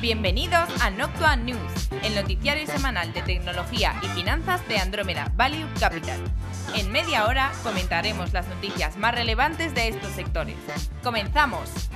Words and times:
Bienvenidos 0.00 0.68
a 0.82 0.90
Noctua 0.90 1.36
News, 1.36 1.88
el 2.04 2.14
noticiario 2.14 2.66
semanal 2.66 3.14
de 3.14 3.22
tecnología 3.22 3.94
y 4.02 4.06
finanzas 4.08 4.66
de 4.68 4.76
Andrómeda 4.76 5.32
Value 5.36 5.66
Capital. 5.80 6.20
En 6.76 6.92
media 6.92 7.26
hora 7.26 7.50
comentaremos 7.62 8.30
las 8.34 8.46
noticias 8.46 8.98
más 8.98 9.14
relevantes 9.14 9.74
de 9.74 9.88
estos 9.88 10.10
sectores. 10.10 10.56
¡Comenzamos! 11.02 11.88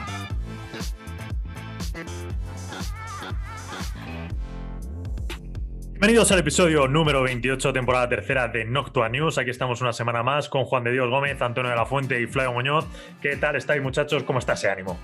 Bienvenidos 5.91 6.33
al 6.33 6.39
episodio 6.39 6.89
número 6.89 7.23
28, 7.23 7.75
temporada 7.75 8.09
tercera 8.09 8.49
de 8.49 8.65
Noctua 8.65 9.11
News. 9.11 9.37
Aquí 9.37 9.51
estamos 9.51 9.83
una 9.83 9.93
semana 9.93 10.23
más 10.23 10.49
con 10.49 10.65
Juan 10.65 10.85
de 10.85 10.93
Dios 10.93 11.11
Gómez, 11.11 11.43
Antonio 11.43 11.71
de 11.71 11.77
la 11.77 11.85
Fuente 11.85 12.19
y 12.19 12.27
Flavio 12.27 12.55
Muñoz. 12.55 12.87
¿Qué 13.21 13.37
tal 13.37 13.57
estáis, 13.57 13.83
muchachos? 13.83 14.23
¿Cómo 14.23 14.39
está 14.39 14.55
ese 14.55 14.71
ánimo? 14.71 14.99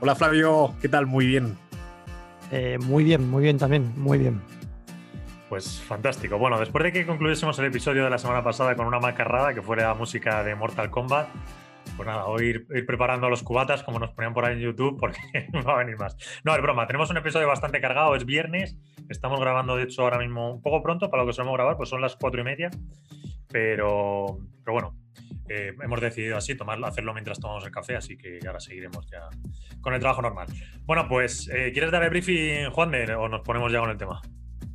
Hola, 0.00 0.16
Flavio. 0.16 0.74
¿Qué 0.82 0.88
tal? 0.88 1.06
Muy 1.06 1.26
bien. 1.26 1.56
Eh, 2.50 2.78
muy 2.78 3.04
bien, 3.04 3.28
muy 3.28 3.42
bien 3.42 3.58
también, 3.58 3.92
muy 3.96 4.18
bien. 4.18 4.40
Pues 5.48 5.80
fantástico. 5.80 6.38
Bueno, 6.38 6.58
después 6.58 6.82
de 6.84 6.92
que 6.92 7.06
concluyésemos 7.06 7.58
el 7.58 7.66
episodio 7.66 8.04
de 8.04 8.10
la 8.10 8.18
semana 8.18 8.42
pasada 8.42 8.74
con 8.74 8.86
una 8.86 8.98
macarrada 8.98 9.54
que 9.54 9.62
fuera 9.62 9.94
música 9.94 10.42
de 10.42 10.54
Mortal 10.54 10.90
Kombat, 10.90 11.28
pues 11.96 12.06
nada, 12.06 12.26
hoy 12.26 12.46
ir, 12.46 12.66
ir, 12.74 12.84
preparando 12.84 13.30
los 13.30 13.42
cubatas 13.42 13.84
como 13.84 13.98
nos 13.98 14.10
ponían 14.10 14.34
por 14.34 14.44
ahí 14.44 14.54
en 14.54 14.60
YouTube 14.60 14.96
porque 15.00 15.18
no 15.52 15.62
va 15.62 15.74
a 15.74 15.78
venir 15.78 15.96
más. 15.96 16.16
No, 16.44 16.54
es 16.54 16.62
broma, 16.62 16.86
tenemos 16.86 17.10
un 17.10 17.16
episodio 17.16 17.46
bastante 17.46 17.80
cargado, 17.80 18.16
es 18.16 18.24
viernes, 18.24 18.76
estamos 19.08 19.40
grabando 19.40 19.76
de 19.76 19.84
hecho 19.84 20.02
ahora 20.02 20.18
mismo 20.18 20.52
un 20.52 20.62
poco 20.62 20.82
pronto 20.82 21.10
para 21.10 21.22
lo 21.22 21.28
que 21.28 21.32
solemos 21.32 21.56
grabar, 21.56 21.76
pues 21.76 21.88
son 21.88 22.00
las 22.00 22.16
cuatro 22.16 22.40
y 22.40 22.44
media, 22.44 22.70
pero, 23.48 24.38
pero 24.64 24.72
bueno, 24.72 24.94
eh, 25.48 25.72
hemos 25.82 26.00
decidido 26.00 26.36
así, 26.36 26.56
hacerlo 26.84 27.12
mientras 27.12 27.38
tomamos 27.38 27.64
el 27.64 27.70
café, 27.70 27.96
así 27.96 28.16
que 28.16 28.40
ahora 28.46 28.60
seguiremos 28.60 29.06
ya 29.10 29.28
con 29.80 29.94
el 29.94 30.00
trabajo 30.00 30.22
normal. 30.22 30.46
Bueno, 30.84 31.06
pues, 31.08 31.48
eh, 31.48 31.70
¿quieres 31.72 31.90
dar 31.92 32.02
el 32.02 32.10
briefing, 32.10 32.70
Juan, 32.70 32.90
de, 32.90 33.14
o 33.14 33.28
nos 33.28 33.42
ponemos 33.42 33.72
ya 33.72 33.80
con 33.80 33.90
el 33.90 33.96
tema? 33.96 34.20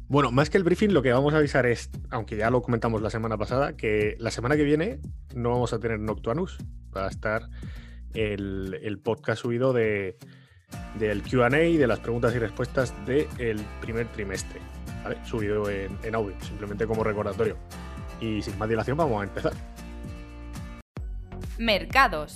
Bueno, 0.07 0.31
más 0.31 0.49
que 0.49 0.57
el 0.57 0.63
briefing, 0.63 0.89
lo 0.89 1.01
que 1.01 1.13
vamos 1.13 1.33
a 1.33 1.37
avisar 1.37 1.65
es, 1.65 1.89
aunque 2.09 2.35
ya 2.35 2.49
lo 2.49 2.61
comentamos 2.61 3.01
la 3.01 3.09
semana 3.09 3.37
pasada, 3.37 3.77
que 3.77 4.15
la 4.19 4.29
semana 4.29 4.57
que 4.57 4.63
viene 4.63 4.99
no 5.33 5.51
vamos 5.51 5.71
a 5.71 5.79
tener 5.79 5.99
Noctuanus. 5.99 6.57
Va 6.93 7.05
a 7.05 7.09
estar 7.09 7.43
el, 8.13 8.77
el 8.81 8.99
podcast 8.99 9.41
subido 9.41 9.71
de, 9.71 10.17
del 10.99 11.21
QA, 11.23 11.49
de 11.49 11.87
las 11.87 11.99
preguntas 11.99 12.35
y 12.35 12.39
respuestas 12.39 12.93
del 13.05 13.61
primer 13.79 14.07
trimestre. 14.07 14.59
¿vale? 15.03 15.17
Subido 15.25 15.69
en, 15.69 15.97
en 16.03 16.15
audio, 16.15 16.35
simplemente 16.41 16.85
como 16.85 17.05
recordatorio. 17.05 17.57
Y 18.19 18.41
sin 18.41 18.57
más 18.57 18.67
dilación, 18.67 18.97
vamos 18.97 19.21
a 19.21 19.23
empezar. 19.23 19.53
Mercados. 21.61 22.35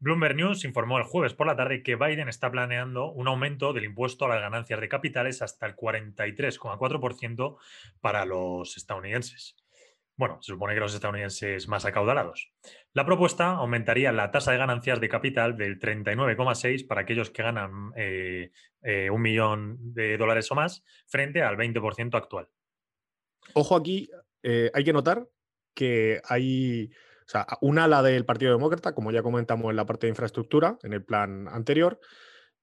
Bloomberg 0.00 0.34
News 0.34 0.64
informó 0.64 0.96
el 0.96 1.04
jueves 1.04 1.34
por 1.34 1.46
la 1.46 1.54
tarde 1.54 1.82
que 1.82 1.94
Biden 1.94 2.30
está 2.30 2.50
planeando 2.50 3.12
un 3.12 3.28
aumento 3.28 3.74
del 3.74 3.84
impuesto 3.84 4.24
a 4.24 4.28
las 4.28 4.40
ganancias 4.40 4.80
de 4.80 4.88
capitales 4.88 5.42
hasta 5.42 5.66
el 5.66 5.76
43,4% 5.76 7.58
para 8.00 8.24
los 8.24 8.78
estadounidenses. 8.78 9.56
Bueno, 10.16 10.38
se 10.40 10.52
supone 10.52 10.72
que 10.72 10.80
los 10.80 10.94
estadounidenses 10.94 11.68
más 11.68 11.84
acaudalados. 11.84 12.50
La 12.94 13.04
propuesta 13.04 13.50
aumentaría 13.50 14.10
la 14.10 14.30
tasa 14.30 14.52
de 14.52 14.56
ganancias 14.56 14.98
de 14.98 15.10
capital 15.10 15.54
del 15.58 15.78
39,6 15.78 16.86
para 16.86 17.02
aquellos 17.02 17.28
que 17.28 17.42
ganan 17.42 17.92
eh, 17.94 18.52
eh, 18.80 19.10
un 19.10 19.20
millón 19.20 19.76
de 19.92 20.16
dólares 20.16 20.50
o 20.50 20.54
más 20.54 20.82
frente 21.08 21.42
al 21.42 21.58
20% 21.58 22.14
actual. 22.14 22.48
Ojo 23.52 23.76
aquí, 23.76 24.08
eh, 24.42 24.70
hay 24.72 24.82
que 24.82 24.94
notar 24.94 25.28
que 25.74 26.20
hay 26.24 26.90
o 27.26 27.28
sea, 27.28 27.46
un 27.60 27.78
ala 27.78 28.02
del 28.02 28.24
Partido 28.24 28.52
Demócrata, 28.52 28.94
como 28.94 29.10
ya 29.10 29.22
comentamos 29.22 29.70
en 29.70 29.76
la 29.76 29.86
parte 29.86 30.06
de 30.06 30.10
infraestructura, 30.10 30.78
en 30.82 30.92
el 30.92 31.04
plan 31.04 31.48
anterior, 31.48 32.00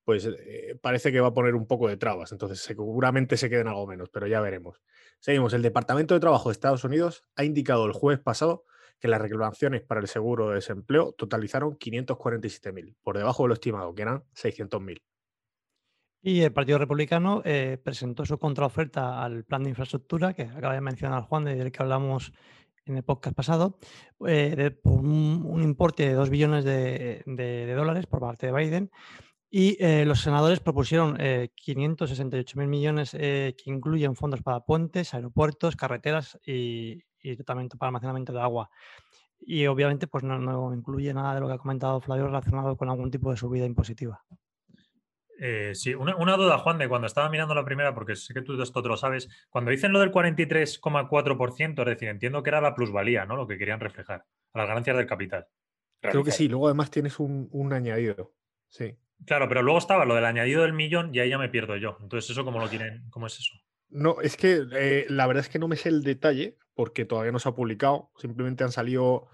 pues 0.04 0.26
eh, 0.26 0.78
parece 0.82 1.12
que 1.12 1.20
va 1.20 1.28
a 1.28 1.34
poner 1.34 1.56
un 1.56 1.68
poco 1.68 1.88
de 1.88 1.98
trabas. 1.98 2.32
Entonces, 2.32 2.60
seguramente 2.60 3.38
se 3.38 3.50
queden 3.50 3.68
algo 3.68 3.88
menos, 3.88 4.10
pero 4.10 4.28
ya 4.28 4.42
veremos. 4.42 4.82
Seguimos. 5.20 5.54
El 5.54 5.62
Departamento 5.62 6.14
de 6.14 6.20
Trabajo 6.20 6.50
de 6.50 6.54
Estados 6.54 6.84
Unidos 6.84 7.24
ha 7.36 7.44
indicado 7.44 7.86
el 7.86 7.94
jueves 7.94 8.20
pasado 8.20 8.66
que 9.00 9.08
las 9.08 9.22
reclamaciones 9.22 9.82
para 9.82 10.02
el 10.02 10.08
seguro 10.08 10.50
de 10.50 10.56
desempleo 10.56 11.14
totalizaron 11.14 11.78
547.000, 11.78 12.96
por 13.02 13.18
debajo 13.18 13.44
de 13.44 13.50
lo 13.50 13.54
estimado, 13.54 13.94
que 13.96 14.02
eran 14.02 14.24
600.000. 14.36 15.02
Y 16.22 16.42
el 16.42 16.52
Partido 16.52 16.78
Republicano 16.78 17.42
eh, 17.46 17.78
presentó 17.82 18.26
su 18.26 18.38
contraoferta 18.38 19.24
al 19.24 19.46
plan 19.46 19.64
de 19.64 19.70
infraestructura, 19.70 20.34
que 20.34 20.44
acaba 20.44 20.74
de 20.74 20.82
mencionar 20.82 21.24
Juan, 21.24 21.46
del 21.46 21.72
que 21.72 21.82
hablamos 21.82 22.34
en 22.90 22.98
el 22.98 23.04
podcast 23.04 23.36
pasado, 23.36 23.78
eh, 24.28 24.54
de, 24.56 24.72
por 24.72 24.94
un, 24.94 25.46
un, 25.46 25.64
importe 25.64 26.08
de 26.08 26.14
2 26.14 26.30
billones 26.30 26.66
de, 26.66 27.24
de, 27.26 27.66
de, 27.66 27.74
dólares 27.74 28.08
por 28.08 28.20
parte 28.20 28.48
de 28.48 28.54
Biden. 28.54 28.92
Y 29.52 29.84
eh, 29.84 30.06
los 30.06 30.22
senadores 30.22 30.60
propusieron 30.60 31.18
eh, 31.20 31.50
568 31.56 32.60
mil 32.60 32.68
millones 32.68 33.16
eh, 33.16 33.56
que 33.58 33.72
incluyen 33.72 34.16
fondos 34.16 34.44
para 34.44 34.60
puentes, 34.60 35.14
aeropuertos, 35.14 35.76
carreteras 35.76 36.38
y, 36.46 37.04
y, 37.24 37.36
tratamiento 37.36 37.78
para 37.78 37.88
almacenamiento 37.88 38.32
de 38.32 38.42
agua. 38.42 38.70
Y 39.40 39.66
obviamente 39.66 40.06
pues 40.06 40.24
no, 40.24 40.38
no, 40.38 40.74
incluye 40.74 41.14
nada 41.14 41.34
de 41.34 41.42
lo 41.42 41.48
que 41.48 41.54
ha 41.54 41.58
comentado 41.58 42.00
Flavio 42.02 42.28
relacionado 42.28 42.78
con 42.78 42.90
algún 42.90 43.10
tipo 43.10 43.32
de 43.32 43.38
subida 43.38 43.66
impositiva. 43.66 44.24
Eh, 45.42 45.72
sí, 45.74 45.94
una, 45.94 46.18
una, 46.18 46.36
duda, 46.36 46.58
Juan, 46.58 46.78
de 46.78 46.90
cuando 46.90 47.08
estaba 47.08 47.30
mirando 47.30 47.56
la 47.56 47.64
primera, 47.64 47.94
porque 47.94 48.16
sé 48.16 48.34
que 48.34 48.42
tú 48.42 48.62
esto 48.62 48.82
te 48.82 48.90
lo 48.90 48.98
sabes, 48.98 49.30
cuando 49.50 49.72
dicen 49.72 49.94
lo 49.94 50.02
del 50.02 50.12
43,4%, 50.12 51.80
es 51.80 51.86
decir, 51.86 52.10
entiendo 52.10 52.44
que 52.44 52.50
era 52.50 52.60
la 52.60 52.76
plusvalía, 52.76 53.26
¿no? 53.26 53.38
Lo 53.38 53.48
que 53.48 53.58
querían 53.58 53.80
reflejar, 53.80 54.26
a 54.54 54.58
las 54.58 54.68
ganancias 54.68 54.98
del 54.98 55.08
capital. 55.08 55.48
Creo 56.02 56.24
que 56.24 56.32
sí, 56.32 56.48
luego 56.50 56.68
además 56.68 56.92
tienes 56.92 57.20
un, 57.20 57.48
un, 57.52 57.74
añadido, 57.74 58.34
sí. 58.68 58.98
Claro, 59.26 59.48
pero 59.48 59.62
luego 59.62 59.80
estaba 59.80 60.06
lo 60.06 60.16
del 60.16 60.26
añadido 60.26 60.64
del 60.64 60.74
millón 60.74 61.14
y 61.14 61.20
ahí 61.20 61.30
ya 61.30 61.38
me 61.38 61.50
pierdo 61.50 61.76
yo. 61.78 61.98
Entonces, 62.02 62.30
¿eso 62.32 62.46
cómo 62.46 62.60
lo 62.60 62.70
quieren? 62.70 63.06
¿Cómo 63.10 63.28
es 63.28 63.38
eso? 63.38 63.56
No, 63.90 64.22
es 64.22 64.38
que 64.38 64.66
eh, 64.74 65.06
la 65.10 65.28
verdad 65.28 65.44
es 65.44 65.50
que 65.50 65.60
no 65.60 65.68
me 65.68 65.76
sé 65.76 65.90
el 65.90 66.04
detalle 66.04 66.58
porque 66.74 67.06
todavía 67.06 67.32
no 67.32 67.40
se 67.40 67.50
ha 67.50 67.56
publicado. 67.56 68.12
Simplemente 68.18 68.64
han 68.64 68.72
salido, 68.72 69.28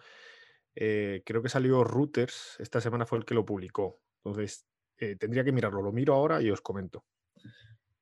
eh, 0.76 1.22
creo 1.26 1.44
que 1.44 1.50
salió 1.50 1.84
Reuters, 1.84 2.56
esta 2.60 2.82
semana 2.82 3.06
fue 3.06 3.20
el 3.20 3.26
que 3.26 3.36
lo 3.36 3.46
publicó. 3.46 4.02
Entonces, 4.24 4.66
eh, 4.98 5.16
tendría 5.16 5.44
que 5.44 5.52
mirarlo. 5.52 5.82
Lo 5.82 5.92
miro 5.92 6.14
ahora 6.14 6.42
y 6.42 6.50
os 6.50 6.62
comento. 6.62 7.06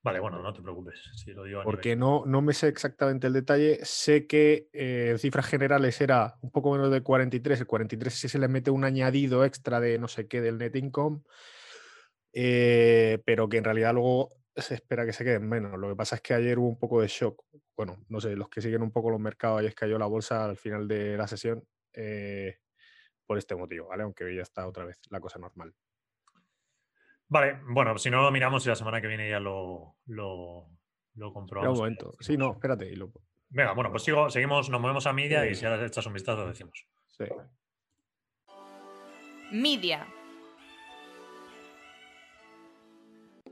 Vale, 0.04 0.20
bueno, 0.20 0.42
no 0.42 0.52
te 0.52 0.62
preocupes. 0.62 1.00
Si 1.16 1.32
lo 1.32 1.46
digo 1.46 1.62
Porque 1.64 1.96
no, 1.96 2.24
no 2.26 2.42
me 2.42 2.54
sé 2.54 2.68
exactamente 2.68 3.28
el 3.28 3.34
detalle. 3.34 3.80
Sé 3.84 4.28
que 4.28 4.68
eh, 4.74 5.12
en 5.12 5.20
cifras 5.20 5.46
generales 5.46 6.02
era 6.02 6.36
un 6.42 6.52
poco 6.52 6.74
menos 6.74 6.92
de 6.92 7.02
43. 7.02 7.62
El 7.62 7.68
43 7.68 8.14
si 8.14 8.28
se 8.28 8.38
le 8.38 8.50
mete 8.50 8.70
un 8.70 8.84
añadido 8.84 9.46
extra 9.46 9.80
de 9.80 9.98
no 10.00 10.10
sé 10.10 10.28
qué 10.28 10.42
del 10.42 10.58
net 10.58 10.76
income. 10.76 11.22
Eh, 12.34 13.22
pero 13.26 13.48
que 13.48 13.58
en 13.58 13.64
realidad 13.64 13.94
luego 13.94 14.34
se 14.56 14.76
espera 14.76 15.06
que 15.06 15.14
se 15.14 15.24
queden 15.24 15.48
menos. 15.48 15.80
Lo 15.80 15.88
que 15.88 15.96
pasa 15.96 16.18
es 16.18 16.22
que 16.22 16.34
ayer 16.34 16.60
hubo 16.60 16.68
un 16.68 16.80
poco 16.80 17.02
de 17.02 17.08
shock. 17.08 17.42
Bueno, 17.78 18.04
no 18.10 18.20
sé, 18.20 18.36
los 18.36 18.50
que 18.50 18.62
siguen 18.62 18.82
un 18.82 18.92
poco 18.92 19.10
los 19.10 19.22
mercados, 19.22 19.60
ayer 19.60 19.74
cayó 19.74 19.98
la 19.98 20.06
bolsa 20.06 20.44
al 20.44 20.58
final 20.58 20.86
de 20.86 21.16
la 21.16 21.28
sesión 21.28 21.64
eh, 21.94 22.58
por 23.26 23.38
este 23.38 23.56
motivo, 23.56 23.88
¿vale? 23.88 24.04
Aunque 24.04 24.26
hoy 24.26 24.36
ya 24.36 24.42
está 24.42 24.68
otra 24.68 24.84
vez 24.84 25.00
la 25.10 25.22
cosa 25.22 25.40
normal. 25.40 25.74
Vale, 27.34 27.62
bueno, 27.68 27.98
si 27.98 28.12
no 28.12 28.22
lo 28.22 28.30
miramos 28.30 28.64
y 28.64 28.70
la 28.70 28.76
semana 28.76 29.02
que 29.02 29.08
viene 29.08 29.28
ya 29.28 29.40
lo, 29.40 29.96
lo, 30.06 30.70
lo 31.16 31.34
comprobamos. 31.34 31.80
un 31.80 31.84
momento. 31.86 32.14
Sí, 32.20 32.38
no, 32.38 32.52
espérate. 32.52 32.88
Y 32.88 32.96
lo... 32.96 33.12
Venga, 33.50 33.72
bueno, 33.72 33.90
pues 33.90 34.04
sigo, 34.04 34.30
seguimos, 34.30 34.70
nos 34.70 34.80
movemos 34.80 35.08
a 35.08 35.14
media 35.14 35.42
sí. 35.42 35.48
y 35.50 35.56
si 35.56 35.66
ahora 35.66 35.84
echas 35.84 36.06
un 36.06 36.14
vistazo 36.14 36.42
lo 36.42 36.50
decimos. 36.50 36.86
Sí. 37.08 37.26
Media. 39.52 40.06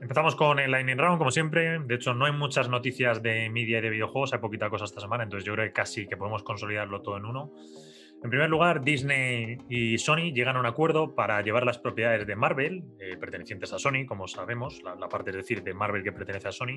Empezamos 0.00 0.36
con 0.36 0.60
el 0.60 0.70
Lightning 0.70 0.98
Round, 0.98 1.18
como 1.18 1.32
siempre. 1.32 1.80
De 1.80 1.96
hecho, 1.96 2.14
no 2.14 2.26
hay 2.26 2.32
muchas 2.32 2.68
noticias 2.68 3.20
de 3.20 3.50
media 3.50 3.78
y 3.78 3.80
de 3.80 3.90
videojuegos, 3.90 4.32
hay 4.32 4.38
poquita 4.38 4.70
cosa 4.70 4.84
esta 4.84 5.00
semana, 5.00 5.24
entonces 5.24 5.44
yo 5.44 5.54
creo 5.54 5.66
que 5.66 5.72
casi 5.72 6.06
que 6.06 6.16
podemos 6.16 6.44
consolidarlo 6.44 7.02
todo 7.02 7.16
en 7.16 7.24
uno. 7.24 7.50
En 8.22 8.30
primer 8.30 8.48
lugar, 8.48 8.82
Disney 8.82 9.58
y 9.68 9.98
Sony 9.98 10.32
llegan 10.32 10.56
a 10.56 10.60
un 10.60 10.66
acuerdo 10.66 11.14
para 11.14 11.42
llevar 11.42 11.66
las 11.66 11.78
propiedades 11.78 12.24
de 12.24 12.36
Marvel, 12.36 12.84
eh, 13.00 13.16
pertenecientes 13.16 13.72
a 13.72 13.80
Sony, 13.80 14.06
como 14.06 14.28
sabemos, 14.28 14.80
la, 14.84 15.08
parte 15.08 15.30
es 15.30 15.36
decir 15.36 15.64
de 15.64 15.74
Marvel 15.74 16.04
que 16.04 16.12
pertenece 16.12 16.46
a 16.46 16.52
Sony, 16.52 16.76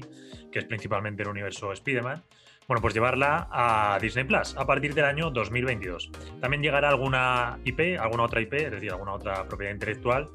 que 0.51 0.57
es 0.57 0.65
principalmente 0.65 1.21
el 1.21 1.29
universo 1.29 1.71
Spider-Man, 1.71 2.23
bueno, 2.67 2.81
pues 2.81 2.95
llevarla 2.95 3.47
a 3.51 3.99
Disney 4.01 4.23
Plus 4.23 4.55
a 4.57 4.65
partir 4.65 4.95
del 4.95 5.05
año 5.05 5.29
2022. 5.29 6.11
También 6.41 6.63
llegará 6.63 6.89
alguna 6.89 7.59
IP, 7.63 7.99
alguna 7.99 8.23
otra 8.23 8.41
IP, 8.41 8.53
es 8.53 8.71
decir, 8.71 8.91
alguna 8.91 9.13
otra 9.13 9.47
propiedad 9.47 9.71
intelectual 9.71 10.27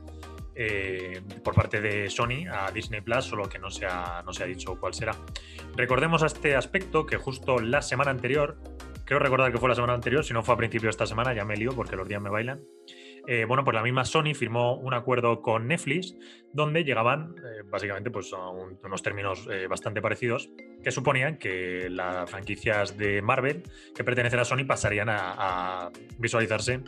eh, 0.55 1.23
por 1.43 1.55
parte 1.55 1.81
de 1.81 2.09
Sony 2.09 2.47
a 2.49 2.71
Disney 2.71 3.01
Plus, 3.01 3.25
solo 3.25 3.49
que 3.49 3.59
no 3.59 3.69
se, 3.69 3.85
ha, 3.85 4.23
no 4.25 4.33
se 4.33 4.45
ha 4.45 4.47
dicho 4.47 4.79
cuál 4.79 4.95
será. 4.95 5.17
Recordemos 5.75 6.23
a 6.23 6.27
este 6.27 6.55
aspecto 6.55 7.05
que 7.05 7.17
justo 7.17 7.59
la 7.59 7.83
semana 7.83 8.12
anterior, 8.12 8.59
creo 9.11 9.19
recordar 9.19 9.51
que 9.51 9.59
fue 9.59 9.69
la 9.69 9.75
semana 9.75 9.95
anterior, 9.95 10.25
si 10.25 10.33
no 10.33 10.45
fue 10.45 10.55
a 10.55 10.57
principio 10.57 10.87
de 10.87 10.91
esta 10.91 11.05
semana, 11.05 11.35
ya 11.35 11.45
me 11.45 11.57
lío 11.57 11.75
porque 11.75 11.97
los 11.97 12.07
días 12.07 12.23
me 12.23 12.31
bailan. 12.31 12.61
eh, 13.27 13.45
bueno, 13.45 13.65
pues 13.65 13.75
la 13.75 13.83
misma 13.83 14.05
Sony 14.05 14.35
firmó 14.35 14.77
un 14.77 14.95
acuerdo 14.95 15.43
con 15.43 15.67
Netflix 15.67 16.15
donde 16.53 16.85
llegaban 16.85 17.35
eh, 17.39 17.65
básicamente 17.69 18.12
pues, 18.12 18.33
unos 18.33 19.03
términos 19.03 19.49
eh, 19.51 19.67
bastante 19.67 20.01
parecidos 20.01 20.51
que 20.85 20.93
suponían 20.93 21.39
que 21.39 21.91
las 21.91 22.31
franquicias 22.31 22.97
de 22.97 23.21
Marvel 23.21 23.65
que 23.97 24.05
pertenecen 24.05 24.39
a 24.39 24.45
Sony 24.45 24.65
pasarían 24.65 25.09
a, 25.11 25.91
visualizarse 26.19 26.81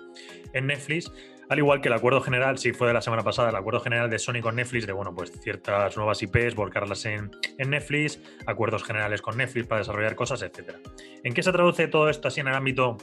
en 0.52 0.66
Netflix 0.68 1.12
al 1.48 1.58
igual 1.58 1.80
que 1.80 1.88
el 1.88 1.94
acuerdo 1.94 2.20
general, 2.20 2.58
si 2.58 2.72
fue 2.72 2.88
de 2.88 2.94
la 2.94 3.02
semana 3.02 3.22
pasada, 3.22 3.50
el 3.50 3.56
acuerdo 3.56 3.80
general 3.80 4.08
de 4.08 4.18
Sony 4.18 4.40
con 4.40 4.56
Netflix, 4.56 4.86
de 4.86 4.92
bueno, 4.92 5.14
pues 5.14 5.32
ciertas 5.40 5.96
nuevas 5.96 6.22
IPs, 6.22 6.54
volcarlas 6.54 7.04
en, 7.04 7.30
en 7.58 7.70
Netflix, 7.70 8.20
acuerdos 8.46 8.84
generales 8.84 9.20
con 9.20 9.36
Netflix 9.36 9.66
para 9.66 9.80
desarrollar 9.80 10.14
cosas, 10.14 10.42
etc. 10.42 10.76
¿En 11.22 11.34
qué 11.34 11.42
se 11.42 11.52
traduce 11.52 11.88
todo 11.88 12.08
esto 12.08 12.28
así 12.28 12.40
en 12.40 12.48
el 12.48 12.54
ámbito 12.54 12.96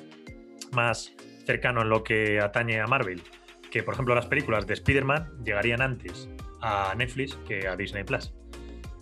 más 0.72 1.14
cercano 1.46 1.82
en 1.82 1.90
lo 1.90 2.04
que 2.04 2.40
atañe 2.40 2.80
a 2.80 2.88
Marvel, 2.88 3.22
que 3.72 3.84
por 3.84 3.94
ejemplo 3.94 4.16
las 4.16 4.28
películas 4.28 4.68
de 4.68 4.76
Spider-Man 4.76 5.44
llegarían 5.44 5.82
antes 5.82 6.30
a 6.62 6.94
Netflix 6.96 7.38
que 7.48 7.68
a 7.68 7.76
Disney 7.76 8.04
Plus. 8.04 8.34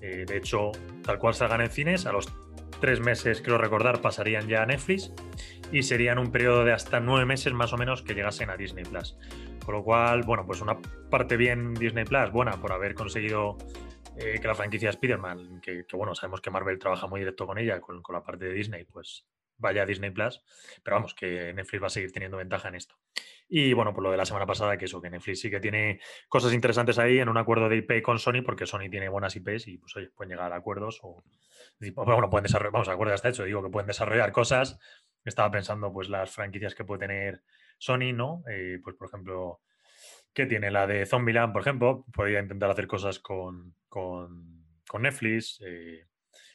Eh, 0.01 0.25
de 0.27 0.37
hecho, 0.37 0.71
tal 1.03 1.17
cual 1.19 1.33
salgan 1.33 1.61
en 1.61 1.69
cines, 1.69 2.05
a 2.05 2.11
los 2.11 2.27
tres 2.79 2.99
meses, 2.99 3.41
creo 3.41 3.57
recordar, 3.57 4.01
pasarían 4.01 4.47
ya 4.47 4.63
a 4.63 4.65
Netflix 4.65 5.11
y 5.71 5.83
serían 5.83 6.19
un 6.19 6.31
periodo 6.31 6.63
de 6.63 6.73
hasta 6.73 6.99
nueve 6.99 7.25
meses 7.25 7.53
más 7.53 7.73
o 7.73 7.77
menos 7.77 8.01
que 8.01 8.13
llegasen 8.13 8.49
a 8.49 8.57
Disney 8.57 8.85
Plus. 8.85 9.17
Con 9.65 9.75
lo 9.75 9.83
cual, 9.83 10.23
bueno, 10.23 10.45
pues 10.45 10.61
una 10.61 10.77
parte 11.09 11.35
bien 11.35 11.73
Disney 11.73 12.05
Plus, 12.05 12.31
buena 12.31 12.53
por 12.53 12.71
haber 12.71 12.95
conseguido 12.95 13.57
eh, 14.17 14.39
que 14.39 14.47
la 14.47 14.55
franquicia 14.55 14.89
Spider-Man, 14.89 15.61
que, 15.61 15.85
bueno, 15.93 16.15
sabemos 16.15 16.41
que 16.41 16.49
Marvel 16.49 16.79
trabaja 16.79 17.07
muy 17.07 17.19
directo 17.19 17.45
con 17.45 17.57
ella, 17.57 17.81
con, 17.81 18.01
la 18.09 18.23
parte 18.23 18.45
de 18.45 18.53
Disney, 18.53 18.85
pues 18.85 19.27
vaya 19.57 19.83
a 19.83 19.85
Disney 19.85 20.11
Plus, 20.11 20.41
pero 20.83 20.95
vamos, 20.95 21.13
que 21.13 21.53
Netflix 21.53 21.83
va 21.83 21.87
a 21.87 21.91
seguir 21.91 22.11
teniendo 22.11 22.37
ventaja 22.37 22.69
en 22.69 22.75
esto. 22.75 22.95
Y 23.49 23.73
bueno, 23.73 23.93
por 23.93 24.03
lo 24.03 24.11
de 24.11 24.17
la 24.17 24.25
semana 24.25 24.45
pasada, 24.45 24.77
que 24.77 24.85
eso, 24.85 25.01
que 25.01 25.09
Netflix 25.09 25.41
sí 25.41 25.49
que 25.49 25.59
tiene 25.59 25.99
cosas 26.27 26.53
interesantes 26.53 26.97
ahí 26.99 27.19
en 27.19 27.29
un 27.29 27.37
acuerdo 27.37 27.69
de 27.69 27.77
IP 27.77 28.01
con 28.01 28.19
Sony, 28.19 28.41
porque 28.43 28.65
Sony 28.65 28.89
tiene 28.89 29.09
buenas 29.09 29.35
IPs 29.35 29.67
y 29.67 29.77
pues 29.77 29.95
oye, 29.95 30.09
pueden 30.15 30.31
llegar 30.31 30.51
a 30.51 30.57
acuerdos 30.57 30.99
o, 31.03 31.23
bueno, 31.95 32.29
pueden 32.29 32.43
desarrollar, 32.43 32.71
vamos, 32.71 32.89
acuerdos 32.89 33.15
hasta 33.15 33.29
hecho, 33.29 33.43
digo 33.43 33.63
que 33.63 33.69
pueden 33.69 33.87
desarrollar 33.87 34.31
cosas. 34.31 34.79
Estaba 35.27 35.51
pensando 35.51 35.91
pues 35.91 36.09
las 36.09 36.31
franquicias 36.31 36.73
que 36.73 36.85
puede 36.85 37.01
tener 37.01 37.43
Sony, 37.77 38.13
¿no? 38.13 38.43
Eh, 38.49 38.79
pues 38.83 38.95
por 38.95 39.07
ejemplo, 39.07 39.61
que 40.33 40.45
tiene 40.45 40.71
la 40.71 40.87
de 40.87 41.05
Zombieland, 41.05 41.51
por 41.51 41.61
ejemplo, 41.61 42.05
podría 42.13 42.39
intentar 42.39 42.69
hacer 42.69 42.87
cosas 42.87 43.19
con, 43.19 43.75
con, 43.89 44.65
Netflix. 44.99 45.61
Eh, 45.65 46.05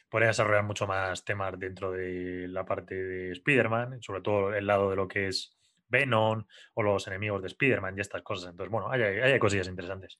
podría 0.09 0.29
desarrollar 0.29 0.63
mucho 0.63 0.87
más 0.87 1.23
temas 1.23 1.57
dentro 1.59 1.91
de 1.91 2.47
la 2.47 2.65
parte 2.65 2.95
de 2.95 3.31
Spider-Man, 3.31 4.01
sobre 4.01 4.21
todo 4.21 4.53
el 4.53 4.65
lado 4.65 4.89
de 4.89 4.95
lo 4.95 5.07
que 5.07 5.27
es 5.27 5.55
Venom 5.87 6.45
o 6.73 6.83
los 6.83 7.07
enemigos 7.07 7.41
de 7.41 7.47
Spider-Man 7.47 7.97
y 7.97 8.01
estas 8.01 8.21
cosas. 8.21 8.51
Entonces, 8.51 8.71
bueno, 8.71 8.89
hay, 8.89 9.01
hay 9.01 9.39
cosillas 9.39 9.67
interesantes. 9.67 10.19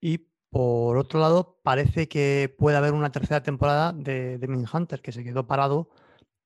Y 0.00 0.18
por 0.50 0.98
otro 0.98 1.20
lado, 1.20 1.60
parece 1.62 2.08
que 2.08 2.54
puede 2.58 2.76
haber 2.76 2.92
una 2.92 3.12
tercera 3.12 3.42
temporada 3.42 3.92
de, 3.92 4.38
de 4.38 4.66
Hunter, 4.72 5.00
que 5.00 5.12
se 5.12 5.22
quedó 5.22 5.46
parado, 5.46 5.90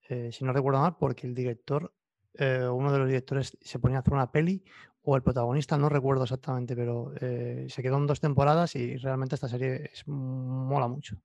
eh, 0.09 0.31
si 0.33 0.45
no 0.45 0.53
recuerdo 0.53 0.81
mal, 0.81 0.97
porque 0.99 1.27
el 1.27 1.35
director, 1.35 1.93
eh, 2.35 2.67
uno 2.71 2.93
de 2.93 2.99
los 2.99 3.09
directores, 3.09 3.57
se 3.61 3.79
ponía 3.79 3.99
a 3.99 4.01
hacer 4.01 4.15
una 4.15 4.31
peli, 4.31 4.63
o 5.03 5.17
el 5.17 5.23
protagonista, 5.23 5.77
no 5.77 5.89
recuerdo 5.89 6.25
exactamente, 6.25 6.75
pero 6.75 7.13
eh, 7.21 7.67
se 7.69 7.83
quedó 7.83 7.99
en 7.99 8.07
dos 8.07 8.21
temporadas 8.21 8.75
y 8.75 8.97
realmente 8.97 9.35
esta 9.35 9.49
serie 9.49 9.91
es, 9.93 10.07
mola 10.07 10.89
mucho. 10.89 11.17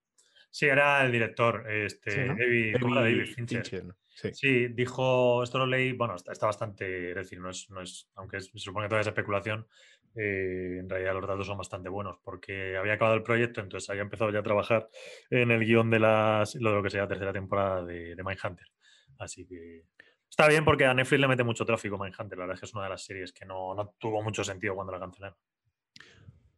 Sí, 0.50 0.66
era 0.66 1.04
el 1.04 1.12
director, 1.12 1.70
este, 1.70 2.26
David, 2.26 3.26
Fincher. 3.34 3.94
sí. 4.12 4.68
dijo, 4.68 5.42
esto 5.42 5.58
lo 5.58 5.66
leí, 5.66 5.92
bueno, 5.92 6.16
está, 6.16 6.46
bastante, 6.46 7.10
es 7.10 7.14
decir, 7.14 7.40
no 7.40 7.50
es, 7.50 7.70
no 7.70 7.80
es, 7.80 8.10
aunque 8.16 8.40
se 8.40 8.50
supone 8.58 8.86
que 8.86 8.90
toda 8.90 9.00
esa 9.00 9.10
especulación, 9.10 9.66
eh, 10.14 10.78
en 10.80 10.88
realidad 10.88 11.14
los 11.14 11.28
datos 11.28 11.46
son 11.46 11.58
bastante 11.58 11.88
buenos, 11.88 12.18
porque 12.22 12.76
había 12.76 12.94
acabado 12.94 13.16
el 13.16 13.22
proyecto, 13.22 13.60
entonces 13.60 13.88
había 13.90 14.02
empezado 14.02 14.30
ya 14.30 14.40
a 14.40 14.42
trabajar 14.42 14.88
en 15.30 15.50
el 15.50 15.64
guion 15.64 15.90
de 15.90 16.00
las, 16.00 16.54
lo 16.56 16.82
que 16.82 16.90
sería 16.90 17.04
la 17.04 17.08
tercera 17.08 17.32
temporada 17.32 17.84
de, 17.84 18.14
de 18.14 18.24
Mindhunter. 18.24 18.66
Así 19.18 19.46
que 19.46 19.84
Está 20.30 20.46
bien 20.46 20.64
porque 20.64 20.86
a 20.86 20.94
Netflix 20.94 21.20
le 21.20 21.28
mete 21.28 21.42
mucho 21.42 21.64
tráfico 21.64 21.98
Mindhunter. 21.98 22.38
La 22.38 22.44
verdad 22.44 22.54
es 22.54 22.60
que 22.60 22.66
es 22.66 22.74
una 22.74 22.84
de 22.84 22.90
las 22.90 23.04
series 23.04 23.32
que 23.32 23.44
no, 23.44 23.94
tuvo 23.98 24.22
mucho 24.22 24.44
sentido 24.44 24.76
cuando 24.76 24.92
la 24.92 25.00
cancelaron. 25.00 25.36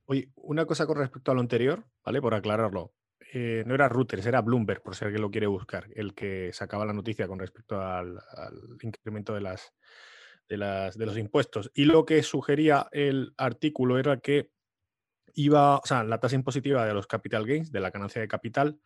Oye, 0.05 0.31
una 0.37 0.67
cosa 0.67 0.87
con 0.87 0.99
respecto 0.99 1.31
a 1.31 1.35
lo 1.35 1.41
anterior, 1.41 1.87
¿vale? 2.05 2.21
Por 2.21 2.35
aclararlo. 2.35 2.93
Eh, 3.33 3.65
no 3.67 3.75
era 3.75 3.89
Reuters, 3.89 4.27
era 4.27 4.43
Bloomberg, 4.43 4.83
por 4.83 4.95
si 4.95 5.07
alguien 5.07 5.23
lo 5.23 5.31
quiere 5.31 5.47
buscar, 5.47 5.89
el 5.95 6.15
que 6.15 6.53
sacaba 6.53 6.85
la 6.85 6.93
noticia 6.93 7.27
con 7.27 7.39
respecto 7.39 7.81
al, 7.81 8.21
incremento 8.83 9.33
de 9.33 9.41
las, 9.41 9.73
de, 10.59 11.07
los 11.07 11.19
impuestos. 11.19 11.71
Y 11.75 11.85
lo 11.85 12.05
que 12.05 12.23
sugería 12.23 12.89
el 12.93 13.33
artículo 13.37 13.99
era 13.99 14.19
que 14.21 14.51
iba, 15.35 15.79
o 15.79 15.87
sea, 15.87 16.05
la 16.05 16.21
tasa 16.21 16.37
impositiva 16.37 16.85
de 16.87 16.95
los 16.95 17.07
capital 17.07 17.47
gains, 17.47 17.73
de 17.73 17.81
la 17.81 17.91
ganancia 17.91 18.21
de 18.21 18.29
capital, 18.29 18.79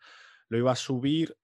lo 0.49 0.57
iba 0.57 0.71
a 0.71 0.75
subir 0.75 1.35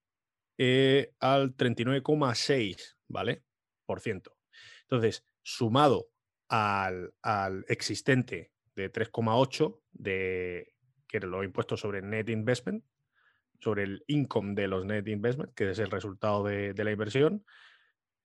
eh, 0.58 1.14
al 1.20 1.56
39,6, 1.56 2.96
¿vale? 3.08 3.44
Por 3.86 4.00
ciento. 4.00 4.38
Entonces, 4.84 5.26
sumado 5.42 6.10
al, 6.48 7.14
existente 7.68 8.52
de 8.76 8.92
3,8 8.92 9.82
de 9.92 10.74
que 11.08 11.20
los 11.20 11.44
impuestos 11.44 11.80
sobre 11.80 12.02
net 12.02 12.30
investment, 12.30 12.84
sobre 13.60 13.84
el 13.84 14.04
income 14.08 14.56
de 14.56 14.68
los 14.68 14.86
net 14.86 15.08
investment, 15.08 15.54
que 15.54 15.72
es 15.72 15.80
el 15.80 15.92
resultado 15.92 16.44
de, 16.44 16.74
la 16.76 16.92
inversión, 16.92 17.46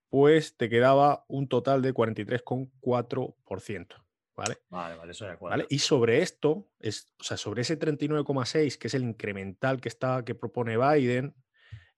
pues 0.09 0.57
te 0.57 0.69
quedaba 0.69 1.25
un 1.29 1.49
total 1.49 1.83
de 1.83 1.95
43,4%. 1.95 4.05
¿Vale? 4.37 4.59
Vale, 4.69 4.97
vale, 4.97 5.11
eso 5.11 5.27
¿Vale? 5.41 5.67
Y 5.69 5.81
sobre 5.81 6.23
esto, 6.23 6.69
es, 6.79 7.13
o 7.19 7.25
sea, 7.25 7.37
sobre 7.37 7.63
ese 7.63 7.77
39,6, 7.77 8.79
que 8.79 8.87
es 8.87 8.95
el 8.95 9.03
incremental 9.03 9.81
que, 9.81 9.89
está, 9.89 10.25
que 10.25 10.37
propone 10.37 10.77
Biden, 10.77 11.35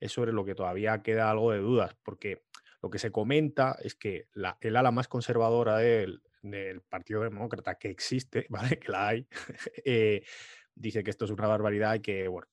es 0.00 0.12
sobre 0.12 0.32
lo 0.32 0.46
que 0.46 0.54
todavía 0.54 1.02
queda 1.02 1.30
algo 1.30 1.52
de 1.52 1.58
dudas, 1.58 1.94
porque 2.02 2.46
lo 2.82 2.88
que 2.88 2.98
se 2.98 3.12
comenta 3.12 3.76
es 3.82 3.94
que 3.94 4.28
la, 4.32 4.56
el 4.62 4.76
ala 4.76 4.90
más 4.90 5.06
conservadora 5.06 5.76
del, 5.76 6.22
Partido 6.88 7.20
Demócrata 7.20 7.74
que 7.74 7.90
existe, 7.90 8.46
¿vale? 8.48 8.78
Que 8.78 8.90
la 8.90 9.08
hay, 9.08 9.28
eh, 9.84 10.24
dice 10.74 11.04
que 11.04 11.10
esto 11.10 11.26
es 11.26 11.30
una 11.30 11.46
barbaridad 11.46 11.96
y 11.96 12.00
que, 12.00 12.26
bueno, 12.26 12.48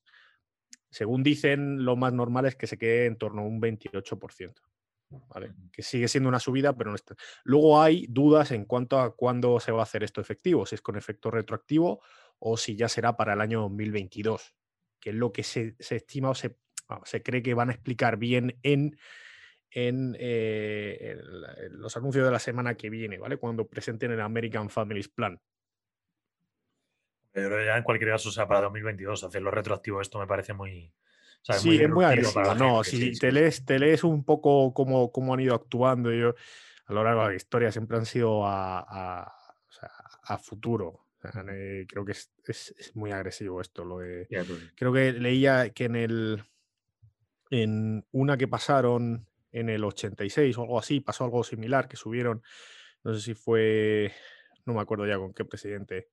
según 0.90 1.24
dicen, 1.24 1.86
lo 1.86 1.96
más 1.96 2.12
normal 2.12 2.46
es 2.46 2.58
que 2.58 2.68
se 2.68 2.78
quede 2.78 3.06
en 3.06 3.18
torno 3.18 3.42
a 3.42 3.46
un 3.46 3.62
28%. 3.62 4.54
¿Vale? 5.10 5.54
Que 5.72 5.84
sigue 5.84 6.08
siendo 6.08 6.30
una 6.30 6.40
subida, 6.40 6.76
pero 6.76 6.90
no 6.90 6.96
está. 6.96 7.16
Luego 7.44 7.82
hay 7.82 8.08
dudas 8.10 8.52
en 8.52 8.66
cuanto 8.66 9.00
a 9.00 9.16
cuándo 9.16 9.60
se 9.60 9.72
va 9.72 9.80
a 9.80 9.84
hacer 9.84 10.04
esto 10.04 10.22
efectivo, 10.22 10.66
si 10.66 10.76
es 10.76 10.82
con 10.82 10.98
efecto 10.98 11.32
retroactivo 11.32 12.02
o 12.40 12.58
si 12.58 12.76
ya 12.76 12.88
será 12.88 13.18
para 13.18 13.34
el 13.34 13.42
año 13.42 13.62
2022, 13.62 14.56
que 15.00 15.10
es 15.10 15.16
lo 15.16 15.32
que 15.32 15.44
se, 15.44 15.76
se 15.80 15.96
estima 15.96 16.30
o 16.30 16.36
se 16.36 16.58
se 17.04 17.22
cree 17.22 17.42
que 17.42 17.54
van 17.54 17.70
a 17.70 17.74
explicar 17.74 18.18
bien 18.18 18.58
en, 18.64 18.98
en, 19.72 20.16
eh, 20.20 21.18
los 21.72 21.96
anuncios 21.98 22.26
de 22.26 22.32
la 22.32 22.40
semana 22.40 22.76
que 22.76 22.90
viene, 22.90 23.18
¿vale? 23.18 23.38
Cuando 23.38 23.68
presenten 23.68 24.12
el 24.12 24.22
American 24.22 24.70
Families 24.70 25.10
Plan. 25.10 25.40
Pero 27.32 27.64
ya 27.64 27.78
en 27.78 27.84
cualquier 27.84 28.12
caso, 28.12 28.30
o 28.30 28.32
sea, 28.32 28.48
para 28.48 28.62
2022, 28.62 29.24
hacerlo 29.24 29.52
retroactivo, 29.52 30.02
esto 30.02 30.20
me 30.20 30.28
parece 30.28 30.54
muy. 30.54 30.94
Sí, 31.42 31.82
es 31.82 31.90
muy 31.90 32.06
agresivo. 32.06 32.56
No, 32.56 32.84
si 32.84 33.18
te, 33.18 33.32
lees, 33.32 33.66
te 33.66 33.80
lees 33.80 34.04
un 34.04 34.24
poco 34.24 34.74
cómo, 34.74 35.12
cómo 35.12 35.34
han 35.34 35.40
ido 35.40 35.56
actuando, 35.56 36.12
yo, 36.12 36.36
a 36.86 36.94
lo 36.94 37.04
largo 37.04 37.24
de 37.24 37.30
la 37.30 37.36
historia 37.36 37.72
siempre 37.72 37.98
han 37.98 38.06
sido 38.06 38.46
a, 38.46 39.34
a 40.28 40.38
futuro. 40.38 41.06
creo 41.20 42.06
que 42.06 42.12
es, 42.12 42.32
es, 42.46 42.96
muy 42.96 43.12
agresivo 43.12 43.62
esto. 43.62 43.86
Lo 43.86 44.00
de, 44.00 44.28
creo 44.76 44.94
que 44.94 45.14
leía 45.14 45.70
que 45.70 45.86
en 45.86 45.96
el 45.96 46.44
en 47.50 48.06
una 48.12 48.38
que 48.38 48.48
pasaron 48.48 49.26
en 49.52 49.70
el 49.70 49.84
86 49.84 50.58
o 50.58 50.64
algo 50.64 50.80
así, 50.80 51.00
pasó 51.00 51.24
algo 51.24 51.44
similar, 51.44 51.88
que 51.88 51.96
subieron, 51.96 52.44
no 53.04 53.14
sé 53.14 53.22
si 53.22 53.34
fue, 53.34 54.12
no 54.66 54.74
me 54.74 54.82
acuerdo 54.82 55.08
ya 55.08 55.18
con 55.18 55.34
qué 55.34 55.46
presidente, 55.46 56.10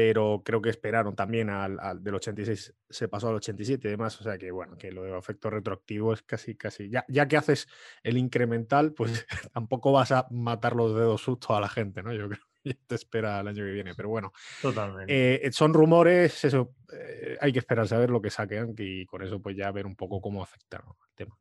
pero 0.00 0.42
creo 0.44 0.62
que 0.62 0.70
esperaron 0.70 1.16
también 1.16 1.50
al, 1.50 1.76
del 2.04 2.14
86, 2.14 2.72
se 2.88 3.08
pasó 3.08 3.30
al 3.30 3.34
87 3.34 3.88
y 3.88 3.90
demás, 3.90 4.20
o 4.20 4.22
sea 4.22 4.38
que 4.38 4.52
bueno, 4.52 4.78
que 4.78 4.92
lo 4.92 5.02
de 5.02 5.18
efecto 5.18 5.50
retroactivo 5.50 6.12
es 6.12 6.22
casi, 6.22 6.54
casi, 6.54 6.88
ya, 6.88 7.04
ya 7.08 7.26
que 7.26 7.36
haces 7.36 7.66
el 8.04 8.16
incremental, 8.16 8.92
pues 8.92 9.26
tampoco 9.52 9.90
vas 9.90 10.12
a 10.12 10.28
matar 10.30 10.76
los 10.76 10.94
dedos 10.94 11.20
susto 11.20 11.56
a 11.56 11.60
la 11.60 11.68
gente, 11.68 12.04
¿no? 12.04 12.12
Yo 12.12 12.28
creo 12.28 12.38
te 12.86 12.94
espera 12.94 13.40
el 13.40 13.48
año 13.48 13.64
que 13.64 13.72
viene. 13.72 13.92
Pero 13.96 14.08
bueno, 14.08 14.32
Totalmente. 14.62 15.46
Eh, 15.46 15.50
son 15.50 15.74
rumores, 15.74 16.44
eso 16.44 16.76
eh, 16.92 17.36
hay 17.40 17.52
que 17.52 17.58
esperar 17.58 17.92
a 17.92 17.98
ver 17.98 18.10
lo 18.10 18.22
que 18.22 18.30
saquen 18.30 18.76
y 18.78 19.04
con 19.04 19.22
eso 19.22 19.42
pues 19.42 19.56
ya 19.56 19.72
ver 19.72 19.84
un 19.84 19.96
poco 19.96 20.20
cómo 20.20 20.44
afecta 20.44 20.76
el 20.76 21.14
tema. 21.16 21.36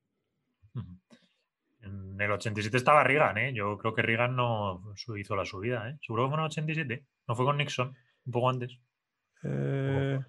En 1.82 2.20
el 2.20 2.32
87 2.32 2.76
estaba 2.76 3.04
Reagan, 3.04 3.38
¿eh? 3.38 3.54
Yo 3.54 3.78
creo 3.78 3.94
que 3.94 4.02
Reagan 4.02 4.36
no 4.36 4.82
hizo 5.16 5.36
la 5.36 5.46
subida, 5.46 5.92
¿eh? 5.92 5.98
Seguro 6.02 6.24
que 6.24 6.30
fue 6.30 6.38
en 6.38 6.40
el 6.40 6.48
87. 6.48 7.06
No 7.28 7.36
fue 7.36 7.46
con 7.46 7.58
Nixon, 7.58 7.96
un 8.28 8.32
poco 8.32 8.50
antes. 8.50 8.78
Eh, 9.44 10.20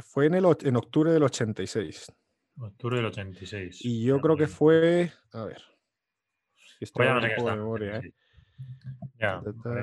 fue 0.00 0.26
en, 0.26 0.34
el, 0.34 0.44
en 0.62 0.76
octubre 0.76 1.10
del 1.10 1.22
86. 1.22 2.12
Octubre 2.60 2.96
del 2.96 3.06
86. 3.06 3.84
Y 3.84 4.04
yo 4.04 4.20
creo 4.20 4.36
que 4.36 4.46
fue. 4.46 5.10
A 5.32 5.44
ver. 5.44 5.62
Esto 6.80 6.98
Pues 6.98 7.08
no 7.08 7.20
sé 7.20 7.26
un 7.26 7.30
qué 7.30 7.36
poco 7.36 7.50
de 7.50 7.56
memoria. 7.56 7.96
¿eh? 7.96 8.12
Ya, 9.18 9.40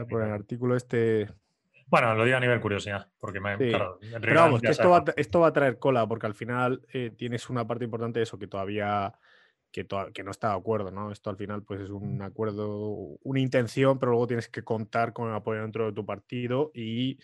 Por 0.10 0.24
el 0.24 0.31
artículo 0.31 0.75
este. 0.75 1.29
Bueno, 1.88 2.15
lo 2.15 2.24
digo 2.24 2.38
a 2.38 2.39
nivel 2.39 2.62
curiosidad, 2.62 3.10
porque 3.19 3.41
me, 3.41 3.57
Sí. 3.57 3.69
claro, 3.69 4.00
Pero 4.21 4.36
vamos, 4.36 4.62
que 4.62 4.69
esto 4.69 4.89
va, 4.89 5.03
esto 5.17 5.41
va 5.41 5.48
a 5.48 5.53
traer 5.53 5.77
cola, 5.77 6.07
porque 6.07 6.25
al 6.25 6.33
final 6.36 6.86
eh, 6.93 7.12
tienes 7.17 7.50
una 7.50 7.67
parte 7.67 7.83
importante 7.83 8.19
de 8.19 8.24
eso 8.24 8.39
que 8.39 8.48
todavía 8.48 9.13
que, 9.72 9.86
no 10.24 10.32
está 10.32 10.50
de 10.50 10.58
acuerdo, 10.58 10.92
¿no? 10.92 11.12
Esto 11.12 11.30
al 11.30 11.38
final 11.38 11.63
pues 11.63 11.82
es 11.82 11.90
un 11.90 12.22
acuerdo, 12.22 13.18
una 13.24 13.40
intención, 13.40 13.98
pero 14.00 14.12
luego 14.12 14.28
tienes 14.28 14.50
que 14.50 14.63
contar 14.63 15.13
con 15.13 15.30
el 15.30 15.36
apoyo 15.36 15.62
dentro 15.62 15.86
de 15.86 15.94
tu 15.94 16.06
partido 16.06 16.72
y 16.74 17.18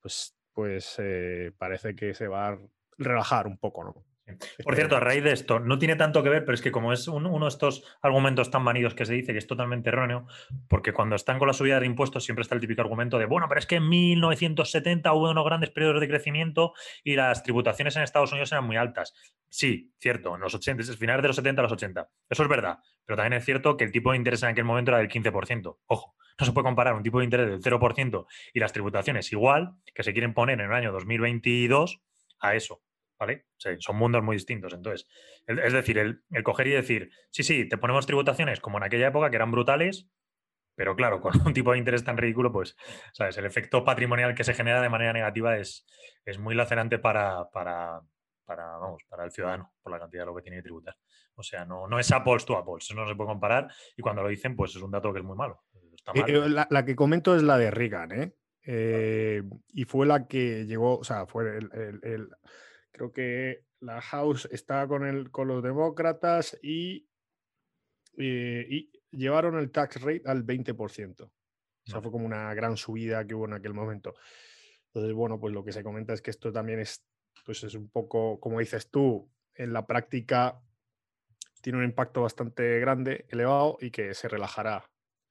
pues, 0.00 0.36
pues 0.52 0.96
eh, 0.98 1.52
parece 1.58 1.94
que 1.94 2.14
se 2.14 2.28
va 2.28 2.48
a 2.48 2.58
relajar 2.96 3.46
un 3.46 3.58
poco, 3.58 3.84
¿no? 3.84 4.07
Por 4.64 4.74
cierto, 4.74 4.96
a 4.96 5.00
raíz 5.00 5.24
de 5.24 5.32
esto, 5.32 5.60
no 5.60 5.78
tiene 5.78 5.96
tanto 5.96 6.22
que 6.22 6.28
ver, 6.28 6.44
pero 6.44 6.54
es 6.54 6.62
que 6.62 6.70
como 6.70 6.92
es 6.92 7.08
un- 7.08 7.26
uno 7.26 7.46
de 7.46 7.50
estos 7.50 7.84
argumentos 8.02 8.50
tan 8.50 8.62
manidos 8.62 8.94
que 8.94 9.06
se 9.06 9.14
dice 9.14 9.32
que 9.32 9.38
es 9.38 9.46
totalmente 9.46 9.88
erróneo, 9.88 10.26
porque 10.68 10.92
cuando 10.92 11.16
están 11.16 11.38
con 11.38 11.48
la 11.48 11.54
subida 11.54 11.80
de 11.80 11.86
impuestos 11.86 12.24
siempre 12.24 12.42
está 12.42 12.54
el 12.54 12.60
típico 12.60 12.82
argumento 12.82 13.18
de, 13.18 13.26
bueno, 13.26 13.46
pero 13.48 13.58
es 13.58 13.66
que 13.66 13.76
en 13.76 13.88
1970 13.88 15.12
hubo 15.12 15.30
unos 15.30 15.44
grandes 15.44 15.70
periodos 15.70 16.00
de 16.00 16.08
crecimiento 16.08 16.72
y 17.04 17.14
las 17.16 17.42
tributaciones 17.42 17.96
en 17.96 18.02
Estados 18.02 18.32
Unidos 18.32 18.52
eran 18.52 18.64
muy 18.64 18.76
altas. 18.76 19.14
Sí, 19.48 19.92
cierto, 19.98 20.34
en 20.34 20.40
los 20.42 20.54
80, 20.54 20.82
es 20.82 20.96
finales 20.98 21.22
de 21.22 21.28
los 21.28 21.36
70 21.36 21.62
a 21.62 21.64
los 21.64 21.72
80. 21.72 22.08
Eso 22.28 22.42
es 22.42 22.48
verdad, 22.48 22.78
pero 23.04 23.16
también 23.16 23.34
es 23.34 23.44
cierto 23.44 23.76
que 23.76 23.84
el 23.84 23.92
tipo 23.92 24.10
de 24.10 24.18
interés 24.18 24.42
en 24.42 24.50
aquel 24.50 24.64
momento 24.64 24.90
era 24.90 24.98
del 24.98 25.08
15%. 25.08 25.78
Ojo, 25.86 26.14
no 26.38 26.46
se 26.46 26.52
puede 26.52 26.64
comparar 26.64 26.94
un 26.94 27.02
tipo 27.02 27.18
de 27.18 27.24
interés 27.24 27.48
del 27.48 27.60
0% 27.62 28.26
y 28.52 28.60
las 28.60 28.72
tributaciones 28.72 29.32
igual 29.32 29.72
que 29.94 30.02
se 30.02 30.12
quieren 30.12 30.34
poner 30.34 30.60
en 30.60 30.66
el 30.66 30.72
año 30.72 30.92
2022 30.92 32.00
a 32.40 32.54
eso. 32.54 32.82
¿Vale? 33.18 33.46
O 33.56 33.60
sea, 33.60 33.74
son 33.80 33.96
mundos 33.96 34.22
muy 34.22 34.36
distintos. 34.36 34.72
Entonces, 34.74 35.08
el- 35.46 35.58
es 35.58 35.72
decir, 35.72 35.98
el, 35.98 36.22
el 36.30 36.42
coger 36.44 36.68
y 36.68 36.72
decir, 36.72 37.10
sí, 37.30 37.42
sí, 37.42 37.68
te 37.68 37.76
ponemos 37.78 38.06
tributaciones 38.06 38.60
como 38.60 38.78
en 38.78 38.84
aquella 38.84 39.08
época 39.08 39.28
que 39.30 39.36
eran 39.36 39.50
brutales, 39.50 40.08
pero 40.76 40.94
claro, 40.94 41.20
con 41.20 41.32
un 41.46 41.54
tipo 41.54 41.72
de 41.72 41.78
interés 41.78 42.04
tan 42.04 42.16
ridículo, 42.16 42.52
pues, 42.52 42.76
¿sabes? 43.12 43.36
El 43.38 43.46
efecto 43.46 43.84
patrimonial 43.84 44.34
que 44.34 44.44
se 44.44 44.54
genera 44.54 44.80
de 44.80 44.88
manera 44.88 45.12
negativa 45.12 45.56
es, 45.58 45.84
es 46.24 46.38
muy 46.38 46.54
lacerante 46.54 47.00
para, 47.00 47.50
para, 47.50 48.00
para, 48.44 48.78
vamos, 48.78 49.02
para 49.08 49.24
el 49.24 49.32
ciudadano, 49.32 49.72
por 49.82 49.90
la 49.92 49.98
cantidad 49.98 50.22
de 50.22 50.26
lo 50.26 50.36
que 50.36 50.42
tiene 50.42 50.58
que 50.58 50.62
tributar. 50.62 50.96
O 51.34 51.42
sea, 51.42 51.64
no, 51.64 51.88
no 51.88 51.98
es 51.98 52.10
Apples 52.12 52.44
to 52.46 52.56
Apples, 52.56 52.84
eso 52.84 52.94
no 52.94 53.08
se 53.08 53.16
puede 53.16 53.28
comparar 53.30 53.68
y 53.96 54.02
cuando 54.02 54.22
lo 54.22 54.28
dicen, 54.28 54.54
pues 54.54 54.76
es 54.76 54.82
un 54.82 54.90
dato 54.92 55.12
que 55.12 55.18
es 55.18 55.24
muy 55.24 55.36
malo. 55.36 55.64
Está 55.92 56.12
Eh, 56.12 56.20
mal. 56.20 56.30
eh, 56.30 56.48
la, 56.50 56.66
la 56.70 56.84
que 56.84 56.94
comento 56.94 57.34
es 57.34 57.42
la 57.42 57.58
de 57.58 57.70
Reagan, 57.72 58.12
¿eh? 58.12 58.34
Eh, 58.70 59.42
y 59.68 59.84
fue 59.86 60.06
la 60.06 60.26
que 60.28 60.66
llegó, 60.66 60.98
o 60.98 61.04
sea, 61.04 61.26
fue 61.26 61.56
el, 61.58 61.70
el- 61.72 62.00
el- 62.02 62.28
creo 62.98 63.12
que 63.12 63.64
la 63.80 64.02
House 64.02 64.46
estaba 64.52 64.86
con, 64.86 65.06
el, 65.06 65.30
con 65.30 65.48
los 65.48 65.62
demócratas 65.62 66.58
y, 66.62 67.08
eh, 68.18 68.66
y 68.68 68.92
llevaron 69.10 69.58
el 69.58 69.70
tax 69.70 70.02
rate 70.02 70.22
al 70.26 70.44
20%. 70.44 71.22
O 71.22 71.30
sea, 71.90 72.02
fue 72.02 72.12
como 72.12 72.26
una 72.26 72.52
gran 72.52 72.76
subida 72.76 73.26
que 73.26 73.34
hubo 73.34 73.46
en 73.46 73.54
aquel 73.54 73.72
momento. 73.72 74.14
Entonces, 74.88 75.14
bueno, 75.14 75.40
pues 75.40 75.54
lo 75.54 75.64
que 75.64 75.72
se 75.72 75.82
comenta 75.82 76.12
es 76.12 76.20
que 76.20 76.30
esto 76.30 76.52
también 76.52 76.80
es, 76.80 77.02
pues 77.46 77.64
es 77.64 77.74
un 77.74 77.88
poco, 77.88 78.38
como 78.40 78.58
dices 78.58 78.90
tú, 78.90 79.30
en 79.54 79.72
la 79.72 79.86
práctica 79.86 80.60
tiene 81.62 81.78
un 81.78 81.84
impacto 81.84 82.22
bastante 82.22 82.78
grande, 82.78 83.24
elevado 83.30 83.78
y 83.80 83.90
que 83.90 84.12
se 84.12 84.28
relajará 84.28 84.84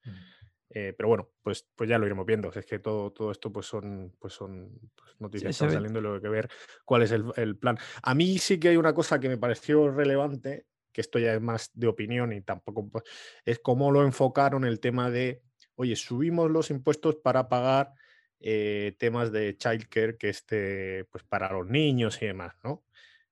Mm. 0.04 0.37
Eh, 0.70 0.94
pero 0.96 1.08
bueno, 1.08 1.30
pues, 1.42 1.66
pues 1.74 1.88
ya 1.88 1.98
lo 1.98 2.06
iremos 2.06 2.26
viendo. 2.26 2.50
Es 2.52 2.66
que 2.66 2.78
todo, 2.78 3.10
todo 3.12 3.30
esto 3.30 3.52
pues 3.52 3.66
son, 3.66 4.14
pues 4.18 4.34
son 4.34 4.78
pues, 4.94 5.18
noticias 5.18 5.48
que 5.48 5.50
están 5.50 5.72
saliendo 5.72 5.98
y 5.98 6.02
luego 6.02 6.16
hay 6.16 6.22
que 6.22 6.28
ver 6.28 6.50
cuál 6.84 7.02
es 7.02 7.12
el, 7.12 7.24
el 7.36 7.56
plan. 7.56 7.78
A 8.02 8.14
mí 8.14 8.38
sí 8.38 8.60
que 8.60 8.68
hay 8.68 8.76
una 8.76 8.94
cosa 8.94 9.18
que 9.18 9.28
me 9.28 9.38
pareció 9.38 9.90
relevante, 9.90 10.66
que 10.92 11.00
esto 11.00 11.18
ya 11.18 11.34
es 11.34 11.40
más 11.40 11.70
de 11.74 11.86
opinión 11.86 12.32
y 12.32 12.42
tampoco 12.42 12.88
pues, 12.88 13.04
es 13.44 13.58
cómo 13.60 13.90
lo 13.90 14.04
enfocaron 14.04 14.64
el 14.64 14.80
tema 14.80 15.10
de, 15.10 15.42
oye, 15.76 15.96
subimos 15.96 16.50
los 16.50 16.70
impuestos 16.70 17.16
para 17.16 17.48
pagar 17.48 17.94
eh, 18.40 18.94
temas 18.98 19.32
de 19.32 19.56
childcare 19.56 20.16
que 20.16 20.28
esté 20.28 21.04
pues 21.06 21.24
para 21.24 21.50
los 21.52 21.66
niños 21.66 22.20
y 22.22 22.26
demás, 22.26 22.54
¿no? 22.62 22.84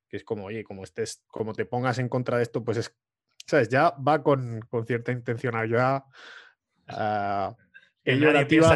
Que 0.08 0.16
es 0.16 0.24
como, 0.24 0.46
oye, 0.46 0.64
como 0.64 0.84
estés, 0.84 1.24
como 1.26 1.52
te 1.52 1.66
pongas 1.66 1.98
en 1.98 2.08
contra 2.08 2.38
de 2.38 2.44
esto, 2.44 2.64
pues 2.64 2.78
es, 2.78 2.96
¿sabes? 3.46 3.68
Ya 3.68 3.90
va 3.90 4.22
con, 4.22 4.60
con 4.68 4.86
cierta 4.86 5.12
intencionalidad. 5.12 6.04
ah, 6.98 7.56
Que 8.04 8.12
en 8.12 8.20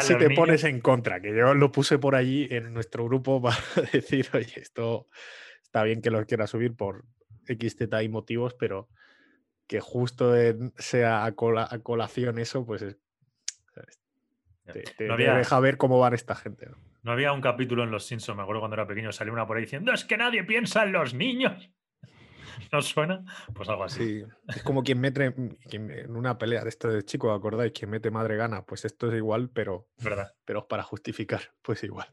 si 0.01 0.15
te 0.17 0.29
niños. 0.29 0.39
pones 0.39 0.65
en 0.65 0.81
contra, 0.81 1.21
que 1.21 1.29
yo 1.37 1.55
lo 1.55 1.71
puse 1.73 1.99
por 1.99 2.15
allí 2.15 2.47
en 2.51 2.73
nuestro 2.73 3.05
grupo 3.05 3.41
para 3.43 3.57
decir, 3.93 4.29
oye, 4.35 4.61
esto 4.61 5.09
está 5.63 5.83
bien 5.85 6.03
que 6.03 6.11
lo 6.11 6.25
quiera 6.27 6.47
subir 6.47 6.75
por 6.75 7.05
X, 7.47 7.77
Z 7.77 8.03
y 8.03 8.09
motivos, 8.09 8.55
pero 8.55 8.89
que 9.67 9.81
justo 9.81 10.35
sea 10.77 11.25
a, 11.25 11.33
cola- 11.33 11.69
a 11.71 11.79
colación 11.79 12.39
eso, 12.39 12.67
pues 12.67 12.83
es- 12.83 12.99
te, 14.73 14.83
te- 14.83 15.09
No 15.09 15.17
te 15.17 15.25
había- 15.25 15.35
deja 15.37 15.59
ver 15.61 15.77
cómo 15.77 15.99
van 15.99 16.15
esta 16.15 16.35
gente. 16.35 16.67
¿no? 16.67 16.77
No 17.03 17.13
había 17.13 17.33
un 17.33 17.41
capítulo 17.41 17.83
en 17.85 17.91
Los 17.91 18.07
Simpsons, 18.07 18.37
me 18.37 18.43
acuerdo 18.43 18.61
cuando 18.61 18.75
era 18.75 18.87
pequeño, 18.87 19.11
salió 19.11 19.33
una 19.33 19.47
por 19.47 19.57
ahí 19.57 19.63
diciendo, 19.65 19.93
es 19.93 20.05
que 20.05 20.17
nadie 20.17 20.45
piensa 20.45 20.83
en 20.85 20.93
los 20.93 21.15
niños. 21.15 21.71
¿No 22.73 22.79
os 22.79 22.87
suena? 22.89 23.25
Pues 23.55 23.69
algo 23.69 23.85
así. 23.85 24.21
Sí, 24.21 24.25
es 24.49 24.63
como 24.63 24.83
quien 24.83 25.01
mete 25.01 25.35
quien- 25.69 25.91
en 25.91 26.17
una 26.17 26.39
pelea 26.39 26.63
de 26.63 26.69
esto 26.69 26.89
de 26.89 27.03
chico, 27.05 27.33
¿acordáis? 27.33 27.73
Quien 27.73 27.91
mete 27.91 28.11
madre 28.11 28.37
gana, 28.37 28.63
pues 28.65 28.85
esto 28.85 29.09
es 29.11 29.17
igual, 29.17 29.51
pero, 29.53 29.89
¿Verdad? 29.99 30.33
pero 30.45 30.67
para 30.69 30.83
justificar, 30.83 31.41
pues 31.63 31.83
igual. 31.85 32.07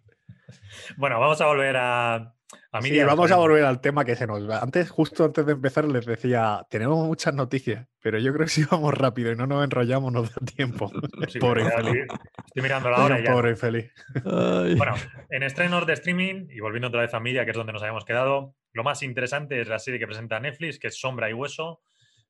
Bueno, 0.98 1.20
vamos 1.20 1.40
a 1.42 1.46
volver 1.48 1.76
a, 1.78 2.16
a 2.16 2.82
Sí, 2.82 3.04
vamos 3.04 3.32
a 3.32 3.36
volver 3.38 3.66
al 3.66 3.82
tema 3.82 4.06
que 4.06 4.16
se 4.16 4.28
nos 4.28 4.50
va. 4.50 4.60
Antes, 4.60 4.90
justo 4.90 5.26
antes 5.26 5.46
de 5.46 5.52
empezar, 5.54 5.86
les 5.86 6.06
decía, 6.06 6.66
tenemos 6.70 7.06
muchas 7.06 7.34
noticias, 7.34 7.86
pero 8.02 8.18
yo 8.20 8.34
creo 8.34 8.46
que 8.46 8.52
si 8.52 8.64
vamos 8.64 8.94
rápido 8.94 9.32
y 9.32 9.36
no 9.36 9.46
nos 9.48 9.64
enrollamos 9.64 10.12
nos 10.14 10.34
da 10.34 10.46
tiempo. 10.56 10.90
Sí, 11.28 11.40
Pobre 11.40 11.64
infeliz. 11.64 12.06
estoy, 12.08 12.64
mirando 12.64 12.90
la 12.90 13.04
hora 13.04 13.20
ya. 13.22 13.32
Pobre 13.34 13.50
infeliz. 13.52 13.92
Bueno, 14.24 14.94
en 15.30 15.44
estrenos 15.44 15.86
de 15.86 15.94
streaming, 15.94 16.48
y 16.50 16.60
volviendo 16.62 16.88
otra 16.88 17.02
vez 17.02 17.14
a 17.14 17.20
Media, 17.20 17.44
que 17.44 17.52
es 17.52 17.58
donde 17.58 17.74
nos 17.74 17.82
habíamos 17.82 18.06
quedado, 18.06 18.56
lo 18.74 18.84
más 18.84 19.04
interesante 19.04 19.60
es 19.62 19.68
la 19.68 19.80
serie 19.80 20.00
que 20.00 20.08
presenta 20.08 20.40
Netflix, 20.40 20.80
que 20.80 20.88
es 20.88 21.00
Sombra 21.00 21.30
y 21.30 21.34
Hueso. 21.34 21.82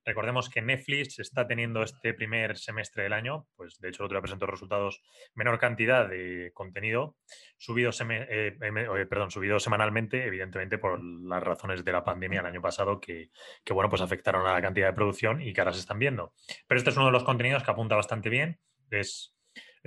Recordemos 0.06 0.50
que 0.50 0.62
Netflix 0.62 1.20
está 1.20 1.46
teniendo 1.48 1.84
este 1.84 2.14
primer 2.14 2.58
semestre 2.58 3.04
del 3.04 3.12
año, 3.12 3.46
pues 3.58 3.78
de 3.82 3.90
hecho 3.90 4.04
el 4.04 4.06
otro 4.06 4.16
día 4.16 4.22
presentó 4.22 4.46
resultados, 4.46 5.04
menor 5.36 5.60
cantidad 5.60 6.08
de 6.08 6.52
contenido, 6.54 7.18
subido, 7.58 7.92
eh, 8.10 8.56
em- 8.62 8.78
eh, 8.78 9.06
perdón, 9.06 9.32
subido 9.32 9.60
semanalmente, 9.60 10.26
evidentemente 10.26 10.78
por 10.78 11.04
las 11.04 11.44
razones 11.44 11.84
de 11.84 11.92
la 11.92 12.06
pandemia 12.06 12.40
el 12.40 12.46
año 12.46 12.62
pasado, 12.62 13.02
que, 13.02 13.32
que, 13.66 13.74
bueno, 13.74 13.90
pues 13.90 14.02
afectaron 14.02 14.48
a 14.48 14.54
la 14.54 14.62
cantidad 14.62 14.88
de 14.88 14.94
producción 14.94 15.42
y 15.42 15.52
que 15.52 15.60
ahora 15.60 15.74
se 15.74 15.82
están 15.82 16.00
viendo. 16.00 16.34
Pero 16.68 16.78
este 16.78 16.92
es 16.92 16.96
uno 16.96 17.08
de 17.08 17.12
los 17.12 17.26
contenidos 17.26 17.64
que 17.64 17.72
apunta 17.72 17.98
bastante 17.98 18.30
bien. 18.30 18.62
Es 18.90 19.37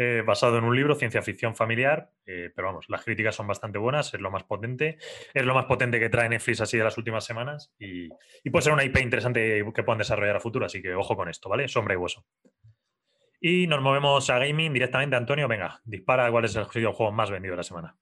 eh, 0.03 0.23
basado 0.23 0.57
en 0.57 0.65
un 0.65 0.75
libro, 0.75 0.95
ciencia 0.95 1.21
ficción 1.21 1.55
familiar, 1.55 2.11
eh, 2.25 2.51
pero 2.57 2.69
vamos, 2.69 2.87
las 2.89 3.05
críticas 3.05 3.35
son 3.35 3.47
bastante 3.47 3.77
buenas, 3.77 4.15
es 4.15 4.21
lo 4.23 4.31
más 4.31 4.45
potente, 4.45 4.97
es 5.35 5.45
lo 5.45 5.53
más 5.53 5.67
potente 5.67 6.01
que 6.01 6.09
trae 6.09 6.27
Netflix 6.27 6.63
así 6.63 6.79
de 6.79 6.85
las 6.85 6.97
últimas 6.97 7.23
semanas 7.23 7.75
y, 7.79 8.09
puede 8.51 8.63
ser 8.63 8.73
una 8.73 8.83
IP 8.83 8.97
interesante 8.97 9.63
que 9.75 9.83
puedan 9.83 9.99
desarrollar 9.99 10.37
a 10.37 10.41
futuro, 10.41 10.65
así 10.65 10.81
que 10.81 10.95
ojo 10.95 11.15
con 11.17 11.29
esto, 11.29 11.51
¿vale? 11.51 11.69
Sombra 11.69 11.93
y 11.93 11.99
hueso. 11.99 12.25
Y 13.43 13.67
nos 13.67 13.83
movemos 13.83 14.31
a 14.31 14.39
gaming 14.39 14.73
directamente, 14.73 15.17
Antonio, 15.17 15.47
venga, 15.47 15.83
dispara 15.85 16.31
cuál 16.31 16.47
es 16.47 16.57
el 16.57 16.65
videojuego 16.75 17.13
más 17.13 17.31
vendido 17.31 17.53
de 17.53 17.57
la 17.59 17.63
semana. 17.63 17.95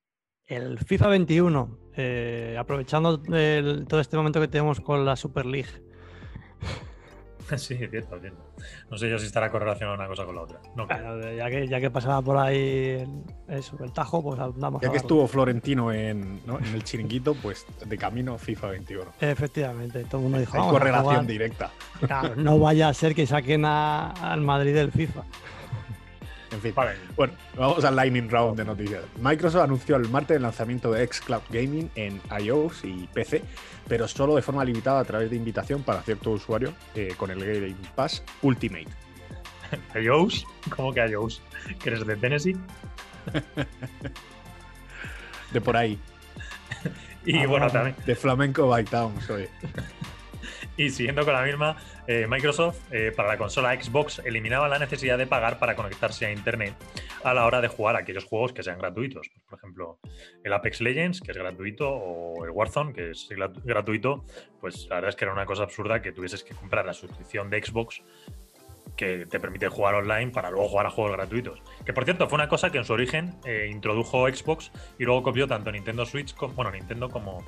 El 0.47 0.78
FIFA 0.78 1.09
21, 1.09 1.78
eh, 1.97 2.55
aprovechando 2.57 3.21
todo 3.21 4.00
este 4.00 4.17
momento 4.17 4.40
que 4.40 4.47
tenemos 4.47 4.81
con 4.81 5.05
la 5.05 5.17
Super 5.17 5.47
League. 5.47 5.83
sí, 7.57 7.75
es 7.81 7.90
cierto, 7.90 8.17
es 8.17 8.21
cierto. 8.23 8.43
No 8.90 8.99
sé 8.99 9.09
yo 9.09 9.19
si 9.19 9.26
estará 9.26 9.50
correlacionada 9.50 9.97
una 9.97 10.07
cosa 10.09 10.25
con 10.25 10.35
la 10.35 10.43
otra. 10.43 10.61
No 10.76 10.87
ya, 11.37 11.49
que, 11.50 11.67
ya 11.69 11.81
que 11.81 11.90
pasaba 11.90 12.21
por 12.21 12.37
ahí 12.37 12.99
el, 13.00 13.09
eso, 13.49 13.76
el 13.83 13.93
tajo, 13.93 14.23
pues 14.23 14.38
vamos 14.57 14.83
Ya 14.83 14.88
a 14.88 14.90
que 14.90 14.97
estuvo 14.99 15.26
Florentino 15.26 15.93
en, 15.93 16.40
¿no? 16.47 16.59
en 16.59 16.67
el 16.75 16.85
chiringuito, 16.85 17.35
pues 17.35 17.64
de 17.87 17.97
camino 17.99 18.37
FIFA 18.38 18.69
21. 18.69 19.12
Efectivamente, 19.21 20.05
todo 20.05 20.19
el 20.19 20.23
mundo 20.25 20.38
dijo, 20.38 20.57
Hay 20.57 20.69
correlación 20.71 21.05
jugar". 21.07 21.26
directa. 21.26 21.71
Claro, 22.00 22.37
no 22.37 22.59
vaya 22.59 22.88
a 22.88 22.95
ser 22.95 23.14
que 23.14 23.26
saquen 23.26 23.64
a- 23.64 24.11
al 24.11 24.40
Madrid 24.40 24.75
del 24.75 24.93
FIFA. 24.93 25.23
En 26.50 26.61
fin. 26.62 26.73
Vale, 26.75 26.93
Bueno, 27.14 27.35
vamos 27.57 27.85
al 27.85 27.95
lightning 27.95 28.28
round 28.31 28.57
de 28.57 28.64
noticias. 28.64 29.02
Microsoft 29.21 29.62
anunció 29.64 29.97
el 29.97 30.09
martes 30.09 30.37
el 30.38 30.43
lanzamiento 30.43 30.90
de 30.93 31.07
xCloud 31.07 31.43
Gaming 31.50 31.90
en 31.95 32.21
iOS 32.40 32.85
y 32.85 33.07
PC, 33.12 33.43
pero 33.87 34.09
solo 34.09 34.35
de 34.35 34.43
forma 34.43 34.64
limitada 34.64 35.00
a 35.00 35.05
través 35.05 35.28
de 35.31 35.37
invitación 35.37 35.83
para 35.83 36.00
ciertos 36.02 36.43
usuarios 36.43 36.73
eh, 36.95 37.12
con 37.17 37.31
el 37.31 37.38
Game 37.45 37.76
Pass 37.95 38.23
Ultimate. 38.43 38.88
Ayous, 39.95 40.47
¿cómo 40.75 40.93
que 40.95 41.02
Ayous? 41.02 41.43
¿Que 41.83 41.90
eres 41.90 42.07
de 42.07 42.17
Tennessee? 42.17 42.57
De 45.52 45.61
por 45.61 45.76
ahí, 45.76 45.99
Y 47.26 47.35
Ah, 47.35 47.38
bueno, 47.40 47.49
bueno. 47.50 47.71
también, 47.71 47.97
de 48.07 48.14
Flamenco 48.14 48.69
by 48.69 48.85
Town 48.85 49.12
soy. 49.26 49.47
Y 50.78 50.90
siguiendo 50.90 51.25
con 51.25 51.35
la 51.35 51.42
misma, 51.42 51.76
eh, 52.06 52.26
Microsoft 52.28 52.78
eh, 52.92 53.12
para 53.14 53.28
la 53.28 53.37
consola 53.37 53.75
Xbox 53.78 54.20
eliminaba 54.25 54.68
la 54.68 54.78
necesidad 54.78 55.18
de 55.18 55.26
pagar 55.26 55.58
para 55.58 55.75
conectarse 55.76 56.25
a 56.25 56.32
Internet 56.32 56.75
a 57.25 57.35
la 57.35 57.44
hora 57.44 57.61
de 57.61 57.68
jugar 57.68 57.97
aquellos 57.97 58.25
juegos 58.25 58.52
que 58.52 58.62
sean 58.62 58.78
gratuitos. 58.78 59.28
Pues, 59.28 59.42
por 59.49 59.58
ejemplo, 59.58 59.99
el 60.44 60.52
Apex 60.52 60.80
Legends, 60.80 61.20
que 61.20 61.32
es 61.32 61.37
gratuito, 61.37 61.90
o 61.90 62.44
el 62.44 62.50
Warzone, 62.52 62.92
que 62.94 63.11
es 63.11 63.28
grat- 63.28 63.61
gratuito. 63.64 64.25
Pues 64.61 64.87
la 64.88 64.94
verdad 64.97 65.11
es 65.11 65.16
que 65.16 65.25
era 65.25 65.35
una 65.35 65.47
cosa 65.47 65.64
absurda 65.64 66.00
que 66.00 66.12
tuvieses 66.12 66.44
que 66.44 66.54
comprar 66.54 66.87
la 66.87 66.94
suscripción 66.94 67.50
de 67.50 67.62
Xbox 67.62 68.00
que 68.97 69.26
te 69.26 69.38
permite 69.38 69.68
jugar 69.68 69.94
online 69.94 70.32
para 70.32 70.50
luego 70.50 70.68
jugar 70.68 70.87
a 70.87 70.90
juegos 70.90 71.12
gratuitos. 71.16 71.62
Que 71.85 71.92
por 71.92 72.04
cierto, 72.04 72.28
fue 72.28 72.37
una 72.37 72.49
cosa 72.49 72.70
que 72.73 72.78
en 72.78 72.85
su 72.85 72.92
origen 72.92 73.35
eh, 73.44 73.68
introdujo 73.70 74.26
Xbox 74.28 74.73
y 74.99 75.04
luego 75.04 75.23
copió 75.23 75.47
tanto 75.47 75.70
Nintendo 75.70 76.04
Switch 76.04 76.35
como, 76.35 76.54
bueno, 76.54 76.73
Nintendo 76.73 77.08
como, 77.08 77.44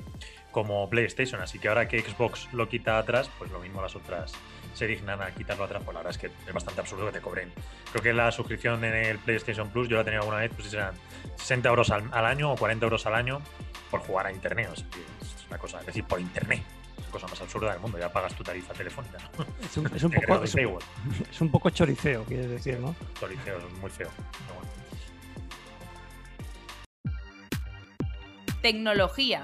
como 0.51 0.89
PlayStation. 0.89 1.41
Así 1.41 1.59
que 1.59 1.67
ahora 1.67 1.87
que 1.87 2.01
Xbox 2.01 2.47
lo 2.53 2.67
quita 2.69 2.97
atrás, 2.97 3.29
pues 3.37 3.51
lo 3.51 3.59
mismo 3.59 3.81
las 3.81 3.95
otras 3.95 4.33
se 4.73 4.87
dignan 4.87 5.21
a 5.21 5.31
quitarlo 5.31 5.65
atrás. 5.65 5.83
Pues 5.83 5.93
la 5.93 5.99
verdad 5.99 6.11
es 6.11 6.17
que 6.17 6.27
es 6.27 6.53
bastante 6.53 6.81
absurdo 6.81 7.05
que 7.07 7.13
te 7.13 7.21
cobren. 7.21 7.51
Creo 7.91 8.03
que 8.03 8.13
la 8.13 8.31
suscripción 8.31 8.83
en 8.83 8.93
el 8.93 9.17
PlayStation 9.19 9.69
Plus, 9.69 9.89
yo 9.89 9.97
la 9.97 10.03
tenía 10.03 10.19
alguna 10.19 10.37
vez, 10.37 10.51
pues 10.55 10.69
serán 10.69 10.93
60 11.37 11.69
euros 11.69 11.89
al, 11.91 12.25
año 12.25 12.51
o 12.51 12.57
40 12.57 12.85
euros 12.85 13.05
al 13.05 13.15
año 13.15 13.41
por 13.89 14.01
jugar 14.01 14.27
a 14.27 14.31
internet. 14.31 14.69
O 14.71 14.75
sea, 14.75 14.85
es 15.21 15.47
una 15.47 15.57
cosa, 15.57 15.79
es 15.79 15.85
decir, 15.85 16.03
por 16.03 16.19
internet 16.19 16.63
cosa 17.11 17.27
más 17.27 17.39
absurda 17.41 17.71
del 17.71 17.79
mundo, 17.79 17.99
ya 17.99 18.11
pagas 18.11 18.33
tu 18.33 18.43
tarifa 18.43 18.73
telefónica. 18.73 19.17
Es 19.63 19.77
un, 19.77 19.83
poco, 20.11 20.43
es, 21.31 21.41
un, 21.41 21.51
poco 21.51 21.69
choriceo, 21.69 22.23
quieres 22.23 22.49
decir, 22.49 22.79
¿no? 22.79 22.95
Choriceo, 23.19 23.57
es 23.59 23.73
muy 23.79 23.91
feo. 23.91 24.09
Tecnología. 28.61 29.41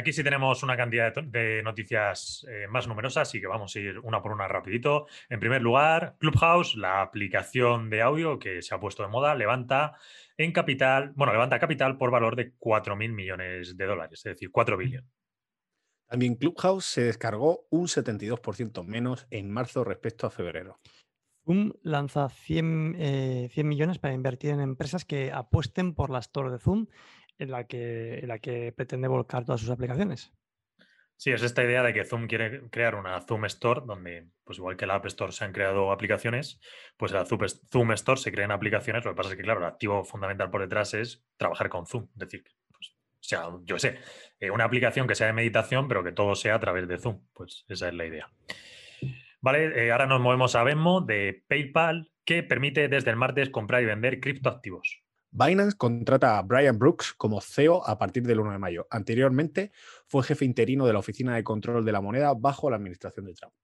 Aquí 0.00 0.14
sí 0.14 0.24
tenemos 0.24 0.62
una 0.62 0.78
cantidad 0.78 1.12
de, 1.14 1.62
noticias 1.62 2.46
eh, 2.48 2.66
más 2.66 2.88
numerosas, 2.88 3.28
así 3.28 3.38
que 3.38 3.46
vamos 3.46 3.76
a 3.76 3.80
ir 3.80 3.98
una 3.98 4.22
por 4.22 4.32
una 4.32 4.48
rapidito. 4.48 5.06
En 5.28 5.38
primer 5.38 5.60
lugar, 5.60 6.16
Clubhouse, 6.18 6.74
la 6.74 7.02
aplicación 7.02 7.90
de 7.90 8.00
audio 8.00 8.38
que 8.38 8.62
se 8.62 8.74
ha 8.74 8.80
puesto 8.80 9.02
de 9.02 9.10
moda, 9.10 9.34
levanta 9.34 9.98
en 10.38 10.52
capital, 10.52 11.12
bueno, 11.16 11.34
levanta 11.34 11.58
capital 11.58 11.98
por 11.98 12.10
valor 12.10 12.34
de 12.34 12.54
4.000 12.54 13.12
millones 13.12 13.76
de 13.76 13.84
dólares, 13.84 14.20
es 14.20 14.24
decir, 14.24 14.50
4 14.50 14.78
billones. 14.78 15.10
También 16.08 16.36
Clubhouse 16.36 16.86
se 16.86 17.02
descargó 17.02 17.66
un 17.68 17.86
72% 17.86 18.82
menos 18.86 19.26
en 19.30 19.50
marzo 19.50 19.84
respecto 19.84 20.26
a 20.26 20.30
febrero. 20.30 20.80
Zoom 21.44 21.72
lanza 21.82 22.28
100, 22.28 22.94
100, 22.96 22.96
eh, 22.98 23.64
millones 23.64 23.98
para 23.98 24.14
invertir 24.14 24.50
en 24.50 24.60
empresas 24.60 25.04
que 25.04 25.30
apuesten 25.30 25.94
por 25.94 26.10
las 26.10 26.32
torres 26.32 26.52
de 26.52 26.58
Zoom 26.58 26.86
en 27.40 27.50
la 27.50 27.64
que, 27.64 28.72
pretende 28.76 29.08
volcar 29.08 29.44
todas 29.44 29.60
sus 29.60 29.70
aplicaciones. 29.70 30.32
Sí, 31.16 31.32
es 31.32 31.42
esta 31.42 31.62
idea 31.62 31.82
de 31.82 31.92
que 31.92 32.04
Zoom 32.04 32.26
quiere 32.28 32.70
crear 32.70 32.94
una 32.94 33.20
Zoom 33.20 33.44
Store 33.46 33.82
donde, 33.84 34.28
pues 34.44 34.58
igual 34.58 34.76
que 34.76 34.86
la 34.86 34.94
App 34.94 35.06
Store 35.06 35.32
se 35.32 35.44
han 35.44 35.52
creado 35.52 35.92
aplicaciones, 35.92 36.60
pues 36.96 37.12
la 37.12 37.26
Zoom 37.26 37.92
Store 37.92 38.20
se 38.20 38.32
crean 38.32 38.50
aplicaciones. 38.50 39.04
Lo 39.04 39.12
que 39.12 39.16
pasa 39.16 39.30
es 39.30 39.36
que, 39.36 39.42
claro, 39.42 39.60
el 39.60 39.66
activo 39.66 40.04
fundamental 40.04 40.50
por 40.50 40.62
detrás 40.62 40.94
es 40.94 41.22
trabajar 41.36 41.68
con 41.68 41.86
Zoom. 41.86 42.08
Es 42.14 42.18
decir, 42.18 42.44
pues, 42.70 42.92
o 42.92 43.22
sea, 43.22 43.50
yo 43.64 43.78
sé, 43.78 43.98
eh, 44.38 44.50
una 44.50 44.64
aplicación 44.64 45.06
que 45.06 45.14
sea 45.14 45.26
de 45.26 45.34
meditación, 45.34 45.88
pero 45.88 46.02
que 46.02 46.12
todo 46.12 46.34
sea 46.34 46.54
a 46.54 46.60
través 46.60 46.88
de 46.88 46.96
Zoom. 46.96 47.20
Pues 47.34 47.66
esa 47.68 47.88
es 47.88 47.94
la 47.94 48.06
idea. 48.06 48.30
Vale, 49.42 49.86
eh, 49.86 49.92
ahora 49.92 50.06
nos 50.06 50.20
movemos 50.20 50.54
a 50.54 50.62
Venmo 50.62 51.02
de 51.02 51.44
PayPal, 51.48 52.10
que 52.24 52.42
permite 52.42 52.88
desde 52.88 53.10
el 53.10 53.16
martes 53.16 53.50
comprar 53.50 53.82
y 53.82 53.86
vender 53.86 54.20
criptoactivos. 54.20 55.02
Binance 55.32 55.76
contrata 55.76 56.38
a 56.38 56.42
Brian 56.42 56.78
Brooks 56.78 57.14
como 57.14 57.40
CEO 57.40 57.86
a 57.86 57.98
partir 57.98 58.24
del 58.24 58.40
1 58.40 58.52
de 58.52 58.58
mayo. 58.58 58.86
Anteriormente 58.90 59.70
fue 60.06 60.24
jefe 60.24 60.44
interino 60.44 60.86
de 60.86 60.92
la 60.92 60.98
Oficina 60.98 61.36
de 61.36 61.44
Control 61.44 61.84
de 61.84 61.92
la 61.92 62.00
Moneda 62.00 62.34
bajo 62.34 62.68
la 62.68 62.76
administración 62.76 63.26
de 63.26 63.34
Trump. 63.34 63.54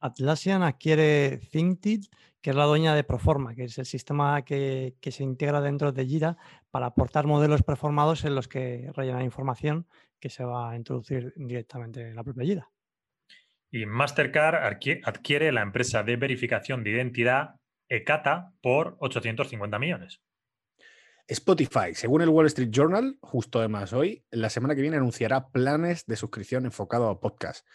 Atlassian 0.00 0.62
adquiere 0.62 1.38
ThinkTid, 1.50 2.04
que 2.40 2.50
es 2.50 2.56
la 2.56 2.66
dueña 2.66 2.94
de 2.94 3.02
Proforma, 3.02 3.54
que 3.54 3.64
es 3.64 3.78
el 3.78 3.86
sistema 3.86 4.42
que, 4.44 4.94
se 5.02 5.24
integra 5.24 5.60
dentro 5.60 5.90
de 5.90 6.06
Jira 6.06 6.36
para 6.70 6.86
aportar 6.86 7.26
modelos 7.26 7.62
preformados 7.62 8.24
en 8.24 8.34
los 8.34 8.46
que 8.46 8.90
rellenar 8.94 9.22
información 9.22 9.88
que 10.20 10.28
se 10.28 10.44
va 10.44 10.70
a 10.70 10.76
introducir 10.76 11.32
directamente 11.36 12.08
en 12.08 12.14
la 12.14 12.22
propia 12.22 12.44
Jira. 12.44 12.70
Y 13.70 13.86
Mastercard 13.86 14.64
adquiere 15.04 15.50
la 15.52 15.62
empresa 15.62 16.02
de 16.02 16.16
verificación 16.16 16.84
de 16.84 16.90
identidad 16.90 17.56
Ekata 17.88 18.52
por 18.60 18.96
850 19.00 19.78
millones. 19.78 20.20
Spotify, 21.28 21.94
según 21.94 22.22
el 22.22 22.30
Wall 22.30 22.46
Street 22.46 22.70
Journal, 22.70 23.18
justo 23.20 23.58
además 23.58 23.92
hoy, 23.92 24.24
la 24.30 24.48
semana 24.48 24.74
que 24.74 24.80
viene 24.80 24.96
anunciará 24.96 25.50
planes 25.50 26.06
de 26.06 26.16
suscripción 26.16 26.64
enfocado 26.64 27.10
a 27.10 27.20
podcast. 27.20 27.66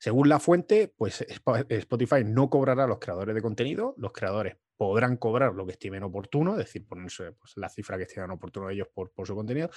Según 0.00 0.28
la 0.28 0.40
fuente, 0.40 0.92
pues 0.96 1.24
Spotify 1.68 2.24
no 2.24 2.50
cobrará 2.50 2.82
a 2.82 2.86
los 2.88 2.98
creadores 2.98 3.32
de 3.32 3.40
contenido, 3.40 3.94
los 3.96 4.12
creadores 4.12 4.56
podrán 4.76 5.18
cobrar 5.18 5.54
lo 5.54 5.64
que 5.64 5.72
estimen 5.72 6.02
oportuno, 6.02 6.52
es 6.52 6.66
decir, 6.66 6.84
ponerse 6.84 7.30
pues, 7.30 7.52
la 7.56 7.68
cifra 7.68 7.96
que 7.96 8.02
estimen 8.02 8.32
oportuno 8.32 8.70
ellos 8.70 8.88
por, 8.92 9.12
por, 9.12 9.24
su 9.24 9.36
contenido. 9.36 9.70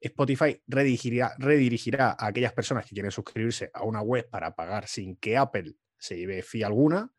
Spotify 0.00 0.60
redirigirá, 0.66 1.34
redirigirá 1.38 2.16
a 2.18 2.28
aquellas 2.28 2.54
personas 2.54 2.86
que 2.86 2.94
quieren 2.94 3.12
suscribirse 3.12 3.70
a 3.74 3.84
una 3.84 4.00
web 4.00 4.28
para 4.30 4.56
pagar 4.56 4.88
sin 4.88 5.16
que 5.16 5.36
Apple 5.36 5.74
se 5.98 6.16
lleve 6.16 6.42
fee 6.42 6.64
alguna 6.64 7.12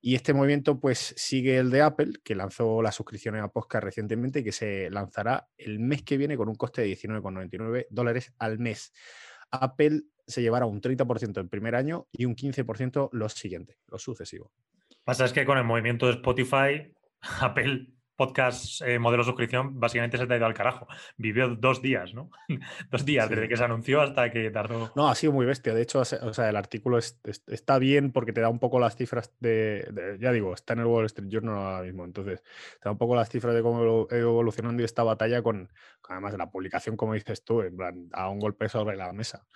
y 0.00 0.14
este 0.14 0.32
movimiento 0.32 0.80
pues 0.80 1.14
sigue 1.16 1.58
el 1.58 1.70
de 1.70 1.82
Apple, 1.82 2.12
que 2.24 2.34
lanzó 2.34 2.80
las 2.82 2.94
suscripciones 2.94 3.42
a 3.42 3.48
podcast 3.48 3.84
recientemente 3.84 4.40
y 4.40 4.44
que 4.44 4.52
se 4.52 4.90
lanzará 4.90 5.48
el 5.58 5.78
mes 5.78 6.02
que 6.02 6.16
viene 6.16 6.36
con 6.36 6.48
un 6.48 6.54
coste 6.54 6.82
de 6.82 6.88
19,99 6.88 7.86
dólares 7.90 8.32
al 8.38 8.58
mes. 8.58 8.92
Apple 9.50 10.02
se 10.26 10.42
llevará 10.42 10.66
un 10.66 10.80
30% 10.80 11.38
el 11.38 11.48
primer 11.48 11.74
año 11.74 12.06
y 12.12 12.24
un 12.24 12.34
15% 12.34 13.10
los 13.12 13.32
siguientes, 13.34 13.76
los 13.88 14.02
sucesivos. 14.02 14.50
Pasa 15.04 15.24
es 15.24 15.32
que 15.32 15.44
con 15.44 15.58
el 15.58 15.64
movimiento 15.64 16.06
de 16.06 16.12
Spotify, 16.12 16.94
Apple 17.40 17.88
podcast 18.20 18.82
eh, 18.82 18.98
modelo 18.98 19.24
suscripción 19.24 19.80
básicamente 19.80 20.18
se 20.18 20.26
te 20.26 20.34
ha 20.34 20.36
ido 20.36 20.44
al 20.44 20.52
carajo. 20.52 20.86
Vivió 21.16 21.56
dos 21.56 21.80
días, 21.80 22.12
¿no? 22.12 22.30
dos 22.90 23.06
días 23.06 23.30
desde 23.30 23.48
que 23.48 23.56
se 23.56 23.64
anunció 23.64 24.02
hasta 24.02 24.30
que 24.30 24.50
tardó. 24.50 24.92
No, 24.94 25.08
ha 25.08 25.14
sido 25.14 25.32
muy 25.32 25.46
bestia. 25.46 25.72
De 25.72 25.80
hecho, 25.80 26.00
o 26.00 26.04
sea, 26.04 26.50
el 26.50 26.56
artículo 26.56 26.98
está 26.98 27.78
bien 27.78 28.12
porque 28.12 28.34
te 28.34 28.42
da 28.42 28.50
un 28.50 28.58
poco 28.58 28.78
las 28.78 28.94
cifras 28.94 29.32
de, 29.40 30.18
Ya 30.20 30.32
digo, 30.32 30.52
está 30.52 30.74
en 30.74 30.80
el 30.80 30.84
Wall 30.84 31.06
Street 31.06 31.30
Journal 31.30 31.56
ahora 31.56 31.82
mismo. 31.82 32.04
Entonces, 32.04 32.42
te 32.42 32.84
da 32.84 32.90
un 32.90 32.98
poco 32.98 33.16
las 33.16 33.30
cifras 33.30 33.54
de 33.54 33.62
cómo 33.62 34.06
evolucionando 34.10 34.84
esta 34.84 35.02
batalla 35.02 35.40
con, 35.40 35.70
además 36.06 36.32
de 36.32 36.38
la 36.38 36.50
publicación, 36.50 36.98
como 36.98 37.14
dices 37.14 37.42
tú, 37.42 37.62
en 37.62 37.74
plan, 37.74 38.10
a 38.12 38.28
un 38.28 38.38
golpe 38.38 38.68
sobre 38.68 38.98
la 38.98 39.14
mesa. 39.14 39.46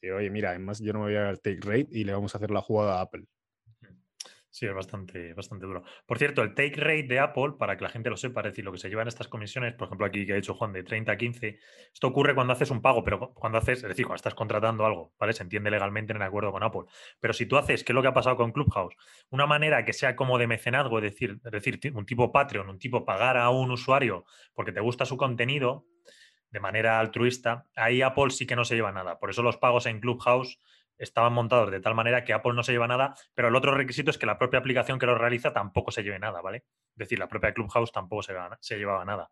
Y, 0.00 0.10
oye, 0.10 0.30
mira, 0.30 0.50
además 0.50 0.78
yo 0.78 0.92
no 0.92 1.00
me 1.00 1.06
voy 1.06 1.16
a 1.16 1.34
take 1.34 1.58
rate 1.60 1.88
y 1.90 2.04
le 2.04 2.12
vamos 2.12 2.36
a 2.36 2.38
hacer 2.38 2.52
la 2.52 2.60
jugada 2.60 2.98
a 2.98 3.00
Apple. 3.00 3.24
Sí, 4.54 4.66
es 4.66 4.74
bastante, 4.74 5.32
bastante 5.32 5.64
duro. 5.64 5.82
Por 6.04 6.18
cierto, 6.18 6.42
el 6.42 6.54
take 6.54 6.78
rate 6.78 7.04
de 7.04 7.18
Apple, 7.18 7.54
para 7.58 7.74
que 7.78 7.84
la 7.84 7.88
gente 7.88 8.10
lo 8.10 8.18
sepa, 8.18 8.42
es 8.42 8.48
decir, 8.48 8.62
lo 8.62 8.70
que 8.70 8.76
se 8.76 8.90
lleva 8.90 9.00
en 9.00 9.08
estas 9.08 9.26
comisiones, 9.26 9.72
por 9.72 9.86
ejemplo, 9.86 10.06
aquí 10.06 10.26
que 10.26 10.34
ha 10.34 10.36
dicho 10.36 10.52
Juan, 10.52 10.74
de 10.74 10.84
30 10.84 11.10
a 11.10 11.16
15, 11.16 11.58
esto 11.90 12.06
ocurre 12.06 12.34
cuando 12.34 12.52
haces 12.52 12.70
un 12.70 12.82
pago, 12.82 13.02
pero 13.02 13.32
cuando 13.32 13.56
haces, 13.56 13.78
es 13.82 13.88
decir, 13.88 14.04
cuando 14.04 14.16
estás 14.16 14.34
contratando 14.34 14.84
algo, 14.84 15.14
¿vale? 15.18 15.32
Se 15.32 15.42
entiende 15.42 15.70
legalmente 15.70 16.12
en 16.12 16.20
acuerdo 16.20 16.52
con 16.52 16.62
Apple. 16.62 16.82
Pero 17.18 17.32
si 17.32 17.46
tú 17.46 17.56
haces, 17.56 17.82
¿qué 17.82 17.92
es 17.92 17.94
lo 17.94 18.02
que 18.02 18.08
ha 18.08 18.12
pasado 18.12 18.36
con 18.36 18.52
Clubhouse? 18.52 18.94
Una 19.30 19.46
manera 19.46 19.86
que 19.86 19.94
sea 19.94 20.14
como 20.16 20.36
de 20.36 20.46
mecenazgo, 20.46 20.98
es 20.98 21.04
decir, 21.04 21.40
es 21.42 21.50
decir, 21.50 21.80
un 21.94 22.04
tipo 22.04 22.30
Patreon, 22.30 22.68
un 22.68 22.78
tipo 22.78 23.06
pagar 23.06 23.38
a 23.38 23.48
un 23.48 23.70
usuario 23.70 24.26
porque 24.52 24.72
te 24.72 24.80
gusta 24.80 25.06
su 25.06 25.16
contenido 25.16 25.86
de 26.50 26.60
manera 26.60 27.00
altruista, 27.00 27.68
ahí 27.74 28.02
Apple 28.02 28.28
sí 28.28 28.46
que 28.46 28.54
no 28.54 28.66
se 28.66 28.74
lleva 28.74 28.92
nada. 28.92 29.18
Por 29.18 29.30
eso 29.30 29.42
los 29.42 29.56
pagos 29.56 29.86
en 29.86 30.00
Clubhouse 30.00 30.58
estaban 31.02 31.32
montados 31.32 31.70
de 31.70 31.80
tal 31.80 31.94
manera 31.94 32.24
que 32.24 32.32
Apple 32.32 32.54
no 32.54 32.62
se 32.62 32.72
lleva 32.72 32.86
nada, 32.86 33.14
pero 33.34 33.48
el 33.48 33.56
otro 33.56 33.74
requisito 33.74 34.10
es 34.10 34.18
que 34.18 34.26
la 34.26 34.38
propia 34.38 34.60
aplicación 34.60 34.98
que 34.98 35.06
lo 35.06 35.16
realiza 35.16 35.52
tampoco 35.52 35.90
se 35.90 36.02
lleve 36.02 36.18
nada, 36.18 36.40
¿vale? 36.40 36.58
Es 36.58 36.96
decir, 36.96 37.18
la 37.18 37.28
propia 37.28 37.52
Clubhouse 37.52 37.92
tampoco 37.92 38.22
se, 38.22 38.34
se 38.60 38.78
llevaba 38.78 39.04
nada. 39.04 39.30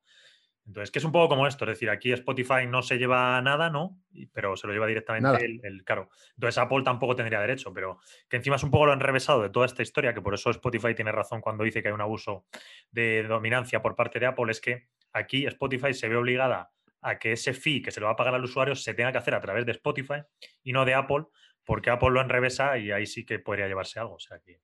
Entonces, 0.66 0.90
que 0.90 0.98
es 0.98 1.04
un 1.04 1.12
poco 1.12 1.30
como 1.30 1.46
esto, 1.46 1.64
es 1.64 1.70
decir, 1.70 1.90
aquí 1.90 2.12
Spotify 2.12 2.66
no 2.68 2.82
se 2.82 2.98
lleva 2.98 3.40
nada, 3.40 3.70
¿no? 3.70 3.98
Pero 4.32 4.56
se 4.56 4.66
lo 4.66 4.72
lleva 4.72 4.86
directamente 4.86 5.44
el, 5.44 5.60
el, 5.64 5.84
Claro. 5.84 6.10
Entonces 6.36 6.58
Apple 6.58 6.82
tampoco 6.84 7.16
tendría 7.16 7.40
derecho, 7.40 7.72
pero 7.72 7.98
que 8.28 8.36
encima 8.36 8.56
es 8.56 8.62
un 8.62 8.70
poco 8.70 8.86
lo 8.86 8.92
enrevesado 8.92 9.42
de 9.42 9.50
toda 9.50 9.66
esta 9.66 9.82
historia, 9.82 10.14
que 10.14 10.20
por 10.20 10.34
eso 10.34 10.50
Spotify 10.50 10.94
tiene 10.94 11.12
razón 11.12 11.40
cuando 11.40 11.64
dice 11.64 11.82
que 11.82 11.88
hay 11.88 11.94
un 11.94 12.00
abuso 12.00 12.46
de 12.90 13.24
dominancia 13.24 13.82
por 13.82 13.96
parte 13.96 14.20
de 14.20 14.26
Apple, 14.26 14.50
es 14.50 14.60
que 14.60 14.88
aquí 15.12 15.46
Spotify 15.46 15.92
se 15.94 16.08
ve 16.08 16.16
obligada 16.16 16.70
a 17.02 17.18
que 17.18 17.32
ese 17.32 17.54
fee 17.54 17.82
que 17.82 17.90
se 17.90 18.00
lo 18.00 18.06
va 18.06 18.12
a 18.12 18.16
pagar 18.16 18.34
al 18.34 18.44
usuario 18.44 18.74
se 18.74 18.94
tenga 18.94 19.12
que 19.12 19.18
hacer 19.18 19.34
a 19.34 19.40
través 19.40 19.66
de 19.66 19.72
Spotify 19.72 20.22
y 20.62 20.72
no 20.72 20.84
de 20.84 20.94
Apple, 20.94 21.24
porque 21.70 21.90
Apple 21.90 22.10
lo 22.10 22.20
enrevesa 22.20 22.76
y 22.78 22.90
ahí 22.90 23.06
sí 23.06 23.24
que 23.24 23.38
podría 23.38 23.68
llevarse 23.68 24.00
algo. 24.00 24.14
O 24.14 24.18
sea 24.18 24.40
que, 24.40 24.54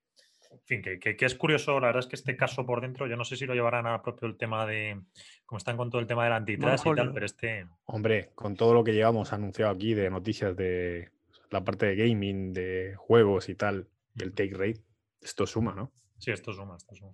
en 0.51 0.61
fin, 0.65 0.83
que, 0.83 1.17
es 1.21 1.37
curioso, 1.37 1.79
la 1.79 1.87
verdad 1.87 2.01
es 2.01 2.09
que 2.09 2.17
este 2.17 2.37
caso 2.37 2.67
por 2.67 2.81
dentro, 2.81 3.07
yo 3.07 3.17
no 3.17 3.25
sé 3.25 3.37
si 3.37 3.47
lo 3.47 3.55
llevarán 3.55 3.87
a 3.87 4.03
propio 4.03 4.27
el 4.27 4.37
tema 4.37 4.67
de, 4.67 5.01
como 5.45 5.59
están 5.59 5.77
con 5.77 5.89
todo 5.89 6.01
el 6.01 6.09
tema 6.09 6.25
del 6.25 6.33
antitrust 6.33 6.85
y 6.85 6.95
tal, 6.97 7.13
pero 7.13 7.25
este... 7.25 7.69
Hombre, 7.85 8.33
con 8.35 8.57
todo 8.57 8.75
lo 8.75 8.83
que 8.83 8.93
llevamos 8.93 9.33
anunciado 9.33 9.71
aquí 9.71 9.95
de 9.95 10.11
noticias 10.11 10.57
de 10.57 11.13
la 11.49 11.63
parte 11.63 11.87
de 11.87 11.95
gaming, 11.95 12.53
de 12.53 12.97
juegos 12.97 13.51
y 13.51 13.55
tal, 13.55 13.87
y 14.17 14.25
el 14.25 14.35
take 14.35 14.55
rate, 14.55 14.83
esto 15.23 15.47
suma, 15.47 15.77
¿no? 15.77 15.93
Sí, 16.19 16.33
esto 16.33 16.53
suma, 16.53 16.77
esto 16.77 16.97
suma. 16.97 17.13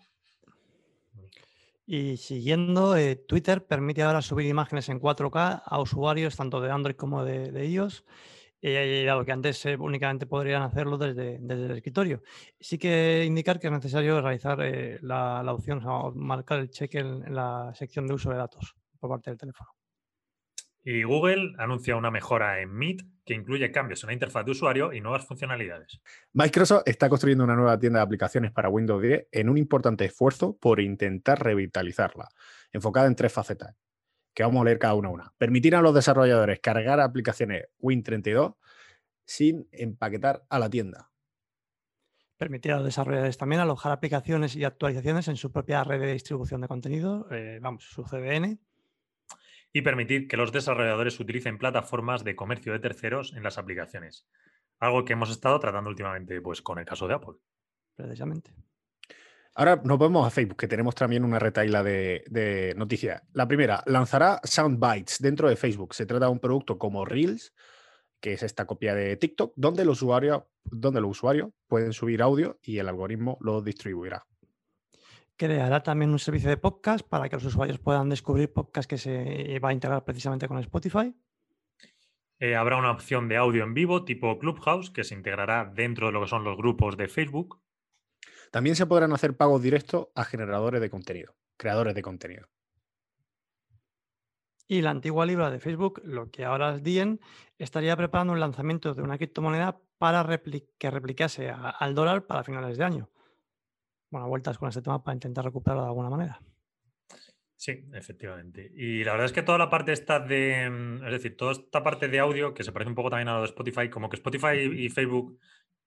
Y 1.84 2.16
siguiendo, 2.16 2.96
eh, 2.96 3.16
Twitter 3.16 3.66
permite 3.66 4.02
ahora 4.02 4.22
subir 4.22 4.46
imágenes 4.46 4.88
en 4.88 4.98
4K 4.98 5.64
a 5.66 5.80
usuarios 5.82 6.34
tanto 6.34 6.62
de 6.62 6.70
Android 6.70 6.96
como 6.96 7.26
de, 7.26 7.52
de 7.52 7.66
iOS 7.66 8.06
eh, 8.62 9.04
dado 9.04 9.24
que 9.24 9.32
antes 9.32 9.64
únicamente 9.78 10.26
podrían 10.26 10.62
hacerlo 10.62 10.96
desde, 10.96 11.38
desde, 11.40 11.66
el 11.66 11.72
escritorio. 11.72 12.22
Sí 12.60 12.78
que 12.78 13.24
indicar 13.26 13.58
que 13.58 13.66
es 13.66 13.72
necesario 13.72 14.20
realizar 14.20 14.60
eh, 14.62 14.98
la, 15.02 15.42
opción, 15.52 15.84
o 15.84 16.12
marcar 16.12 16.60
el 16.60 16.70
cheque 16.70 16.98
en, 16.98 17.34
la 17.34 17.72
sección 17.74 18.06
de 18.06 18.14
uso 18.14 18.30
de 18.30 18.36
datos 18.36 18.76
por 19.00 19.10
parte 19.10 19.30
del 19.30 19.38
teléfono. 19.38 19.70
Y 20.84 21.02
Google 21.04 21.54
anuncia 21.58 21.96
una 21.96 22.10
mejora 22.10 22.60
en 22.60 22.72
Meet 22.72 23.02
que 23.24 23.34
incluye 23.34 23.70
cambios 23.70 24.02
en 24.02 24.08
la 24.08 24.14
interfaz 24.14 24.44
de 24.44 24.50
usuario 24.50 24.92
y 24.92 25.00
nuevas 25.00 25.26
funcionalidades. 25.26 26.00
Microsoft 26.32 26.82
está 26.86 27.08
construyendo 27.08 27.44
una 27.44 27.54
nueva 27.54 27.78
tienda 27.78 28.00
de 28.00 28.04
aplicaciones 28.04 28.50
para 28.50 28.68
Windows 28.68 29.00
10 29.00 29.28
en 29.30 29.48
un 29.48 29.58
importante 29.58 30.04
esfuerzo 30.04 30.56
por 30.60 30.80
intentar 30.80 31.42
revitalizarla, 31.42 32.28
enfocada 32.72 33.06
en 33.06 33.14
tres 33.14 33.32
facetas, 33.32 33.76
que 34.34 34.42
vamos 34.42 34.62
a 34.62 34.64
leer 34.64 34.78
cada 34.78 34.94
una 34.94 35.08
a 35.08 35.12
una. 35.12 35.34
Permitir 35.38 35.74
a 35.74 35.82
los 35.82 35.94
desarrolladores 35.94 36.60
cargar 36.60 37.00
aplicaciones 37.00 37.66
Win32 37.80 38.56
sin 39.24 39.68
empaquetar 39.72 40.44
a 40.48 40.58
la 40.58 40.70
tienda. 40.70 41.10
Permitir 42.36 42.72
a 42.72 42.76
los 42.76 42.86
desarrolladores 42.86 43.38
también 43.38 43.60
alojar 43.60 43.92
aplicaciones 43.92 44.56
y 44.56 44.64
actualizaciones 44.64 45.28
en 45.28 45.36
su 45.36 45.52
propia 45.52 45.84
red 45.84 46.00
de 46.00 46.12
distribución 46.12 46.60
de 46.60 46.68
contenido, 46.68 47.28
eh, 47.30 47.58
vamos, 47.62 47.84
su 47.84 48.02
CDN 48.02 48.58
y 49.72 49.82
permitir 49.82 50.28
que 50.28 50.36
los 50.36 50.52
desarrolladores 50.52 51.18
utilicen 51.18 51.58
plataformas 51.58 52.24
de 52.24 52.36
comercio 52.36 52.72
de 52.72 52.78
terceros 52.78 53.32
en 53.32 53.42
las 53.42 53.58
aplicaciones. 53.58 54.26
Algo 54.78 55.04
que 55.04 55.14
hemos 55.14 55.30
estado 55.30 55.58
tratando 55.58 55.88
últimamente 55.88 56.40
pues, 56.40 56.60
con 56.60 56.78
el 56.78 56.84
caso 56.84 57.08
de 57.08 57.14
Apple. 57.14 57.34
Precisamente. 57.94 58.52
Ahora 59.54 59.80
nos 59.84 59.98
vemos 59.98 60.26
a 60.26 60.30
Facebook, 60.30 60.56
que 60.56 60.68
tenemos 60.68 60.94
también 60.94 61.24
una 61.24 61.38
retaila 61.38 61.82
de, 61.82 62.24
de 62.28 62.74
noticias. 62.76 63.22
La 63.32 63.46
primera, 63.46 63.82
lanzará 63.86 64.40
Soundbites 64.44 65.18
dentro 65.20 65.48
de 65.48 65.56
Facebook. 65.56 65.94
Se 65.94 66.06
trata 66.06 66.26
de 66.26 66.32
un 66.32 66.40
producto 66.40 66.78
como 66.78 67.04
Reels, 67.04 67.52
que 68.20 68.32
es 68.32 68.42
esta 68.42 68.66
copia 68.66 68.94
de 68.94 69.16
TikTok, 69.16 69.52
donde 69.56 69.84
los 69.84 70.00
usuarios, 70.02 70.44
donde 70.64 71.00
los 71.00 71.10
usuarios 71.10 71.50
pueden 71.66 71.92
subir 71.92 72.22
audio 72.22 72.58
y 72.62 72.78
el 72.78 72.88
algoritmo 72.88 73.36
lo 73.40 73.60
distribuirá 73.60 74.24
creará 75.36 75.82
también 75.82 76.12
un 76.12 76.20
servicio 76.20 76.50
de 76.50 76.56
podcast 76.56 77.04
para 77.04 77.28
que 77.28 77.34
los 77.34 77.44
usuarios 77.44 77.80
puedan 77.80 78.08
descubrir 78.08 78.52
podcast 78.52 78.88
que 78.88 78.96
se 78.96 79.58
va 79.58 79.70
a 79.70 79.72
integrar 79.72 80.04
precisamente 80.04 80.46
con 80.46 80.58
Spotify. 80.58 81.12
Eh, 82.38 82.54
habrá 82.54 82.76
una 82.76 82.92
opción 82.92 83.28
de 83.28 83.36
audio 83.36 83.64
en 83.64 83.74
vivo 83.74 84.04
tipo 84.04 84.38
Clubhouse 84.38 84.90
que 84.90 85.02
se 85.02 85.14
integrará 85.14 85.64
dentro 85.64 86.06
de 86.06 86.12
lo 86.12 86.20
que 86.20 86.28
son 86.28 86.44
los 86.44 86.56
grupos 86.56 86.96
de 86.96 87.08
Facebook. 87.08 87.60
También 88.52 88.76
se 88.76 88.86
podrán 88.86 89.12
hacer 89.12 89.36
pagos 89.36 89.60
directos 89.60 90.10
a 90.14 90.22
generadores 90.22 90.80
de 90.80 90.90
contenido, 90.90 91.34
creadores 91.56 91.96
de 91.96 92.02
contenido. 92.02 92.48
Y 94.68 94.82
la 94.82 94.90
antigua 94.90 95.26
libra 95.26 95.50
de 95.50 95.58
Facebook, 95.58 96.00
lo 96.04 96.30
que 96.30 96.44
ahora 96.44 96.76
es 96.76 96.84
Dien, 96.84 97.18
estaría 97.58 97.96
preparando 97.96 98.32
un 98.32 98.38
lanzamiento 98.38 98.94
de 98.94 99.02
una 99.02 99.18
criptomoneda 99.18 99.80
para 99.98 100.24
que 100.78 100.90
replicase 100.90 101.50
al 101.50 101.94
dólar 101.96 102.26
para 102.26 102.44
finales 102.44 102.78
de 102.78 102.84
año 102.84 103.10
bueno, 104.12 104.28
vueltas 104.28 104.58
con 104.58 104.68
este 104.68 104.82
tema 104.82 105.02
para 105.02 105.14
intentar 105.14 105.44
recuperarlo 105.44 105.82
de 105.82 105.88
alguna 105.88 106.10
manera. 106.10 106.38
Sí, 107.56 107.88
efectivamente. 107.94 108.70
Y 108.74 109.04
la 109.04 109.12
verdad 109.12 109.26
es 109.26 109.32
que 109.32 109.42
toda 109.42 109.56
la 109.56 109.70
parte 109.70 109.92
está 109.92 110.20
de, 110.20 110.66
es 110.66 111.12
decir, 111.12 111.36
toda 111.36 111.52
esta 111.52 111.82
parte 111.82 112.08
de 112.08 112.18
audio, 112.18 112.52
que 112.52 112.62
se 112.62 112.72
parece 112.72 112.90
un 112.90 112.94
poco 112.94 113.08
también 113.08 113.28
a 113.28 113.34
lo 113.34 113.40
de 113.40 113.46
Spotify, 113.46 113.88
como 113.88 114.10
que 114.10 114.16
Spotify 114.16 114.58
y 114.58 114.90
Facebook 114.90 115.38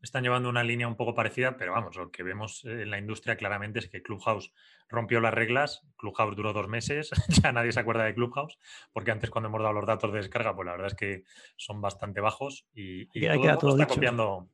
están 0.05 0.23
llevando 0.23 0.49
una 0.49 0.63
línea 0.63 0.87
un 0.87 0.95
poco 0.95 1.13
parecida, 1.13 1.57
pero 1.57 1.73
vamos, 1.73 1.95
lo 1.95 2.11
que 2.11 2.23
vemos 2.23 2.63
en 2.63 2.89
la 2.89 2.97
industria 2.97 3.35
claramente 3.35 3.79
es 3.79 3.89
que 3.89 4.01
Clubhouse 4.01 4.53
rompió 4.87 5.19
las 5.19 5.33
reglas, 5.33 5.81
Clubhouse 5.97 6.35
duró 6.35 6.53
dos 6.53 6.67
meses, 6.67 7.09
ya 7.43 7.51
nadie 7.51 7.71
se 7.71 7.79
acuerda 7.79 8.03
de 8.03 8.13
Clubhouse, 8.13 8.57
porque 8.93 9.11
antes 9.11 9.29
cuando 9.29 9.49
hemos 9.49 9.61
dado 9.61 9.73
los 9.73 9.85
datos 9.85 10.11
de 10.13 10.19
descarga, 10.19 10.55
pues 10.55 10.65
la 10.65 10.73
verdad 10.73 10.87
es 10.87 10.95
que 10.95 11.23
son 11.57 11.81
bastante 11.81 12.21
bajos 12.21 12.67
y, 12.73 13.07
todo, 13.59 13.69
está 13.69 13.87
copiando. 13.87 14.49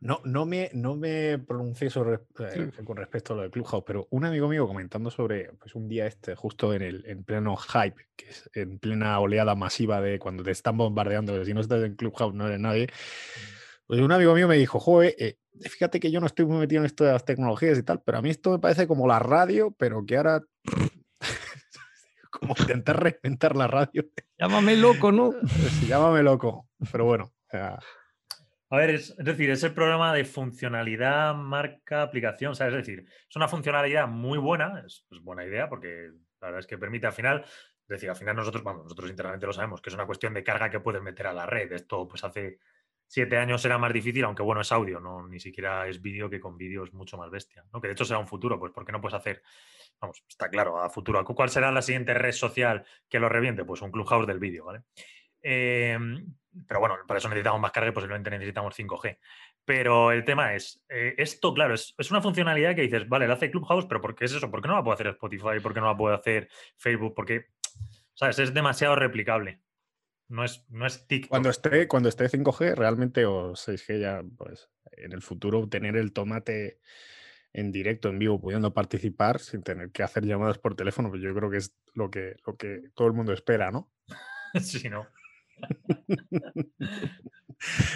No, 0.00 0.20
no, 0.24 0.46
me, 0.46 0.70
no 0.72 0.94
me 0.94 1.38
pronuncié 1.38 1.90
sobre, 1.90 2.20
eh, 2.38 2.70
con 2.84 2.96
respecto 2.96 3.32
a 3.32 3.36
lo 3.36 3.42
de 3.42 3.50
Clubhouse, 3.50 3.82
pero 3.84 4.06
un 4.10 4.24
amigo 4.24 4.48
mío 4.48 4.68
comentando 4.68 5.10
sobre 5.10 5.52
pues, 5.54 5.74
un 5.74 5.88
día 5.88 6.06
este, 6.06 6.36
justo 6.36 6.72
en, 6.72 6.82
el, 6.82 7.04
en 7.06 7.24
pleno 7.24 7.56
hype, 7.56 8.06
que 8.14 8.28
es 8.28 8.48
en 8.54 8.78
plena 8.78 9.18
oleada 9.18 9.56
masiva 9.56 10.00
de 10.00 10.20
cuando 10.20 10.44
te 10.44 10.52
están 10.52 10.76
bombardeando, 10.76 11.36
que 11.36 11.44
si 11.44 11.54
no 11.54 11.60
estás 11.60 11.82
en 11.82 11.96
Clubhouse 11.96 12.34
no 12.34 12.46
eres 12.46 12.60
nadie. 12.60 12.88
Pues 13.92 14.00
un 14.00 14.10
amigo 14.10 14.34
mío 14.34 14.48
me 14.48 14.56
dijo, 14.56 14.80
joder, 14.80 15.14
eh, 15.18 15.36
fíjate 15.68 16.00
que 16.00 16.10
yo 16.10 16.18
no 16.18 16.24
estoy 16.24 16.46
muy 16.46 16.56
metido 16.56 16.80
en 16.80 16.86
esto 16.86 17.04
de 17.04 17.12
las 17.12 17.26
tecnologías 17.26 17.76
y 17.76 17.82
tal, 17.82 18.00
pero 18.02 18.16
a 18.16 18.22
mí 18.22 18.30
esto 18.30 18.50
me 18.50 18.58
parece 18.58 18.86
como 18.86 19.06
la 19.06 19.18
radio, 19.18 19.70
pero 19.72 20.06
que 20.06 20.16
ahora 20.16 20.40
como 22.30 22.54
intentar 22.58 23.02
reinventar 23.02 23.54
la 23.54 23.66
radio. 23.66 24.06
Llámame 24.38 24.76
loco, 24.76 25.12
¿no? 25.12 25.32
Sí, 25.46 25.88
llámame 25.88 26.22
loco, 26.22 26.70
pero 26.90 27.04
bueno. 27.04 27.34
A 27.50 28.76
ver, 28.78 28.88
es, 28.94 29.14
decir, 29.18 29.50
es 29.50 29.62
el 29.62 29.74
programa 29.74 30.14
de 30.14 30.24
funcionalidad, 30.24 31.34
marca, 31.34 32.00
aplicación. 32.00 32.52
O 32.52 32.54
sea, 32.54 32.68
es 32.68 32.72
decir, 32.72 33.04
es 33.28 33.36
una 33.36 33.46
funcionalidad 33.46 34.08
muy 34.08 34.38
buena, 34.38 34.82
es, 34.86 35.04
buena 35.20 35.44
idea 35.44 35.68
porque 35.68 36.12
la 36.40 36.46
verdad 36.46 36.60
es 36.60 36.66
que 36.66 36.78
permite 36.78 37.08
al 37.08 37.12
final, 37.12 37.42
es 37.44 37.88
decir, 37.88 38.08
al 38.08 38.16
final 38.16 38.36
nosotros, 38.36 38.64
vamos, 38.64 38.84
nosotros 38.84 39.10
internamente 39.10 39.46
lo 39.46 39.52
sabemos, 39.52 39.82
que 39.82 39.90
es 39.90 39.94
una 39.94 40.06
cuestión 40.06 40.32
de 40.32 40.42
carga 40.42 40.70
que 40.70 40.80
puedes 40.80 41.02
meter 41.02 41.26
a 41.26 41.34
la 41.34 41.44
red. 41.44 41.70
Esto 41.72 42.08
pues 42.08 42.24
hace 42.24 42.58
siete 43.12 43.36
años 43.36 43.60
será 43.60 43.76
más 43.76 43.92
difícil, 43.92 44.24
aunque 44.24 44.42
bueno, 44.42 44.62
es 44.62 44.72
audio, 44.72 44.98
no 44.98 45.28
ni 45.28 45.38
siquiera 45.38 45.86
es 45.86 46.00
vídeo, 46.00 46.30
que 46.30 46.40
con 46.40 46.56
vídeo 46.56 46.82
es 46.82 46.94
mucho 46.94 47.18
más 47.18 47.30
bestia. 47.30 47.62
¿no? 47.70 47.78
Que 47.78 47.88
de 47.88 47.92
hecho 47.92 48.06
será 48.06 48.18
un 48.18 48.26
futuro, 48.26 48.58
pues 48.58 48.72
¿por 48.72 48.86
qué 48.86 48.92
no 48.92 49.02
puedes 49.02 49.14
hacer? 49.14 49.42
Vamos, 50.00 50.24
está 50.26 50.48
claro, 50.48 50.80
a 50.80 50.88
futuro. 50.88 51.22
¿Cuál 51.22 51.50
será 51.50 51.70
la 51.70 51.82
siguiente 51.82 52.14
red 52.14 52.32
social 52.32 52.86
que 53.10 53.20
lo 53.20 53.28
reviente? 53.28 53.66
Pues 53.66 53.82
un 53.82 53.90
clubhouse 53.90 54.26
del 54.26 54.38
vídeo, 54.38 54.64
¿vale? 54.64 54.84
Em, 55.42 56.24
pero 56.66 56.80
bueno, 56.80 56.96
para 57.06 57.18
eso 57.18 57.28
necesitamos 57.28 57.60
más 57.60 57.70
carga 57.70 57.90
y 57.90 57.92
posiblemente 57.92 58.30
necesitamos 58.30 58.74
5G. 58.74 59.18
Pero 59.62 60.10
el 60.10 60.24
tema 60.24 60.54
es, 60.54 60.82
eh, 60.88 61.14
esto, 61.18 61.52
claro, 61.52 61.74
es, 61.74 61.94
es, 61.98 62.10
una 62.10 62.22
funcionalidad 62.22 62.74
que 62.74 62.80
dices, 62.80 63.06
vale, 63.06 63.28
la 63.28 63.34
hace 63.34 63.50
Clubhouse, 63.50 63.84
pero 63.84 64.00
¿por 64.00 64.14
qué 64.14 64.24
es 64.24 64.32
eso? 64.32 64.50
¿Por 64.50 64.62
qué 64.62 64.68
no 64.68 64.74
la 64.74 64.82
puede 64.82 64.94
hacer 64.94 65.08
Spotify? 65.08 65.60
¿Por 65.62 65.74
qué 65.74 65.80
no 65.80 65.86
la 65.88 65.98
puede 65.98 66.16
hacer 66.16 66.48
Facebook? 66.78 67.12
Porque, 67.14 67.48
¿sabes? 68.14 68.38
Es 68.38 68.54
demasiado 68.54 68.96
replicable. 68.96 69.60
No 70.32 70.44
es, 70.44 70.64
no 70.70 70.86
es 70.86 71.06
TikTok. 71.06 71.28
Cuando 71.28 71.50
esté, 71.50 71.86
cuando 71.86 72.08
esté 72.08 72.26
5G, 72.26 72.74
realmente, 72.74 73.26
o 73.26 73.52
6G 73.52 74.00
ya, 74.00 74.22
pues 74.38 74.70
en 74.92 75.12
el 75.12 75.20
futuro, 75.20 75.68
tener 75.68 75.94
el 75.94 76.14
tomate 76.14 76.80
en 77.52 77.70
directo, 77.70 78.08
en 78.08 78.18
vivo, 78.18 78.40
pudiendo 78.40 78.72
participar 78.72 79.40
sin 79.40 79.62
tener 79.62 79.90
que 79.92 80.02
hacer 80.02 80.24
llamadas 80.24 80.56
por 80.56 80.74
teléfono, 80.74 81.10
pues 81.10 81.20
yo 81.20 81.34
creo 81.34 81.50
que 81.50 81.58
es 81.58 81.74
lo 81.92 82.10
que, 82.10 82.36
lo 82.46 82.56
que 82.56 82.80
todo 82.94 83.08
el 83.08 83.12
mundo 83.12 83.34
espera, 83.34 83.70
¿no? 83.70 83.92
sí, 84.62 84.88
¿no? 84.88 85.06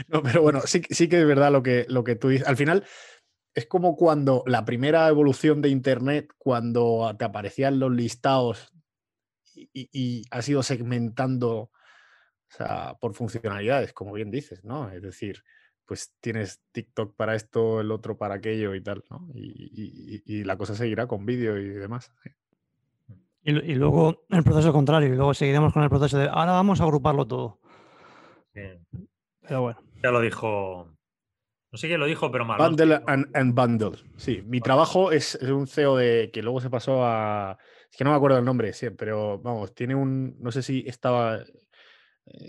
no, 0.09 0.23
pero 0.23 0.43
bueno, 0.43 0.61
sí, 0.67 0.83
sí 0.91 1.09
que 1.09 1.21
es 1.21 1.27
verdad 1.27 1.51
lo 1.51 1.63
que, 1.63 1.87
lo 1.89 2.05
que 2.05 2.17
tú 2.17 2.29
dices. 2.29 2.47
Al 2.47 2.59
final, 2.59 2.85
es 3.55 3.65
como 3.65 3.97
cuando 3.97 4.45
la 4.47 4.67
primera 4.67 5.09
evolución 5.09 5.63
de 5.63 5.71
Internet, 5.71 6.35
cuando 6.37 7.17
te 7.19 7.25
aparecían 7.25 7.79
los 7.79 7.93
listados 7.93 8.75
y, 9.55 9.71
y 9.73 10.25
has 10.31 10.47
ido 10.51 10.63
segmentando 10.63 11.71
o 12.49 12.57
sea, 12.57 12.95
por 13.01 13.15
funcionalidades, 13.15 13.93
como 13.93 14.13
bien 14.13 14.31
dices, 14.31 14.65
¿no? 14.65 14.91
Es 14.91 15.03
decir, 15.03 15.43
pues 15.87 16.15
tienes 16.21 16.61
TikTok 16.73 17.15
para 17.17 17.35
esto, 17.35 17.81
el 17.81 17.91
otro 17.91 18.17
para 18.17 18.35
aquello 18.35 18.75
y 18.75 18.83
tal, 18.83 19.05
¿no? 19.11 19.29
Y, 19.35 20.45
la 20.45 20.57
cosa 20.57 20.75
seguirá 20.75 21.07
con 21.07 21.25
vídeo 21.25 21.57
y 21.57 21.69
demás. 21.69 22.13
Y, 23.43 23.75
luego 23.75 24.25
el 24.31 24.43
proceso 24.43 24.73
contrario, 24.73 25.13
y 25.13 25.17
luego 25.17 25.33
seguiremos 25.33 25.73
con 25.73 25.85
el 25.85 25.89
proceso 25.89 26.19
de 26.19 26.29
ahora 26.29 26.53
vamos 26.53 26.81
a 26.81 26.85
agruparlo 26.85 27.27
todo. 27.27 27.61
Pero 28.53 29.63
bueno. 29.63 29.81
Ya 30.03 30.11
lo 30.11 30.21
dijo. 30.21 30.89
No 31.71 31.79
sé 31.79 31.89
quién 31.89 32.01
lo 32.01 32.07
dijo, 32.07 32.31
pero 32.31 32.45
mal. 32.45 32.59
Bundle 32.59 33.03
and, 33.07 33.55
bundle. 33.55 33.99
Sí, 34.17 34.43
mi 34.47 34.61
trabajo 34.61 35.13
es, 35.13 35.37
es, 35.37 35.51
un 35.51 35.67
CEO 35.67 35.97
de 35.97 36.31
que 36.33 36.43
luego 36.43 36.61
se 36.61 36.71
pasó 36.71 37.05
a. 37.05 37.59
Es 37.91 37.97
que 37.97 38.05
no 38.05 38.11
me 38.11 38.17
acuerdo 38.17 38.39
el 38.39 38.45
nombre, 38.45 38.73
sí, 38.73 38.91
pero 38.91 39.39
vamos, 39.39 39.75
tiene 39.75 39.95
un. 39.95 40.37
No 40.41 40.51
sé 40.51 40.63
si 40.63 40.85
estaba 40.87 41.39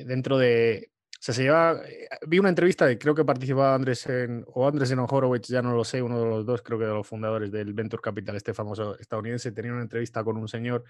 dentro 0.05 0.37
de, 0.37 0.91
o 1.19 1.21
sea, 1.21 1.33
se 1.33 1.43
lleva. 1.43 1.81
Eh, 1.87 2.07
vi 2.27 2.39
una 2.39 2.49
entrevista 2.49 2.85
de 2.85 2.97
creo 2.97 3.15
que 3.15 3.25
participaba 3.25 3.73
Andrés 3.73 4.07
o 4.47 4.67
Andrés 4.67 4.91
en 4.91 4.99
Horowitz, 4.99 5.47
ya 5.47 5.61
no 5.61 5.73
lo 5.73 5.83
sé, 5.83 6.01
uno 6.01 6.19
de 6.19 6.25
los 6.25 6.45
dos, 6.45 6.61
creo 6.61 6.77
que 6.77 6.85
de 6.85 6.93
los 6.93 7.07
fundadores 7.07 7.51
del 7.51 7.73
Venture 7.73 8.01
Capital, 8.01 8.35
este 8.35 8.53
famoso 8.53 8.97
estadounidense, 8.99 9.51
tenía 9.51 9.73
una 9.73 9.81
entrevista 9.81 10.23
con 10.23 10.37
un 10.37 10.47
señor 10.47 10.83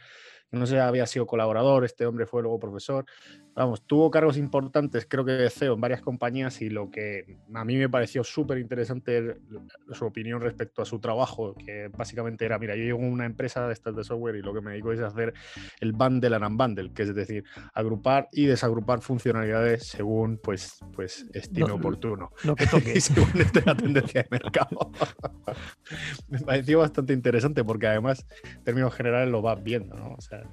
no 0.51 0.65
sé, 0.65 0.79
había 0.79 1.05
sido 1.05 1.27
colaborador, 1.27 1.83
este 1.83 2.05
hombre 2.05 2.25
fue 2.25 2.41
luego 2.41 2.59
profesor. 2.59 3.05
Vamos, 3.53 3.85
tuvo 3.85 4.09
cargos 4.09 4.37
importantes, 4.37 5.05
creo 5.09 5.25
que 5.25 5.31
de 5.33 5.49
CEO 5.49 5.73
en 5.73 5.81
varias 5.81 6.01
compañías 6.01 6.61
y 6.61 6.69
lo 6.69 6.89
que 6.89 7.37
a 7.53 7.65
mí 7.65 7.75
me 7.75 7.89
pareció 7.89 8.23
súper 8.23 8.59
interesante 8.59 9.37
su 9.91 10.05
opinión 10.05 10.41
respecto 10.41 10.81
a 10.81 10.85
su 10.85 10.99
trabajo, 10.99 11.53
que 11.55 11.89
básicamente 11.89 12.45
era, 12.45 12.59
mira, 12.59 12.75
yo 12.75 12.83
llevo 12.83 12.99
una 12.99 13.25
empresa 13.25 13.67
de 13.67 13.73
estas 13.73 13.95
de 13.95 14.03
software 14.03 14.35
y 14.35 14.41
lo 14.41 14.53
que 14.53 14.61
me 14.61 14.71
dedico 14.71 14.93
es 14.93 15.01
hacer 15.01 15.33
el 15.81 15.91
bundle 15.91 16.35
and 16.35 16.45
unbundle, 16.45 16.93
que 16.93 17.03
es 17.03 17.13
decir, 17.13 17.43
agrupar 17.73 18.29
y 18.31 18.45
desagrupar 18.45 19.01
funcionalidades 19.01 19.87
según 19.87 20.16
pues, 20.41 20.79
pues 20.93 21.25
estime 21.33 21.71
oportuno. 21.71 22.31
Lo 22.43 22.55
que 22.55 22.67
toque. 22.67 22.93
y 22.95 23.01
según 23.01 23.31
la 23.65 23.75
tendencia 23.75 24.23
de 24.23 24.27
mercado. 24.31 24.91
Me 26.29 26.39
pareció 26.39 26.79
bastante 26.79 27.13
interesante 27.13 27.63
porque 27.63 27.87
además, 27.87 28.25
en 28.43 28.63
términos 28.63 28.93
generales, 28.93 29.29
lo 29.29 29.41
vas 29.41 29.63
viendo, 29.63 29.95
¿no? 29.95 30.15
O 30.17 30.21
sea, 30.21 30.43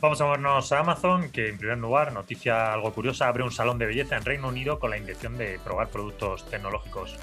Vamos 0.00 0.18
a 0.22 0.24
vernos 0.30 0.72
a 0.72 0.78
Amazon, 0.78 1.30
que 1.30 1.50
en 1.50 1.58
primer 1.58 1.76
lugar, 1.76 2.14
noticia 2.14 2.72
algo 2.72 2.90
curiosa, 2.94 3.28
abre 3.28 3.44
un 3.44 3.52
salón 3.52 3.76
de 3.76 3.84
belleza 3.84 4.16
en 4.16 4.24
Reino 4.24 4.48
Unido 4.48 4.78
con 4.78 4.88
la 4.88 4.96
intención 4.96 5.36
de 5.36 5.58
probar 5.62 5.90
productos 5.90 6.46
tecnológicos 6.48 7.18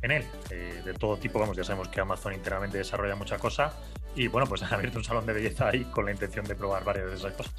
en 0.00 0.10
él, 0.10 0.24
eh, 0.50 0.80
de 0.84 0.94
todo 0.94 1.18
tipo, 1.18 1.38
vamos, 1.38 1.54
ya 1.54 1.64
sabemos 1.64 1.88
que 1.88 2.00
Amazon 2.00 2.32
internamente 2.32 2.78
desarrolla 2.78 3.14
mucha 3.14 3.38
cosa 3.38 3.74
y 4.16 4.28
bueno, 4.28 4.46
pues 4.46 4.62
ha 4.72 4.74
abierto 4.74 4.98
un 4.98 5.04
salón 5.04 5.26
de 5.26 5.34
belleza 5.34 5.68
ahí 5.68 5.84
con 5.84 6.06
la 6.06 6.12
intención 6.12 6.46
de 6.46 6.54
probar 6.54 6.82
varias 6.82 7.10
de 7.10 7.16
esas 7.16 7.32
cosas. 7.34 7.54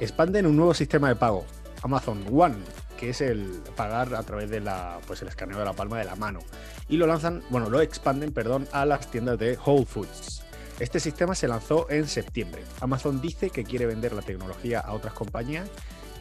expanden 0.00 0.46
un 0.46 0.56
nuevo 0.56 0.74
sistema 0.74 1.08
de 1.08 1.16
pago, 1.16 1.46
Amazon 1.86 2.24
One, 2.32 2.56
que 2.98 3.10
es 3.10 3.20
el 3.20 3.62
pagar 3.76 4.12
a 4.16 4.22
través 4.24 4.50
de 4.50 4.58
la, 4.58 4.98
pues 5.06 5.22
el 5.22 5.28
escaneo 5.28 5.56
de 5.58 5.64
la 5.64 5.72
palma 5.72 5.98
de 5.98 6.04
la 6.04 6.16
mano. 6.16 6.40
Y 6.88 6.96
lo 6.96 7.06
lanzan, 7.06 7.42
bueno, 7.48 7.70
lo 7.70 7.80
expanden, 7.80 8.32
perdón, 8.32 8.66
a 8.72 8.84
las 8.84 9.08
tiendas 9.08 9.38
de 9.38 9.56
Whole 9.64 9.86
Foods. 9.86 10.44
Este 10.80 10.98
sistema 10.98 11.36
se 11.36 11.46
lanzó 11.46 11.88
en 11.88 12.08
septiembre. 12.08 12.62
Amazon 12.80 13.20
dice 13.20 13.50
que 13.50 13.62
quiere 13.62 13.86
vender 13.86 14.12
la 14.12 14.22
tecnología 14.22 14.80
a 14.80 14.94
otras 14.94 15.14
compañías 15.14 15.70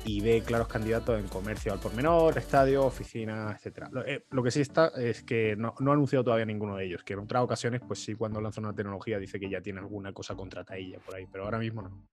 y 0.05 0.21
ve 0.21 0.43
claros 0.45 0.67
candidatos 0.67 1.19
en 1.19 1.27
comercio 1.27 1.73
al 1.73 1.79
por 1.79 1.95
menor, 1.95 2.37
estadio, 2.37 2.85
oficina, 2.85 3.57
etc. 3.59 3.87
Eh, 4.05 4.23
lo, 4.29 4.43
que 4.43 4.51
sí 4.51 4.61
está 4.61 4.89
es 4.95 5.23
que 5.23 5.55
no, 5.55 5.73
ha 5.77 5.93
anunciado 5.93 6.23
todavía 6.23 6.45
ninguno 6.45 6.75
de 6.75 6.85
ellos, 6.85 7.03
que 7.03 7.13
en 7.13 7.19
otras 7.19 7.41
ocasiones, 7.41 7.81
pues 7.85 8.03
sí, 8.03 8.13
cuando 8.13 8.39
lanza 8.39 8.61
una 8.61 8.75
tecnología 8.75 9.17
dice 9.17 9.39
que 9.39 9.49
ya 9.49 9.61
tiene 9.61 9.79
alguna 9.79 10.13
cosa 10.13 10.35
contra 10.35 10.63
ella 10.77 10.99
por 11.03 11.15
ahí, 11.15 11.25
pero 11.31 11.45
ahora 11.45 11.57
mismo 11.57 11.81
no. 11.81 12.07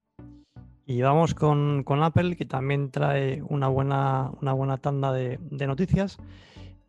Y 0.84 1.00
vamos 1.00 1.34
con, 1.34 1.84
con 1.84 2.02
Apple, 2.02 2.36
que 2.36 2.44
también 2.44 2.90
trae 2.90 3.42
una 3.48 3.68
buena, 3.68 4.30
una 4.40 4.52
buena 4.52 4.78
tanda 4.78 5.12
de, 5.12 5.38
de 5.40 5.66
noticias. 5.66 6.18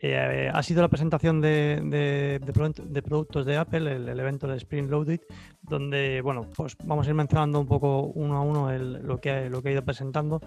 Eh, 0.06 0.52
ha 0.54 0.62
sido 0.62 0.82
la 0.82 0.90
presentación 0.90 1.40
de, 1.40 1.80
de, 2.42 3.02
productos 3.02 3.46
de 3.46 3.56
Apple, 3.56 3.96
el, 3.96 4.20
evento 4.20 4.48
de 4.48 4.58
Spring 4.58 4.90
Loaded, 4.90 5.22
donde 5.62 6.20
bueno, 6.22 6.46
pues 6.58 6.76
vamos 6.84 7.08
a 7.08 7.10
ir 7.10 7.16
mencionando 7.16 7.62
un 7.62 7.68
poco 7.68 8.12
uno 8.14 8.36
a 8.36 8.42
uno 8.42 8.70
lo, 8.70 9.22
que, 9.22 9.50
lo 9.50 9.62
que 9.62 9.70
ha 9.70 9.72
ido 9.72 9.86
presentando, 9.86 10.42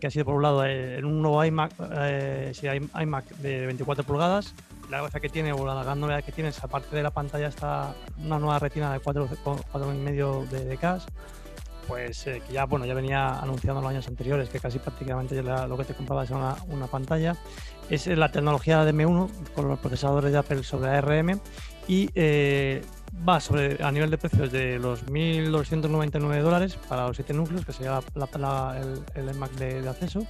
que 0.00 0.08
ha 0.08 0.10
sido 0.10 0.24
por 0.24 0.34
un 0.34 0.42
lado 0.42 0.66
en 0.66 1.04
un 1.04 1.22
nuevo 1.22 1.44
iMac, 1.44 1.72
eh, 1.92 2.52
iMac 3.00 3.28
de 3.36 3.66
24 3.66 4.02
pulgadas. 4.02 4.56
La 4.90 4.98
gracia 4.98 5.20
que 5.20 5.28
tiene, 5.28 5.52
o 5.52 5.64
la 5.64 5.84
gran 5.84 6.00
novedad 6.00 6.24
que 6.24 6.32
tiene 6.32 6.50
es, 6.50 6.64
aparte 6.64 6.96
de 6.96 7.04
la 7.04 7.12
pantalla, 7.12 7.46
está 7.46 7.94
una 8.18 8.40
nueva 8.40 8.58
retina 8.58 8.92
de 8.92 8.98
4,5 8.98 10.48
de, 10.48 10.64
de 10.64 10.76
CAS 10.78 11.06
pues 11.86 12.26
eh, 12.26 12.42
que 12.46 12.52
ya 12.52 12.64
bueno 12.64 12.86
ya 12.86 12.94
venía 12.94 13.38
anunciando 13.38 13.80
en 13.80 13.84
los 13.84 13.90
años 13.90 14.08
anteriores 14.08 14.48
que 14.48 14.60
casi 14.60 14.78
prácticamente 14.78 15.42
lo 15.42 15.76
que 15.76 15.84
te 15.84 15.94
comprabas 15.94 16.30
era 16.30 16.56
una, 16.68 16.86
pantalla 16.86 17.36
es 17.90 18.06
la 18.06 18.30
tecnología 18.30 18.84
de 18.84 18.94
M1 18.94 19.30
con 19.54 19.68
los 19.68 19.78
procesadores 19.78 20.32
de 20.32 20.38
Apple 20.38 20.62
sobre 20.62 20.90
ARM 20.90 21.40
y 21.88 22.10
eh, 22.14 22.82
va 23.26 23.40
sobre 23.40 23.82
a 23.82 23.90
nivel 23.92 24.10
de 24.10 24.18
precios 24.18 24.50
de 24.52 24.78
los 24.78 25.06
1.299 25.06 26.42
dólares 26.42 26.76
para 26.88 27.06
los 27.06 27.16
7 27.16 27.32
núcleos 27.34 27.64
que 27.64 27.72
sería 27.72 28.00
el, 28.76 29.02
el 29.14 29.34
Mac 29.36 29.50
de, 29.52 29.88
acceso 29.88 30.26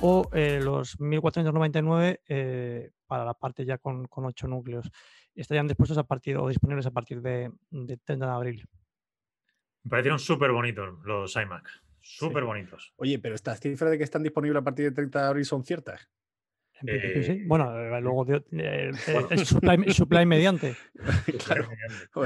o 0.00 0.28
eh, 0.32 0.60
los 0.62 0.98
1.499 0.98 2.92
para 3.06 3.24
la 3.24 3.34
parte 3.34 3.64
ya 3.64 3.78
con, 3.78 4.06
con 4.06 4.24
8 4.24 4.48
núcleos 4.48 4.90
estarían 5.34 5.66
dispuestos 5.66 5.98
a 5.98 6.04
partir 6.04 6.36
o 6.36 6.48
disponibles 6.48 6.86
a 6.86 6.90
partir 6.90 7.22
de, 7.22 7.50
de 7.70 7.96
30 7.96 8.26
de 8.26 8.32
abril. 8.32 8.68
Me 9.84 9.90
parecieron 9.90 10.18
súper 10.18 10.52
bonitos 10.52 10.88
los 11.04 11.34
iMac. 11.36 11.68
Súper 12.00 12.44
bonitos. 12.44 12.92
Oye, 12.96 13.18
pero 13.18 13.34
estas 13.34 13.60
cifras 13.60 13.90
de 13.90 13.98
que 13.98 14.04
están 14.04 14.22
disponibles 14.22 14.60
a 14.60 14.64
partir 14.64 14.86
del 14.86 14.94
30 14.94 15.20
de 15.20 15.28
abril 15.28 15.44
son 15.44 15.64
ciertas. 15.64 16.08
sí. 16.80 17.44
Bueno, 17.46 17.78
eh, 17.78 18.00
luego 18.00 18.26
el, 18.26 18.96
supply, 19.94 20.26
mediante. 20.26 20.74
claro. 21.46 21.68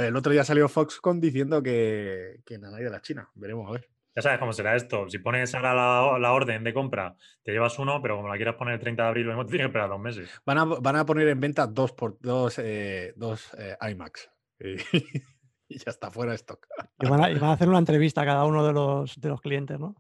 el 0.01 0.17
otro 0.17 0.33
día 0.33 0.45
salió 0.45 0.69
Foxconn 0.69 1.21
diciendo 1.21 1.63
que, 1.63 2.41
que 2.47 2.59
nada 2.59 2.79
hay 2.79 2.85
de 2.85 2.91
la 2.91 3.03
China. 3.03 3.29
Veremos 3.35 3.69
a 3.69 3.73
ver. 3.73 3.89
Ya 4.17 4.23
sabes 4.23 4.39
cómo 4.39 4.55
será 4.55 4.75
esto. 4.75 5.11
Si 5.11 5.19
pones 5.19 5.55
ahora 5.55 5.75
la, 6.19 6.33
orden 6.33 6.65
de 6.65 6.73
compra, 6.73 7.17
te 7.45 7.53
llevas 7.53 7.79
uno, 7.79 8.01
pero 8.01 8.17
como 8.17 8.29
la 8.29 8.37
quieras 8.37 8.55
poner 8.55 8.75
el 8.75 8.81
30 8.81 9.03
de 9.03 9.09
abril, 9.09 9.27
tienes 9.27 9.51
que 9.51 9.63
esperar 9.65 9.91
dos 9.91 10.01
meses. 10.01 10.31
Van 10.47 10.57
a, 10.57 10.65
van 10.65 10.97
a 10.97 11.05
poner 11.05 11.29
en 11.29 11.39
venta 11.39 11.67
dos, 11.67 11.93
por, 11.93 12.19
dos, 12.21 12.59
eh, 12.59 13.13
dos 13.15 13.53
eh, 13.59 13.77
iMacs. 13.91 14.31
y 15.69 15.79
ya 15.79 15.91
está 15.91 16.11
fuera 16.11 16.33
de 16.33 16.37
stock. 16.37 16.67
Y 17.01 17.09
van, 17.09 17.21
a, 17.21 17.53
hacer 17.53 17.69
una 17.69 17.79
entrevista 17.79 18.23
a 18.23 18.27
cada 18.27 18.45
uno 18.45 18.67
de 18.67 18.73
los, 18.73 19.21
de 19.21 19.29
los 19.29 19.41
clientes, 19.41 19.79
¿no? 19.79 19.95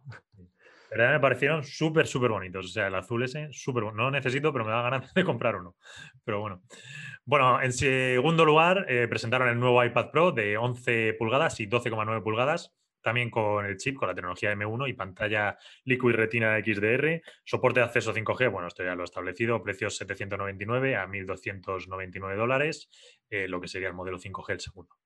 Pero 0.88 1.10
me 1.10 1.20
parecieron 1.20 1.64
súper, 1.64 2.06
súper 2.06 2.30
bonitos. 2.30 2.66
O 2.66 2.68
sea, 2.68 2.86
el 2.86 2.94
azul 2.94 3.22
ese, 3.22 3.48
súper 3.52 3.84
bueno. 3.84 3.98
No 3.98 4.04
lo 4.04 4.10
necesito, 4.12 4.52
pero 4.52 4.64
me 4.64 4.70
da 4.70 4.82
ganas 4.82 5.12
de 5.14 5.24
comprar 5.24 5.56
uno. 5.56 5.76
Pero 6.24 6.40
bueno. 6.40 6.62
Bueno, 7.24 7.60
en 7.60 7.72
segundo 7.72 8.44
lugar, 8.44 8.86
eh, 8.88 9.08
presentaron 9.08 9.48
el 9.48 9.58
nuevo 9.58 9.84
iPad 9.84 10.10
Pro 10.10 10.32
de 10.32 10.56
11 10.56 11.14
pulgadas 11.18 11.58
y 11.60 11.66
12,9 11.66 12.22
pulgadas. 12.22 12.72
También 13.02 13.30
con 13.30 13.64
el 13.66 13.76
chip, 13.76 13.96
con 13.96 14.08
la 14.08 14.14
tecnología 14.14 14.52
M1 14.52 14.88
y 14.88 14.92
pantalla 14.94 15.58
Liquid 15.84 16.14
Retina 16.14 16.58
XDR. 16.58 17.20
Soporte 17.44 17.80
de 17.80 17.86
acceso 17.86 18.12
5G, 18.12 18.50
bueno, 18.50 18.66
esto 18.66 18.82
ya 18.82 18.96
lo 18.96 19.02
he 19.02 19.04
establecido. 19.04 19.62
Precios 19.62 19.96
799 19.96 20.96
a 20.96 21.06
1.299 21.06 22.36
dólares, 22.36 22.88
eh, 23.30 23.46
lo 23.46 23.60
que 23.60 23.68
sería 23.68 23.88
el 23.88 23.94
modelo 23.94 24.18
5G 24.18 24.52
el 24.52 24.60
segundo 24.60 24.96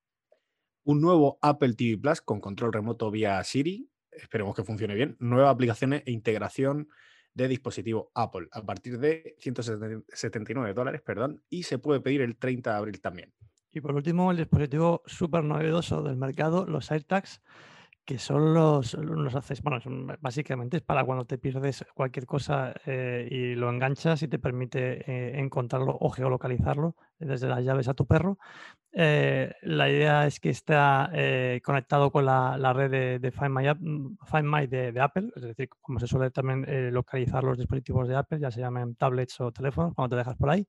un 0.84 1.00
nuevo 1.00 1.38
Apple 1.42 1.74
TV 1.74 1.98
Plus 1.98 2.20
con 2.20 2.40
control 2.40 2.72
remoto 2.72 3.10
vía 3.10 3.42
Siri. 3.44 3.90
Esperemos 4.10 4.54
que 4.54 4.64
funcione 4.64 4.94
bien. 4.94 5.16
Nuevas 5.20 5.54
aplicaciones 5.54 6.02
e 6.06 6.12
integración 6.12 6.88
de 7.34 7.48
dispositivo 7.48 8.10
Apple 8.14 8.48
a 8.52 8.62
partir 8.64 8.98
de 8.98 9.36
179 9.38 10.74
dólares, 10.74 11.00
perdón, 11.02 11.42
y 11.48 11.62
se 11.62 11.78
puede 11.78 12.00
pedir 12.00 12.22
el 12.22 12.36
30 12.36 12.70
de 12.70 12.76
abril 12.76 13.00
también. 13.00 13.32
Y 13.72 13.80
por 13.80 13.94
último, 13.94 14.30
el 14.30 14.36
dispositivo 14.36 15.02
súper 15.06 15.44
novedoso 15.44 16.02
del 16.02 16.16
mercado, 16.16 16.66
los 16.66 16.90
AirTags, 16.90 17.40
que 18.04 18.18
son 18.18 18.54
los, 18.54 18.94
los 18.94 19.34
haces, 19.34 19.62
bueno, 19.62 19.78
básicamente 20.20 20.78
es 20.78 20.82
para 20.82 21.04
cuando 21.04 21.24
te 21.24 21.38
pierdes 21.38 21.84
cualquier 21.94 22.26
cosa 22.26 22.74
eh, 22.86 23.28
y 23.30 23.54
lo 23.54 23.70
enganchas 23.70 24.22
y 24.22 24.28
te 24.28 24.38
permite 24.38 25.10
eh, 25.10 25.38
encontrarlo 25.38 25.96
o 26.00 26.10
geolocalizarlo 26.10 26.96
desde 27.18 27.48
las 27.48 27.64
llaves 27.64 27.88
a 27.88 27.94
tu 27.94 28.06
perro. 28.06 28.38
Eh, 28.92 29.52
la 29.62 29.88
idea 29.88 30.26
es 30.26 30.40
que 30.40 30.50
está 30.50 31.10
conectado 31.62 32.10
con 32.10 32.24
la, 32.26 32.56
la 32.58 32.72
red 32.72 32.90
de, 32.90 33.18
de, 33.20 33.30
Find 33.30 33.50
My, 33.50 33.68
mm, 33.68 34.16
Find 34.24 34.44
My 34.44 34.66
de, 34.66 35.00
Apple, 35.00 35.30
es 35.36 35.42
decir, 35.42 35.68
como 35.80 36.00
se 36.00 36.06
suele 36.06 36.30
también 36.30 36.92
localizar 36.92 37.44
los 37.44 37.58
dispositivos 37.58 38.08
de 38.08 38.16
Apple, 38.16 38.40
ya 38.40 38.50
se 38.50 38.60
llamen 38.60 38.96
tablets 38.96 39.40
o 39.40 39.52
teléfonos, 39.52 39.94
cuando 39.94 40.16
te 40.16 40.18
dejas 40.18 40.36
por 40.36 40.50
ahí. 40.50 40.66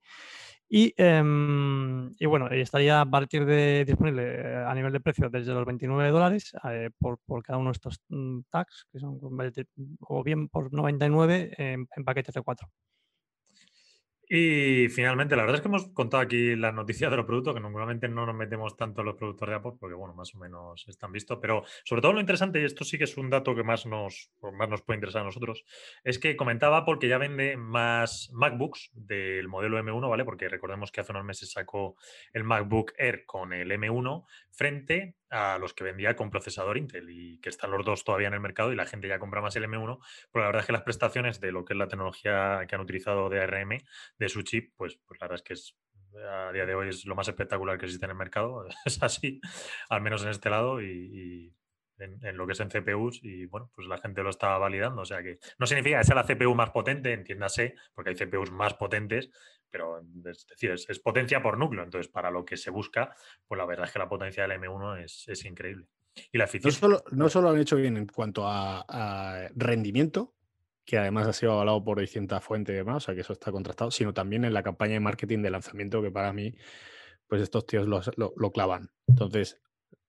Y, 0.74 0.94
y, 0.98 2.26
bueno, 2.28 2.48
estaría 2.50 3.02
a 3.02 3.06
partir 3.06 3.46
de 3.46 3.84
disponible 3.84 4.24
eh, 4.40 4.56
a 4.66 4.74
nivel 4.74 4.94
de 4.94 5.02
precio 5.02 5.30
desde 5.30 5.54
los 5.54 5.66
29 5.66 6.12
dólares 6.12 6.54
eh, 6.64 6.90
por, 6.98 7.20
por, 7.26 7.44
cada 7.44 7.60
uno 7.60 7.72
de 7.72 7.74
estos 7.74 8.00
mm, 8.08 8.40
tags, 8.50 8.88
que 8.90 9.00
son 9.00 9.20
o 10.00 10.24
bien 10.24 10.48
por 10.48 10.72
99 10.74 11.52
en, 11.58 11.90
en 11.94 12.06
paquetes 12.06 12.34
de 12.34 12.42
4. 12.42 12.70
Y 14.34 14.88
finalmente, 14.88 15.36
la 15.36 15.42
verdad 15.42 15.58
es 15.58 15.62
que 15.62 15.68
hemos 15.68 15.90
contado 15.90 16.24
aquí 16.24 16.56
las 16.56 16.74
noticias 16.74 17.12
de 17.12 17.18
los 17.18 17.26
productos, 17.26 17.54
que 17.54 17.60
normalmente 17.60 18.08
no 18.08 18.26
nos 18.26 18.34
metemos 18.34 18.78
tanto 18.78 19.02
en 19.02 19.08
los 19.08 19.18
productos 19.18 19.50
de 19.50 19.56
Apple, 19.56 19.74
porque 19.78 19.94
bueno, 19.94 20.14
más 20.14 20.34
o 20.34 20.38
menos 20.38 20.86
están 20.88 21.12
vistos. 21.12 21.40
Pero 21.42 21.66
sobre 21.84 22.02
todo 22.02 22.14
lo 22.14 22.22
interesante, 22.22 22.62
y 22.62 22.64
esto 22.64 22.86
sí 22.86 22.98
que 22.98 23.04
es 23.04 23.18
un 23.18 23.30
dato 23.30 23.54
que 23.54 23.64
más 23.64 23.86
nos, 23.86 24.32
más 24.54 24.70
nos 24.70 24.84
puede 24.84 25.00
interesar 25.00 25.24
a 25.24 25.26
nosotros, 25.26 25.66
es 26.06 26.18
que 26.18 26.38
comentaba 26.38 26.78
Apple 26.78 26.96
que 26.98 27.10
ya 27.10 27.18
vende 27.18 27.58
más 27.58 28.30
MacBooks 28.32 28.92
del 28.94 29.50
modelo 29.50 29.78
M1, 29.78 30.10
¿vale? 30.10 30.24
Porque 30.24 30.48
recordemos 30.48 30.94
que 30.94 31.02
hace 31.02 31.12
unos 31.12 31.26
meses 31.26 31.52
sacó 31.52 31.98
el 32.32 32.46
MacBook 32.46 32.94
Air 32.98 33.26
con 33.26 33.52
el 33.52 33.70
M1 33.70 34.24
frente 34.50 35.18
a 35.32 35.58
los 35.58 35.74
que 35.74 35.86
vendía 35.86 36.16
con 36.16 36.30
procesador 36.30 36.78
Intel 36.78 37.10
y 37.10 37.40
que 37.40 37.50
están 37.50 37.72
los 37.72 37.86
dos 37.86 38.04
todavía 38.04 38.28
en 38.28 38.34
el 38.34 38.42
mercado 38.42 38.72
y 38.72 38.76
la 38.76 38.86
gente 38.86 39.08
ya 39.08 39.18
compra 39.18 39.42
más 39.42 39.56
el 39.56 39.64
M1, 39.64 40.00
pero 40.32 40.44
la 40.44 40.48
verdad 40.48 40.62
es 40.62 40.66
que 40.68 40.74
las 40.74 40.84
prestaciones 40.84 41.40
de 41.40 41.52
lo 41.52 41.64
que 41.66 41.74
es 41.74 41.78
la 41.78 41.88
tecnología 41.88 42.66
que 42.68 42.76
han 42.76 42.82
utilizado 42.82 43.30
de 43.30 43.42
ARM, 43.42 43.78
de 44.18 44.30
su 44.30 44.42
chip, 44.44 44.74
pues, 44.76 45.00
pues 45.08 45.20
la 45.22 45.28
verdad 45.28 45.36
es 45.36 45.44
que 45.44 45.54
es 45.54 45.76
a 46.30 46.52
día 46.52 46.66
de 46.66 46.76
hoy 46.76 46.90
es 46.90 47.06
lo 47.06 47.16
más 47.16 47.30
espectacular 47.30 47.78
que 47.78 47.86
existe 47.86 48.06
en 48.06 48.12
el 48.12 48.18
mercado, 48.18 48.66
es 48.86 49.02
así, 49.02 49.40
al 49.90 50.02
menos 50.02 50.24
en 50.24 50.30
este 50.30 50.50
lado 50.50 50.82
y, 50.82 51.56
en, 51.98 52.36
lo 52.36 52.48
que 52.48 52.54
es 52.54 52.60
en 52.60 52.70
CPUs 52.70 53.20
y 53.24 53.46
bueno, 53.46 53.72
pues 53.76 53.88
la 53.88 54.00
gente 54.00 54.24
lo 54.24 54.32
está 54.32 54.58
validando, 54.58 55.04
o 55.04 55.06
sea 55.06 55.22
que 55.22 55.38
no 55.60 55.68
significa 55.68 56.00
que 56.00 56.04
sea 56.04 56.16
la 56.16 56.26
CPU 56.26 56.56
más 56.56 56.72
potente, 56.72 57.14
entiéndase, 57.14 57.76
porque 57.94 58.10
hay 58.10 58.16
CPUs 58.16 58.52
más 58.52 58.74
potentes, 58.74 59.30
pero 59.72 60.00
es 60.26 60.46
decir, 60.48 60.72
es, 60.72 61.00
potencia 61.00 61.42
por 61.42 61.58
núcleo. 61.58 61.84
Entonces, 61.84 62.12
para 62.12 62.30
lo 62.30 62.46
que 62.46 62.58
se 62.58 62.70
busca, 62.70 63.16
pues 63.48 63.58
la 63.58 63.66
verdad 63.66 63.88
es 63.88 63.94
que 63.94 64.00
la 64.00 64.10
potencia 64.10 64.48
del 64.48 64.60
M1 64.60 65.04
es, 65.04 65.46
increíble. 65.46 65.88
Y 66.32 66.38
la 66.38 66.44
eficiencia. 66.44 66.88
No 67.12 67.30
solo, 67.30 67.48
lo 67.48 67.56
han 67.56 67.62
hecho 67.62 67.78
bien 67.78 67.98
en 67.98 68.06
cuanto 68.06 68.44
a, 68.46 69.48
rendimiento, 69.56 70.36
que 70.86 70.98
además 70.98 71.28
ha 71.28 71.34
sido 71.34 71.54
avalado 71.54 71.84
por 71.84 72.00
distintas 72.00 72.44
fuentes 72.44 72.74
y 72.74 72.78
demás, 72.78 72.98
o 72.98 73.00
sea 73.00 73.16
que 73.16 73.22
eso 73.22 73.34
está 73.34 73.52
contrastado, 73.52 73.92
sino 73.92 74.14
también 74.14 74.44
en 74.44 74.54
la 74.54 74.64
campaña 74.64 74.94
de 74.94 75.00
marketing 75.00 75.42
de 75.42 75.50
lanzamiento, 75.50 76.02
que 76.02 76.12
para 76.12 76.34
mí, 76.34 76.54
pues 77.28 77.42
estos 77.42 77.66
tíos 77.66 77.88
lo, 77.88 78.52
clavan. 78.52 78.92
Entonces, 79.08 79.62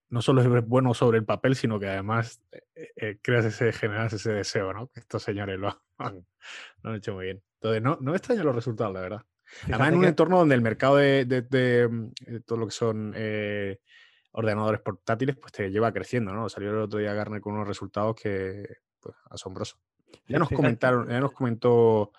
no 0.08 0.20
solo 0.20 0.42
es 0.42 0.66
bueno 0.66 0.92
sobre 0.92 1.18
el 1.18 1.24
papel, 1.24 1.54
sino 1.54 1.78
que 1.78 1.86
además 1.86 2.42
eh, 2.50 2.90
eh, 2.96 3.18
creas 3.22 3.44
ese, 3.44 3.72
generas 3.72 4.12
ese 4.12 4.32
deseo, 4.32 4.72
¿no? 4.72 4.88
Que 4.88 5.00
estos 5.00 5.22
señores 5.22 5.58
lo, 5.58 5.68
han, 5.98 6.26
lo 6.82 6.90
han 6.90 6.96
hecho 6.96 7.14
muy 7.14 7.26
bien. 7.26 7.42
Entonces, 7.54 7.80
no, 7.80 7.96
no 8.00 8.10
me 8.10 8.16
extrañan 8.16 8.44
los 8.44 8.56
resultados, 8.56 8.92
la 8.92 9.00
verdad. 9.00 9.22
Además, 9.64 9.88
en 9.88 9.94
un 9.96 10.04
entorno 10.04 10.38
donde 10.38 10.54
el 10.54 10.60
mercado 10.60 10.96
de, 10.96 11.88
mm, 11.90 12.06
eh, 12.26 12.40
todo 12.44 12.58
lo 12.58 12.66
que 12.66 12.72
son 12.72 13.12
eh, 13.16 13.80
ordenadores 14.32 14.80
portátiles, 14.80 15.36
pues 15.36 15.52
te 15.52 15.70
lleva 15.70 15.92
creciendo, 15.92 16.32
¿no? 16.32 16.48
Salió 16.48 16.70
el 16.70 16.78
otro 16.78 16.98
día 16.98 17.14
Garner 17.14 17.40
con 17.40 17.54
unos 17.54 17.68
resultados 17.68 18.16
que, 18.16 18.64
pues, 19.00 19.14
asombrosos. 19.30 19.78
Ya 20.26 20.38
nos 20.38 20.48
comentaron, 20.48 21.08
ya 21.08 21.20
nos 21.20 21.32
comentó 21.32 22.12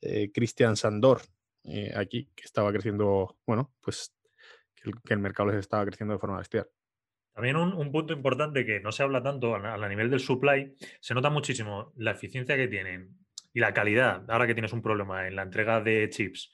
eh, 0.00 0.30
Cristian 0.32 0.76
Sandor 0.76 1.20
aquí, 1.94 2.30
que 2.34 2.44
estaba 2.44 2.72
creciendo, 2.72 3.36
bueno, 3.46 3.74
pues 3.80 4.14
que 4.74 5.14
el, 5.14 5.20
mercado 5.20 5.50
les 5.50 5.58
estaba 5.58 5.84
creciendo 5.84 6.14
de 6.14 6.20
forma 6.20 6.38
bestial. 6.38 6.66
También 7.34 7.56
un, 7.56 7.92
punto 7.92 8.14
importante 8.14 8.64
que 8.64 8.80
no 8.80 8.90
se 8.90 9.02
habla 9.02 9.22
tanto 9.22 9.54
a, 9.54 9.74
a 9.74 9.88
nivel 9.88 10.10
del 10.10 10.20
supply, 10.20 10.74
se 11.00 11.14
nota 11.14 11.30
muchísimo 11.30 11.92
la 11.96 12.12
eficiencia 12.12 12.56
que 12.56 12.68
tienen 12.68 13.27
y 13.58 13.60
la 13.60 13.74
calidad, 13.74 14.22
ahora 14.30 14.46
que 14.46 14.54
tienes 14.54 14.72
un 14.72 14.82
problema 14.82 15.26
en 15.26 15.34
la 15.34 15.42
entrega 15.42 15.80
de 15.80 16.08
chips, 16.10 16.52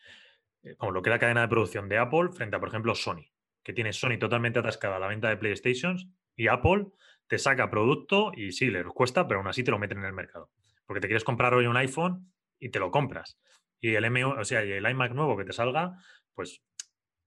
eh, 0.62 0.74
como 0.76 0.90
lo 0.90 1.02
que 1.02 1.10
es 1.10 1.14
la 1.14 1.18
cadena 1.18 1.42
de 1.42 1.48
producción 1.48 1.86
de 1.86 1.98
Apple 1.98 2.30
frente 2.32 2.56
a, 2.56 2.60
por 2.60 2.70
ejemplo, 2.70 2.94
Sony, 2.94 3.26
que 3.62 3.74
tiene 3.74 3.92
Sony 3.92 4.18
totalmente 4.18 4.58
atascada 4.58 4.96
a 4.96 4.98
la 4.98 5.08
venta 5.08 5.28
de 5.28 5.36
PlayStations 5.36 6.08
y 6.34 6.48
Apple 6.48 6.86
te 7.26 7.38
saca 7.38 7.68
producto 7.68 8.32
y 8.34 8.52
sí, 8.52 8.70
les 8.70 8.86
cuesta, 8.86 9.28
pero 9.28 9.40
aún 9.40 9.48
así 9.48 9.62
te 9.62 9.70
lo 9.70 9.78
meten 9.78 9.98
en 9.98 10.06
el 10.06 10.14
mercado. 10.14 10.50
Porque 10.86 11.02
te 11.02 11.06
quieres 11.06 11.24
comprar 11.24 11.52
hoy 11.52 11.66
un 11.66 11.76
iPhone 11.76 12.32
y 12.58 12.70
te 12.70 12.78
lo 12.78 12.90
compras. 12.90 13.38
Y 13.82 13.94
el, 13.96 14.06
M, 14.06 14.24
o 14.24 14.44
sea, 14.46 14.62
el 14.62 14.88
iMac 14.88 15.12
nuevo 15.12 15.36
que 15.36 15.44
te 15.44 15.52
salga, 15.52 15.98
pues 16.32 16.62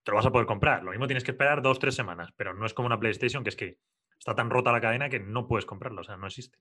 te 0.01 0.09
lo 0.09 0.15
vas 0.15 0.25
a 0.25 0.31
poder 0.31 0.47
comprar. 0.47 0.83
Lo 0.83 0.89
mismo 0.89 1.05
tienes 1.05 1.23
que 1.23 1.31
esperar 1.31 1.61
dos, 1.61 1.77
tres 1.77 1.93
semanas, 1.93 2.33
pero 2.35 2.55
no 2.55 2.65
es 2.65 2.73
como 2.73 2.87
una 2.87 2.99
PlayStation 2.99 3.43
que 3.43 3.49
es 3.49 3.55
que 3.55 3.77
está 4.17 4.33
tan 4.33 4.49
rota 4.49 4.71
la 4.71 4.81
cadena 4.81 5.07
que 5.07 5.19
no 5.19 5.47
puedes 5.47 5.67
comprarlo, 5.67 6.01
o 6.01 6.03
sea, 6.03 6.17
no 6.17 6.25
existe. 6.25 6.57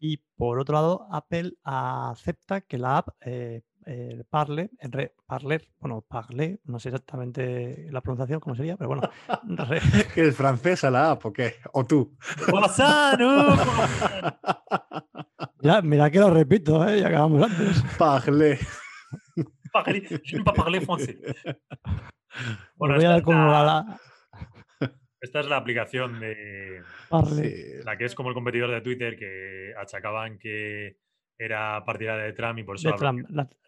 Y 0.00 0.18
por 0.36 0.60
otro 0.60 0.74
lado, 0.74 1.08
Apple 1.10 1.54
acepta 1.64 2.60
que 2.60 2.78
la 2.78 2.98
app 2.98 3.08
eh, 3.20 3.62
eh, 3.86 4.22
Parler, 4.28 4.70
Parler, 5.26 5.68
bueno, 5.80 6.04
Parler, 6.06 6.60
no 6.64 6.78
sé 6.78 6.90
exactamente 6.90 7.88
la 7.90 8.00
pronunciación, 8.00 8.38
cómo 8.38 8.54
sería, 8.54 8.76
pero 8.76 8.88
bueno. 8.88 9.02
¿Es 10.16 10.36
francesa 10.36 10.90
la 10.90 11.12
app 11.12 11.24
o 11.26 11.32
qué? 11.32 11.54
¿O 11.72 11.84
tú? 11.84 12.16
ya, 15.60 15.82
mira 15.82 16.10
que 16.10 16.18
lo 16.18 16.30
repito, 16.30 16.88
¿eh? 16.88 17.00
ya 17.00 17.08
acabamos 17.08 17.50
antes. 17.50 17.82
Parler. 17.96 18.58
Parler, 19.72 20.20
je 20.22 20.38
ne 20.38 20.44
parler 20.44 20.82
français. 20.82 21.16
Bueno, 22.76 22.94
voy 22.94 23.04
a 23.04 23.22
cómo 23.22 23.48
va 23.48 23.64
la, 23.64 24.00
esta 25.20 25.40
es 25.40 25.48
la 25.48 25.56
aplicación 25.56 26.20
de 26.20 26.82
la 27.84 27.96
que 27.96 28.04
es 28.04 28.14
como 28.14 28.28
el 28.28 28.34
competidor 28.34 28.70
de 28.70 28.80
Twitter 28.80 29.16
que 29.16 29.74
achacaban 29.76 30.38
que 30.38 30.96
era 31.38 31.84
partidaria 31.84 32.24
de 32.24 32.32
Trump 32.32 32.58
y 32.58 32.64
por 32.64 32.76
eso. 32.76 32.90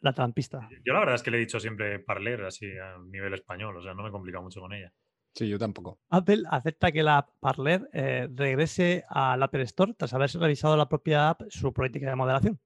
la, 0.00 0.12
trampista. 0.12 0.68
Yo 0.84 0.92
la 0.92 1.00
verdad 1.00 1.14
es 1.14 1.22
que 1.22 1.30
le 1.30 1.36
he 1.36 1.40
dicho 1.40 1.60
siempre 1.60 2.00
Parler 2.00 2.44
así 2.44 2.66
a 2.76 2.98
nivel 2.98 3.34
español, 3.34 3.76
o 3.76 3.82
sea, 3.82 3.94
no 3.94 4.02
me 4.02 4.10
complica 4.10 4.40
mucho 4.40 4.60
con 4.60 4.72
ella. 4.72 4.92
Sí, 5.32 5.48
yo 5.48 5.58
tampoco. 5.58 6.00
Apple 6.08 6.42
acepta 6.50 6.90
que 6.90 7.04
la 7.04 7.28
Parler 7.38 7.88
eh, 7.92 8.28
regrese 8.34 9.04
al 9.08 9.40
Apple 9.42 9.62
Store 9.62 9.94
tras 9.94 10.12
haberse 10.12 10.38
revisado 10.38 10.76
la 10.76 10.88
propia 10.88 11.30
app 11.30 11.42
su 11.48 11.72
política 11.72 12.10
de 12.10 12.16
moderación 12.16 12.60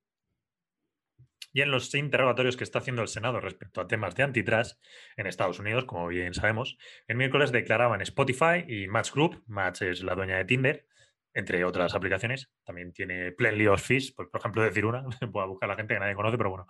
y 1.54 1.62
en 1.62 1.70
los 1.70 1.94
interrogatorios 1.94 2.56
que 2.56 2.64
está 2.64 2.80
haciendo 2.80 3.00
el 3.00 3.08
Senado 3.08 3.40
respecto 3.40 3.80
a 3.80 3.86
temas 3.86 4.16
de 4.16 4.24
antitrust 4.24 4.78
en 5.16 5.28
Estados 5.28 5.60
Unidos, 5.60 5.84
como 5.84 6.08
bien 6.08 6.34
sabemos, 6.34 6.76
el 7.06 7.16
miércoles 7.16 7.52
declaraban 7.52 8.02
Spotify 8.02 8.64
y 8.66 8.88
Match 8.88 9.12
Group, 9.12 9.44
Match 9.46 9.82
es 9.82 10.02
la 10.02 10.16
dueña 10.16 10.36
de 10.36 10.44
Tinder, 10.44 10.86
entre 11.32 11.64
otras 11.64 11.94
aplicaciones. 11.94 12.52
También 12.64 12.92
tiene 12.92 13.30
Plenty 13.30 13.68
of 13.68 13.80
Fish, 13.80 14.14
por, 14.14 14.28
ejemplo, 14.34 14.62
decir 14.62 14.84
una, 14.84 15.04
pueda 15.32 15.46
buscar 15.46 15.68
la 15.68 15.76
gente 15.76 15.94
que 15.94 16.00
nadie 16.00 16.16
conoce, 16.16 16.36
pero 16.36 16.50
bueno. 16.50 16.66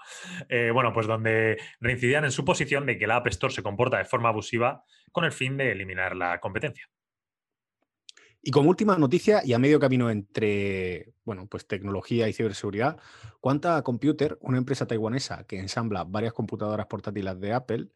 Eh, 0.50 0.70
bueno, 0.70 0.92
pues 0.92 1.06
donde 1.06 1.56
reincidían 1.80 2.24
en 2.24 2.30
su 2.30 2.44
posición 2.44 2.84
de 2.84 2.98
que 2.98 3.06
la 3.06 3.16
App 3.16 3.26
Store 3.28 3.52
se 3.52 3.62
comporta 3.62 3.96
de 3.96 4.04
forma 4.04 4.28
abusiva 4.28 4.84
con 5.12 5.24
el 5.24 5.32
fin 5.32 5.56
de 5.56 5.72
eliminar 5.72 6.14
la 6.14 6.40
competencia. 6.40 6.86
Y 8.46 8.50
como 8.50 8.68
última 8.68 8.98
noticia, 8.98 9.40
y 9.42 9.54
a 9.54 9.58
medio 9.58 9.80
camino 9.80 10.10
entre 10.10 11.14
bueno, 11.24 11.46
pues 11.46 11.66
tecnología 11.66 12.28
y 12.28 12.34
ciberseguridad, 12.34 12.98
Quanta 13.40 13.80
Computer, 13.82 14.36
una 14.42 14.58
empresa 14.58 14.86
taiwanesa 14.86 15.44
que 15.44 15.58
ensambla 15.58 16.04
varias 16.04 16.34
computadoras 16.34 16.86
portátiles 16.86 17.40
de 17.40 17.54
Apple, 17.54 17.88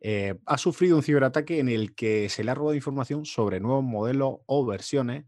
eh, 0.00 0.38
ha 0.46 0.58
sufrido 0.58 0.96
un 0.96 1.02
ciberataque 1.02 1.58
en 1.58 1.68
el 1.68 1.96
que 1.96 2.28
se 2.28 2.44
le 2.44 2.52
ha 2.52 2.54
robado 2.54 2.76
información 2.76 3.26
sobre 3.26 3.58
nuevos 3.58 3.82
modelos 3.82 4.36
o 4.46 4.64
versiones 4.64 5.24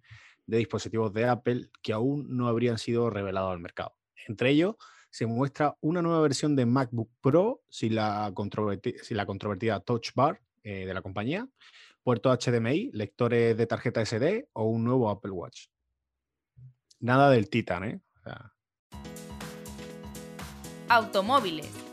de 0.47 0.59
dispositivos 0.59 1.13
de 1.13 1.27
Apple 1.27 1.71
que 1.83 1.93
aún 1.93 2.37
no 2.37 2.47
habrían 2.47 2.79
sido 2.79 3.11
revelados 3.11 3.53
al 3.53 3.59
mercado. 3.59 3.97
Entre 4.29 4.51
ellos, 4.51 4.77
se 5.11 5.27
muestra 5.27 5.77
una 5.81 6.03
nueva 6.03 6.21
versión 6.21 6.55
de 6.55 6.67
MacBook 6.67 7.11
Pro 7.21 7.63
sin 7.69 7.97
la, 7.97 8.31
controvertida 8.33 9.81
Touch 9.81 10.11
Bar 10.15 10.41
eh, 10.63 10.87
de 10.87 10.95
la 10.95 11.03
compañía 11.03 11.49
puerto 12.03 12.37
HDMI, 12.37 12.91
lectores 12.93 13.57
de 13.57 13.67
tarjeta 13.67 14.05
SD 14.05 14.49
o 14.53 14.65
un 14.65 14.85
nuevo 14.85 15.11
Apple 15.11 15.33
Watch. 15.33 15.67
Nada 17.01 17.31
del 17.31 17.49
Titan, 17.49 17.85
¿eh? 17.85 18.01
Automóviles. 20.89 21.89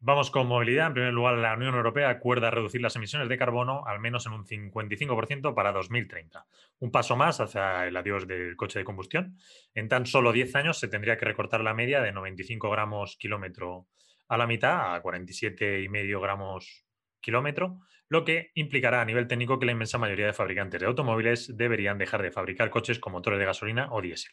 Vamos 0.00 0.30
con 0.30 0.46
movilidad. 0.46 0.86
En 0.86 0.94
primer 0.94 1.12
lugar, 1.12 1.36
la 1.38 1.54
Unión 1.54 1.74
Europea 1.74 2.08
acuerda 2.08 2.50
reducir 2.50 2.80
las 2.80 2.94
emisiones 2.96 3.28
de 3.28 3.36
carbono 3.36 3.84
al 3.86 4.00
menos 4.00 4.26
en 4.26 4.32
un 4.32 4.46
55% 4.46 5.54
para 5.54 5.72
2030. 5.72 6.46
Un 6.78 6.90
paso 6.90 7.16
más 7.16 7.40
hacia 7.40 7.86
el 7.86 7.96
adiós 7.96 8.28
del 8.28 8.54
coche 8.56 8.78
de 8.78 8.84
combustión. 8.84 9.36
En 9.74 9.88
tan 9.88 10.06
solo 10.06 10.32
10 10.32 10.54
años 10.54 10.78
se 10.78 10.88
tendría 10.88 11.18
que 11.18 11.24
recortar 11.24 11.62
la 11.62 11.74
media 11.74 12.00
de 12.00 12.12
95 12.12 12.70
gramos 12.70 13.16
kilómetro 13.18 13.88
a 14.28 14.36
la 14.36 14.46
mitad, 14.46 14.94
a 14.94 15.02
47,5 15.02 16.20
gramos 16.20 16.84
kilómetro, 17.20 17.80
lo 18.08 18.24
que 18.24 18.50
implicará 18.54 19.02
a 19.02 19.04
nivel 19.04 19.26
técnico 19.26 19.58
que 19.58 19.66
la 19.66 19.72
inmensa 19.72 19.98
mayoría 19.98 20.26
de 20.26 20.32
fabricantes 20.32 20.80
de 20.80 20.86
automóviles 20.86 21.56
deberían 21.56 21.98
dejar 21.98 22.22
de 22.22 22.30
fabricar 22.30 22.70
coches 22.70 22.98
con 22.98 23.12
motores 23.12 23.38
de 23.38 23.44
gasolina 23.44 23.88
o 23.92 24.00
diésel. 24.00 24.32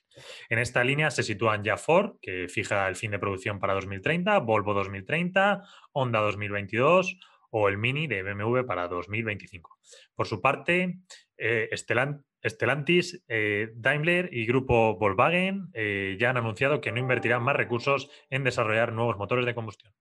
En 0.49 0.59
esta 0.59 0.83
línea 0.83 1.11
se 1.11 1.23
sitúan 1.23 1.63
ya 1.63 1.77
Ford, 1.77 2.17
que 2.21 2.47
fija 2.47 2.87
el 2.87 2.95
fin 2.95 3.11
de 3.11 3.19
producción 3.19 3.59
para 3.59 3.73
2030, 3.73 4.39
Volvo 4.39 4.73
2030, 4.73 5.63
Honda 5.91 6.19
2022 6.21 7.17
o 7.51 7.69
el 7.69 7.77
Mini 7.77 8.07
de 8.07 8.23
BMW 8.23 8.65
para 8.65 8.87
2025. 8.87 9.77
Por 10.13 10.27
su 10.27 10.41
parte, 10.41 10.99
eh, 11.37 11.69
eh, 13.27 13.73
Daimler 13.75 14.29
y 14.31 14.45
Grupo 14.45 14.97
Volkswagen 14.97 15.69
eh, 15.73 16.17
ya 16.19 16.29
han 16.29 16.37
anunciado 16.37 16.81
que 16.81 16.91
no 16.91 16.99
invertirán 16.99 17.43
más 17.43 17.55
recursos 17.55 18.09
en 18.29 18.43
desarrollar 18.43 18.93
nuevos 18.93 19.17
motores 19.17 19.45
de 19.45 19.55
combustión. 19.55 19.93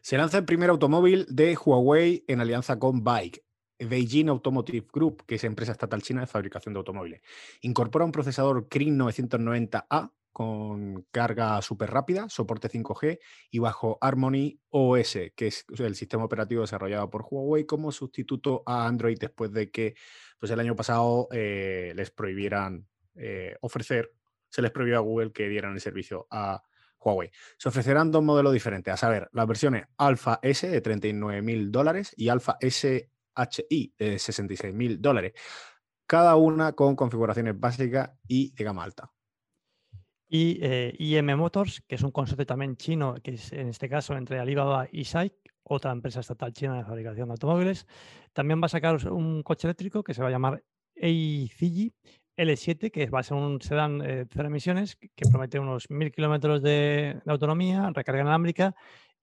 Se 0.00 0.16
lanza 0.16 0.38
el 0.38 0.44
primer 0.44 0.70
automóvil 0.70 1.26
de 1.28 1.56
Huawei 1.56 2.24
en 2.26 2.40
alianza 2.40 2.78
con 2.78 3.04
Bike. 3.04 3.44
Beijing 3.78 4.28
Automotive 4.28 4.86
Group, 4.92 5.24
que 5.26 5.36
es 5.36 5.44
empresa 5.44 5.72
estatal 5.72 6.02
china 6.02 6.20
de 6.20 6.26
fabricación 6.26 6.74
de 6.74 6.78
automóviles. 6.78 7.22
Incorpora 7.62 8.04
un 8.04 8.12
procesador 8.12 8.68
Kirin 8.68 8.98
990A 8.98 10.12
con 10.32 11.06
carga 11.10 11.60
súper 11.62 11.90
rápida, 11.90 12.28
soporte 12.28 12.68
5G 12.68 13.18
y 13.50 13.58
bajo 13.58 13.98
Harmony 14.00 14.60
OS, 14.70 15.18
que 15.34 15.46
es 15.48 15.64
el 15.78 15.94
sistema 15.94 16.24
operativo 16.24 16.62
desarrollado 16.62 17.10
por 17.10 17.26
Huawei 17.28 17.66
como 17.66 17.92
sustituto 17.92 18.62
a 18.66 18.86
Android 18.86 19.18
después 19.18 19.52
de 19.52 19.70
que 19.70 19.94
pues, 20.38 20.50
el 20.52 20.60
año 20.60 20.76
pasado 20.76 21.28
eh, 21.32 21.92
les 21.96 22.10
prohibieran 22.10 22.86
eh, 23.14 23.56
ofrecer, 23.60 24.12
se 24.48 24.62
les 24.62 24.70
prohibió 24.70 24.98
a 24.98 25.00
Google 25.00 25.32
que 25.32 25.48
dieran 25.48 25.72
el 25.72 25.80
servicio 25.80 26.26
a 26.30 26.62
Huawei. 27.00 27.30
Se 27.58 27.68
ofrecerán 27.68 28.10
dos 28.10 28.22
modelos 28.22 28.52
diferentes, 28.52 28.92
a 28.92 28.96
saber, 28.96 29.28
las 29.32 29.46
versiones 29.46 29.86
Alpha 29.96 30.38
S 30.42 30.68
de 30.68 30.80
39 30.80 31.42
mil 31.42 31.72
dólares 31.72 32.14
y 32.16 32.28
Alpha 32.28 32.56
SHI 32.60 33.94
de 33.98 34.18
66 34.18 34.74
mil 34.74 35.00
dólares, 35.00 35.32
cada 36.06 36.36
una 36.36 36.72
con 36.72 36.96
configuraciones 36.96 37.58
básicas 37.58 38.10
y 38.26 38.54
de 38.54 38.64
gama 38.64 38.84
alta. 38.84 39.10
Y 40.32 40.60
eh, 40.62 40.94
IM 40.96 41.36
Motors, 41.36 41.82
que 41.88 41.96
es 41.96 42.02
un 42.04 42.12
consorcio 42.12 42.46
también 42.46 42.76
chino, 42.76 43.16
que 43.20 43.32
es 43.32 43.52
en 43.52 43.66
este 43.66 43.88
caso 43.88 44.16
entre 44.16 44.38
Alibaba 44.38 44.86
y 44.92 45.04
SAIC, 45.04 45.34
otra 45.64 45.90
empresa 45.90 46.20
estatal 46.20 46.52
china 46.52 46.76
de 46.76 46.84
fabricación 46.84 47.28
de 47.28 47.32
automóviles, 47.32 47.84
también 48.32 48.62
va 48.62 48.66
a 48.66 48.68
sacar 48.68 49.04
un 49.08 49.42
coche 49.42 49.66
eléctrico 49.66 50.04
que 50.04 50.14
se 50.14 50.22
va 50.22 50.28
a 50.28 50.30
llamar 50.30 50.62
EICG 50.94 51.92
L7, 52.36 52.92
que 52.92 53.10
va 53.10 53.18
a 53.18 53.22
ser 53.24 53.36
un 53.38 53.60
sedán 53.60 54.02
eh, 54.04 54.24
cero 54.30 54.46
emisiones, 54.46 54.94
que 54.94 55.28
promete 55.28 55.58
unos 55.58 55.90
mil 55.90 56.12
kilómetros 56.12 56.62
de, 56.62 57.20
autonomía, 57.26 57.90
recarga 57.92 58.20
inalámbrica 58.20 58.72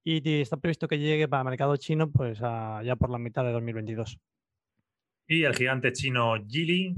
y 0.03 0.41
está 0.41 0.57
previsto 0.57 0.89
que 0.89 0.99
llegue 0.99 1.29
para 1.29 1.43
el 1.43 1.49
mercado 1.49 1.77
chino 1.77 2.11
pues 2.11 2.39
ya 2.39 2.95
por 2.99 3.09
la 3.09 3.17
mitad 3.17 3.45
de 3.45 3.53
2022. 3.53 4.19
Y 5.29 5.43
el 5.43 5.55
gigante 5.55 5.93
chino 5.93 6.35
Geely 6.47 6.95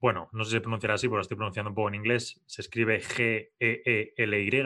bueno, 0.00 0.30
no 0.32 0.44
sé 0.44 0.50
si 0.50 0.56
se 0.56 0.60
pronunciará 0.62 0.94
así, 0.94 1.06
pero 1.08 1.16
lo 1.16 1.22
estoy 1.22 1.36
pronunciando 1.36 1.70
un 1.70 1.74
poco 1.74 1.88
en 1.88 1.96
inglés, 1.96 2.42
se 2.46 2.62
escribe 2.62 3.00
G-E-E-L-Y, 3.00 4.62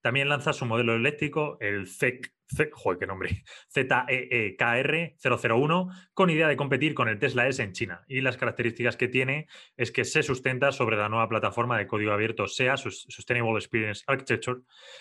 también 0.00 0.28
lanza 0.28 0.52
su 0.52 0.64
modelo 0.64 0.94
eléctrico, 0.94 1.58
el 1.60 1.88
ZEC, 1.88 2.32
joder, 2.72 3.00
qué 3.00 3.06
nombre, 3.06 3.42
ZEEKR 3.74 5.16
001, 5.20 5.88
con 6.14 6.30
idea 6.30 6.46
de 6.46 6.56
competir 6.56 6.94
con 6.94 7.08
el 7.08 7.18
Tesla 7.18 7.48
S 7.48 7.60
en 7.60 7.72
China. 7.72 8.04
Y 8.06 8.20
las 8.20 8.36
características 8.36 8.96
que 8.96 9.08
tiene 9.08 9.48
es 9.76 9.90
que 9.90 10.04
se 10.04 10.22
sustenta 10.22 10.70
sobre 10.70 10.96
la 10.96 11.08
nueva 11.08 11.28
plataforma 11.28 11.76
de 11.76 11.88
código 11.88 12.12
abierto 12.12 12.46
SEA, 12.46 12.76
Sustainable 12.76 13.58
Experience 13.58 14.04
Architecture, 14.06 14.60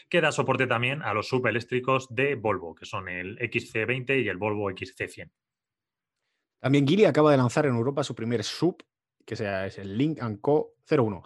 que 0.10 0.22
da 0.22 0.32
soporte 0.32 0.66
también 0.66 1.04
a 1.04 1.14
los 1.14 1.28
subeléctricos 1.28 2.08
de 2.10 2.34
Volvo, 2.34 2.74
que 2.74 2.86
son 2.86 3.08
el 3.08 3.38
XC20 3.38 4.24
y 4.24 4.30
el 4.30 4.38
Volvo 4.38 4.72
XC100. 4.72 5.30
También 6.60 6.88
Geely 6.88 7.06
acaba 7.06 7.30
de 7.30 7.38
lanzar 7.38 7.68
en 7.68 7.76
Europa 7.76 8.04
su 8.04 8.16
primer 8.16 8.44
sub 8.44 8.84
que 9.26 9.36
sea, 9.36 9.66
es 9.66 9.78
el 9.78 9.98
Link 9.98 10.20
Co 10.42 10.76
01, 10.90 11.24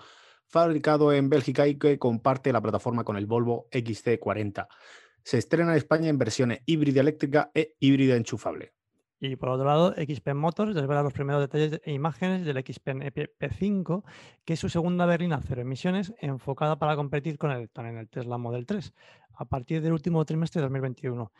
fabricado 0.48 1.14
en 1.14 1.30
Bélgica 1.30 1.68
y 1.68 1.78
que 1.78 2.00
comparte 2.00 2.52
la 2.52 2.62
plataforma 2.62 3.04
con 3.04 3.18
el 3.18 3.26
Volvo 3.26 3.68
XC40. 3.72 4.68
Se 5.24 5.38
estrena 5.38 5.72
en 5.72 5.78
España 5.78 6.10
en 6.10 6.18
versiones 6.18 6.62
híbrida 6.66 7.02
eléctrica 7.02 7.52
e 7.54 7.76
híbrida 7.80 8.16
enchufable. 8.16 8.74
Y 9.22 9.36
por 9.36 9.50
otro 9.50 9.66
lado, 9.66 9.94
XPeng 9.94 10.38
Motors 10.38 10.74
desvela 10.74 11.04
los 11.04 11.12
primeros 11.12 11.42
detalles 11.42 11.82
e 11.84 11.92
imágenes 11.92 12.46
del 12.46 12.64
XPeng 12.64 13.02
EP5, 13.02 14.04
que 14.46 14.54
es 14.54 14.60
su 14.60 14.70
segunda 14.70 15.06
berlina 15.06 15.42
cero 15.46 15.62
emisiones 15.62 16.14
enfocada 16.20 16.80
para 16.80 16.96
competir 16.96 17.38
con 17.38 17.52
el 17.52 17.70
en 17.76 17.98
el 17.98 18.08
Tesla 18.08 18.38
Model 18.38 18.66
3 18.66 18.94
a 19.36 19.46
partir 19.46 19.82
del 19.82 19.92
último 19.92 20.24
trimestre 20.24 20.62
de 20.62 20.64
2021. 20.64 21.32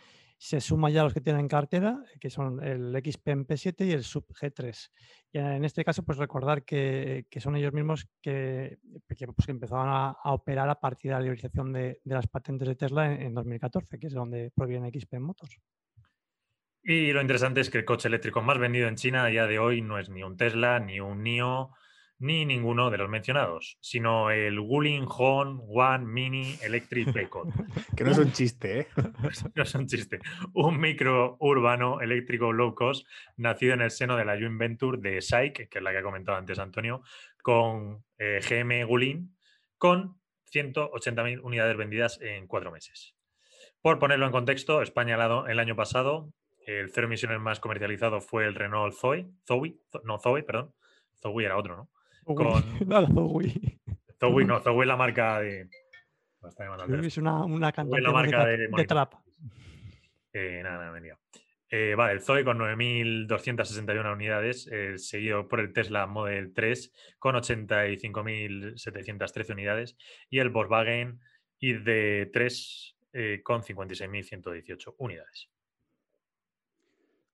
Se 0.42 0.62
suma 0.62 0.90
ya 0.90 1.04
los 1.04 1.14
que 1.14 1.20
tienen 1.20 1.50
cartera, 1.50 2.02
que 2.18 2.30
son 2.30 2.64
el 2.64 2.96
XPeng 2.96 3.46
P7 3.46 3.86
y 3.86 3.92
el 3.92 4.06
Sub 4.06 4.26
G3. 4.30 4.90
Y 5.34 5.38
en 5.38 5.66
este 5.66 5.84
caso, 5.84 6.04
pues 6.04 6.18
recordar 6.18 6.64
que, 6.64 7.26
son 7.42 7.58
ellos 7.58 7.74
mismos 7.74 8.08
que, 8.22 8.80
que, 9.18 9.28
pues, 9.28 9.50
empezaban 9.50 9.90
a, 9.90 10.32
operar 10.32 10.70
a 10.70 10.80
partir 10.80 11.12
de 11.12 11.18
la 11.18 11.22
liberación 11.22 11.74
de, 11.74 12.00
las 12.06 12.28
patentes 12.28 12.70
de 12.70 12.76
Tesla 12.76 13.14
en, 13.14 13.22
en 13.22 13.34
2014, 13.34 14.00
que 14.00 14.08
es 14.08 14.14
de 14.14 14.20
donde 14.20 14.52
proviene 14.56 14.90
XPeng 14.98 15.24
Motors. 15.24 15.60
Y 16.84 17.12
lo 17.12 17.20
interesante 17.20 17.60
es 17.60 17.70
que 17.70 17.80
el 17.80 17.86
coche 17.86 18.08
eléctrico 18.08 18.42
más 18.42 18.58
vendido 18.58 18.88
en 18.88 18.96
China 18.96 19.26
a 19.26 19.28
día 19.28 19.46
de 19.46 19.60
hoy 19.60 19.82
no 19.82 20.00
es 20.00 20.10
ni 20.10 20.24
un 20.24 20.38
Tesla, 20.38 20.80
ni 20.80 21.02
un 21.02 21.22
NIO, 21.22 21.72
ni 22.20 22.46
ninguno 22.46 22.90
de 22.90 22.98
los 22.98 23.10
mencionados, 23.10 23.78
sino 23.82 24.30
el 24.30 24.60
Wuling 24.60 25.06
Hong 25.06 25.62
One 25.68 26.06
Mini 26.06 26.56
Electric 26.62 27.12
Playcode. 27.12 27.52
que 27.98 28.04
no 28.04 28.12
es 28.12 28.18
un 28.18 28.32
chiste, 28.32 28.82
¿eh? 28.82 28.88
no 29.56 29.64
es 29.64 29.76
un 29.76 29.88
chiste. 29.88 30.20
Un 30.54 30.80
micro 30.80 31.38
urbano 31.40 32.02
eléctrico 32.02 32.52
low 32.52 32.76
cost 32.76 33.08
nacido 33.38 33.74
en 33.74 33.82
el 33.82 33.92
seno 33.92 34.18
de 34.18 34.26
la 34.26 34.38
joint 34.38 34.60
venture 34.60 34.98
de 34.98 35.22
SAIC, 35.22 35.70
que 35.70 35.80
es 35.80 35.84
la 35.84 35.92
que 35.92 35.98
ha 35.98 36.04
comentado 36.04 36.38
antes 36.38 36.60
Antonio, 36.60 37.02
con 37.42 38.04
eh, 38.18 38.40
GM 38.48 38.86
Wuling, 38.86 39.36
con 39.78 40.20
180.000 40.54 41.42
unidades 41.42 41.78
vendidas 41.78 42.20
en 42.22 42.48
cuatro 42.48 42.72
meses. 42.72 43.16
Por 43.82 43.98
ponerlo 43.98 44.26
en 44.26 44.32
contexto, 44.32 44.82
España 44.82 45.18
el 45.48 45.60
año 45.60 45.76
pasado 45.76 46.34
el 46.66 46.92
cero 46.92 47.08
emisiones 47.08 47.40
más 47.40 47.60
comercializado 47.60 48.22
fue 48.22 48.46
el 48.46 48.54
Renault 48.54 48.94
Zoe, 48.94 49.28
Zoe, 49.48 49.80
no 50.04 50.20
Zoe, 50.20 50.44
perdón. 50.44 50.74
Zoe 51.20 51.46
era 51.46 51.58
otro, 51.58 51.76
¿no? 51.76 51.90
Con... 52.36 52.64
No, 52.88 53.08
Zoe. 53.08 53.80
Zoe, 54.20 54.46
no, 54.46 54.60
Zoe 54.60 54.82
es 54.82 54.88
la 54.88 54.96
marca 54.96 55.40
de. 55.40 55.68
Es 57.04 57.18
una, 57.18 57.44
una 57.44 57.72
cantante 57.72 58.02
la 58.02 58.12
marca 58.12 58.46
de, 58.46 58.70
de, 58.70 58.86
trap. 58.86 59.16
Eh, 60.32 60.62
nada, 60.64 60.78
nada, 60.78 60.92
venía. 60.92 61.18
Eh, 61.72 61.94
vale, 61.96 62.14
el 62.14 62.22
Zoe 62.22 62.44
con 62.44 62.58
9.261 62.58 64.14
unidades, 64.14 64.68
eh, 64.72 64.98
seguido 64.98 65.48
por 65.48 65.60
el 65.60 65.72
Tesla 65.72 66.08
Model 66.08 66.52
3 66.54 66.92
con 67.20 67.36
85.713 67.36 69.52
unidades 69.52 69.96
y 70.32 70.40
el 70.40 70.50
Volkswagen 70.50 71.20
ID3 71.62 72.96
eh, 73.14 73.42
con 73.44 73.62
56.118 73.62 74.96
unidades. 74.98 75.52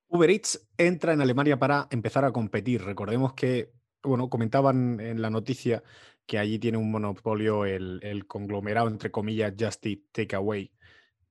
Uber 0.07 0.29
Eats 0.29 0.69
entra 0.77 1.13
en 1.13 1.21
Alemania 1.21 1.57
para 1.57 1.87
empezar 1.89 2.25
a 2.25 2.33
competir. 2.33 2.83
Recordemos 2.83 3.33
que, 3.33 3.71
bueno, 4.05 4.29
comentaban 4.29 4.99
en 4.99 5.21
la 5.21 5.29
noticia 5.29 5.83
que 6.25 6.39
allí 6.39 6.59
tiene 6.59 6.77
un 6.77 6.91
monopolio 6.91 7.65
el, 7.65 8.25
conglomerado, 8.27 8.87
entre 8.87 9.11
comillas, 9.11 9.53
Just 9.59 9.85
Eat 9.85 9.99
Takeaway, 10.11 10.71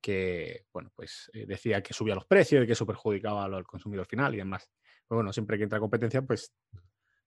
que, 0.00 0.66
bueno, 0.72 0.92
pues 0.94 1.30
eh, 1.32 1.46
decía 1.46 1.82
que 1.82 1.94
subía 1.94 2.14
los 2.14 2.26
precios 2.26 2.62
y 2.62 2.66
que 2.66 2.74
eso 2.74 2.86
perjudicaba 2.86 3.44
al 3.44 3.64
consumidor 3.64 4.06
final 4.06 4.34
y 4.34 4.38
demás. 4.38 4.70
Pero 5.08 5.18
bueno, 5.18 5.32
siempre 5.32 5.56
que 5.56 5.64
entra 5.64 5.80
competencia, 5.80 6.22
pues, 6.22 6.54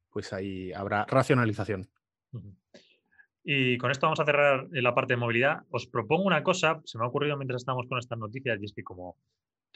pues 0.10 0.32
ahí 0.34 0.72
habrá 0.72 1.06
racionalización. 1.06 1.89
Y 3.43 3.78
con 3.78 3.91
esto 3.91 4.06
vamos 4.06 4.20
a 4.20 4.26
cerrar 4.26 4.68
la 4.72 4.93
parte 4.93 5.14
de 5.14 5.18
movilidad. 5.18 5.64
Os 5.70 5.88
propongo 5.88 6.24
una 6.24 6.43
cosa, 6.43 6.82
se 6.86 6.98
me 6.98 7.06
ha 7.06 7.08
ocurrido 7.08 7.38
mientras 7.38 7.62
estamos 7.62 7.88
con 7.88 7.98
estas 7.98 8.20
noticias, 8.20 8.60
y 8.62 8.66
es 8.66 8.74
que 8.74 8.84
como 8.84 9.18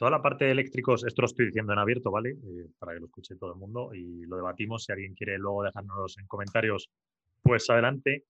Toda 0.02 0.10
la 0.10 0.20
parte 0.20 0.46
de 0.46 0.50
eléctricos, 0.50 1.04
esto 1.04 1.22
lo 1.22 1.26
estoy 1.26 1.46
diciendo 1.46 1.72
en 1.72 1.78
abierto, 1.78 2.10
¿vale? 2.10 2.30
Eh, 2.30 2.66
para 2.76 2.92
que 2.92 2.98
lo 2.98 3.06
escuche 3.06 3.36
todo 3.36 3.52
el 3.52 3.58
mundo 3.60 3.94
y 3.94 4.26
lo 4.26 4.34
debatimos. 4.34 4.82
Si 4.82 4.90
alguien 4.90 5.14
quiere 5.14 5.38
luego 5.38 5.62
dejarnos 5.62 6.18
en 6.18 6.26
comentarios, 6.26 6.90
pues 7.40 7.70
adelante. 7.70 8.24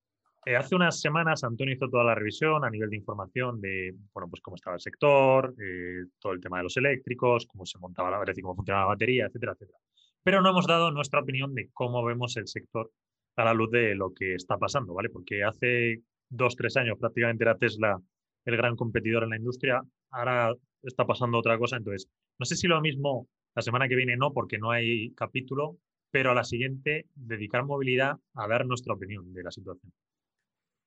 Eh, 0.44 0.54
hace 0.54 0.74
unas 0.74 1.00
semanas 1.00 1.44
Antonio 1.44 1.74
hizo 1.74 1.88
toda 1.88 2.04
la 2.04 2.14
revisión 2.14 2.62
a 2.62 2.68
nivel 2.68 2.90
de 2.90 2.96
información 2.96 3.58
de, 3.62 3.94
bueno, 4.12 4.28
pues 4.28 4.42
cómo 4.42 4.56
estaba 4.56 4.76
el 4.76 4.82
sector, 4.82 5.54
eh, 5.58 6.04
todo 6.20 6.34
el 6.34 6.42
tema 6.42 6.58
de 6.58 6.64
los 6.64 6.76
eléctricos, 6.76 7.46
cómo 7.46 7.64
se 7.64 7.78
montaba 7.78 8.10
la 8.10 8.18
batería, 8.18 8.42
cómo 8.42 8.56
funcionaba 8.56 8.84
la 8.84 8.88
batería, 8.88 9.24
etcétera, 9.24 9.52
etcétera. 9.52 9.78
Pero 10.22 10.42
no 10.42 10.50
hemos 10.50 10.66
dado 10.66 10.90
nuestra 10.90 11.20
opinión 11.20 11.54
de 11.54 11.70
cómo 11.72 12.04
vemos 12.04 12.36
el 12.36 12.48
sector 12.48 12.90
a 13.36 13.44
la 13.44 13.54
luz 13.54 13.70
de 13.70 13.94
lo 13.94 14.12
que 14.12 14.34
está 14.34 14.58
pasando, 14.58 14.92
¿vale? 14.92 15.08
Porque 15.08 15.42
hace 15.42 16.02
dos, 16.28 16.54
tres 16.54 16.76
años 16.76 16.98
prácticamente 17.00 17.44
era 17.44 17.56
Tesla 17.56 17.98
el 18.44 18.56
gran 18.58 18.76
competidor 18.76 19.22
en 19.22 19.30
la 19.30 19.36
industria. 19.38 19.80
Ahora 20.10 20.52
está 20.83 21.07
pasando 21.07 21.39
otra 21.39 21.59
cosa. 21.59 21.76
Entonces, 21.76 22.09
no 22.39 22.47
sé 22.47 22.57
si 22.57 22.66
lo 22.66 22.80
mismo 22.80 23.28
la 23.55 23.62
semana 23.62 23.89
que 23.89 23.97
viene 23.97 24.16
no, 24.16 24.33
porque 24.33 24.59
no 24.59 24.70
hay 24.70 25.12
capítulo, 25.14 25.78
pero 26.11 26.30
a 26.30 26.35
la 26.35 26.45
siguiente 26.45 27.07
dedicar 27.14 27.64
movilidad 27.64 28.16
a 28.35 28.49
dar 28.49 28.66
nuestra 28.66 28.95
opinión 28.95 29.33
de 29.33 29.43
la 29.43 29.51
situación. 29.51 29.93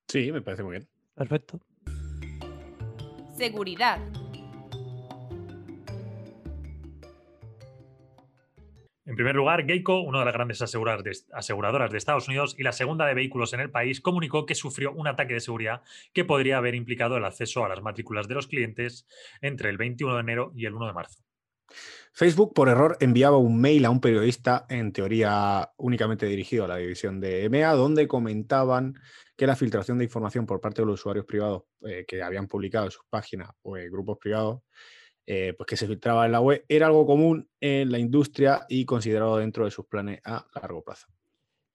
Sí, 0.08 0.32
me 0.32 0.42
parece 0.42 0.64
muy 0.64 0.72
bien. 0.78 0.88
Perfecto. 1.16 1.60
Seguridad. 3.34 4.00
En 9.16 9.18
primer 9.18 9.38
lugar, 9.38 9.66
Geico, 9.66 10.02
una 10.02 10.20
de 10.20 10.26
las 10.26 10.34
grandes 10.34 10.62
aseguradoras 10.62 11.90
de 11.90 11.98
Estados 11.98 12.28
Unidos 12.28 12.54
y 12.58 12.64
la 12.64 12.74
segunda 12.74 13.06
de 13.06 13.14
vehículos 13.14 13.54
en 13.54 13.62
el 13.62 13.72
país, 13.72 14.02
comunicó 14.02 14.46
que 14.46 14.56
sufrió 14.56 14.92
un 14.92 15.08
ataque 15.08 15.36
de 15.36 15.40
seguridad 15.40 15.84
que 16.12 16.26
podría 16.26 16.58
haber 16.58 16.76
implicado 16.76 17.16
el 17.16 17.24
acceso 17.24 17.64
a 17.64 17.70
las 17.70 17.82
matrículas 17.82 18.28
de 18.28 18.36
los 18.36 18.48
clientes 18.48 19.08
entre 19.40 19.70
el 19.70 19.78
21 19.78 20.16
de 20.16 20.20
enero 20.20 20.52
y 20.54 20.66
el 20.66 20.74
1 20.74 20.88
de 20.88 20.94
marzo. 20.94 21.24
Facebook, 22.12 22.54
por 22.54 22.68
error, 22.68 22.98
enviaba 23.00 23.38
un 23.38 23.58
mail 23.62 23.86
a 23.86 23.90
un 23.90 24.02
periodista, 24.02 24.66
en 24.68 24.92
teoría 24.92 25.72
únicamente 25.78 26.26
dirigido 26.26 26.66
a 26.66 26.68
la 26.68 26.76
división 26.76 27.22
de 27.22 27.46
EMEA, 27.46 27.72
donde 27.72 28.10
comentaban 28.10 28.96
que 29.38 29.48
la 29.48 29.56
filtración 29.56 29.98
de 29.98 30.04
información 30.04 30.46
por 30.46 30.60
parte 30.60 30.82
de 30.82 30.88
los 30.88 31.00
usuarios 31.00 31.26
privados 31.26 31.64
eh, 31.86 32.04
que 32.06 32.22
habían 32.22 32.48
publicado 32.48 32.84
en 32.84 32.92
sus 32.92 33.06
páginas 33.10 33.50
o 33.62 33.78
en 33.78 33.90
grupos 33.90 34.18
privados 34.18 34.60
eh, 35.28 35.54
pues 35.58 35.68
que 35.68 35.78
se 35.78 35.88
filtraba 35.88 36.26
en 36.26 36.32
la 36.32 36.42
web, 36.42 36.64
era 36.68 36.88
algo 36.88 37.06
común 37.06 37.50
en 37.60 37.92
la 37.92 38.00
industria 38.00 38.66
y 38.70 38.86
considerado 38.86 39.38
dentro 39.38 39.66
de 39.66 39.72
sus 39.72 39.86
planes 39.86 40.22
a 40.24 40.46
largo 40.62 40.84
plazo. 40.84 41.08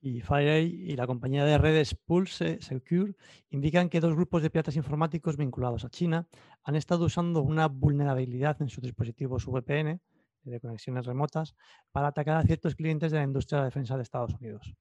Y 0.02 0.22
FireEye 0.22 0.92
y 0.92 0.96
la 0.96 1.06
compañía 1.06 1.44
de 1.44 1.58
redes 1.58 1.94
Pulse 1.94 2.58
Secure 2.62 3.14
indican 3.50 3.90
que 3.90 4.00
dos 4.00 4.14
grupos 4.14 4.42
de 4.42 4.48
piratas 4.48 4.76
informáticos 4.76 5.36
vinculados 5.36 5.84
a 5.84 5.90
China 5.90 6.26
han 6.62 6.74
estado 6.74 7.04
usando 7.04 7.42
una 7.42 7.68
vulnerabilidad 7.68 8.62
en 8.62 8.70
sus 8.70 8.82
dispositivos 8.82 9.44
VPN 9.44 10.00
de 10.44 10.60
conexiones 10.60 11.04
remotas 11.04 11.54
para 11.92 12.08
atacar 12.08 12.36
a 12.36 12.42
ciertos 12.44 12.74
clientes 12.74 13.12
de 13.12 13.18
la 13.18 13.24
industria 13.24 13.60
de 13.60 13.66
defensa 13.66 13.96
de 13.96 14.02
Estados 14.02 14.34
Unidos. 14.40 14.74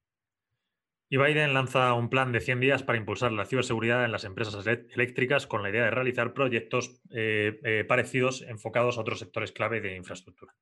Y 1.12 1.16
Biden 1.16 1.54
lanza 1.54 1.92
un 1.94 2.08
plan 2.08 2.30
de 2.30 2.38
100 2.38 2.60
días 2.60 2.82
para 2.84 2.96
impulsar 2.96 3.32
la 3.32 3.44
ciberseguridad 3.44 4.04
en 4.04 4.12
las 4.12 4.22
empresas 4.22 4.64
eléctricas 4.64 5.48
con 5.48 5.60
la 5.60 5.70
idea 5.70 5.82
de 5.82 5.90
realizar 5.90 6.32
proyectos 6.32 7.00
eh, 7.10 7.58
eh, 7.64 7.84
parecidos 7.84 8.42
enfocados 8.42 8.96
a 8.96 9.00
otros 9.00 9.18
sectores 9.18 9.50
clave 9.50 9.80
de 9.80 9.96
infraestructura. 9.96 10.54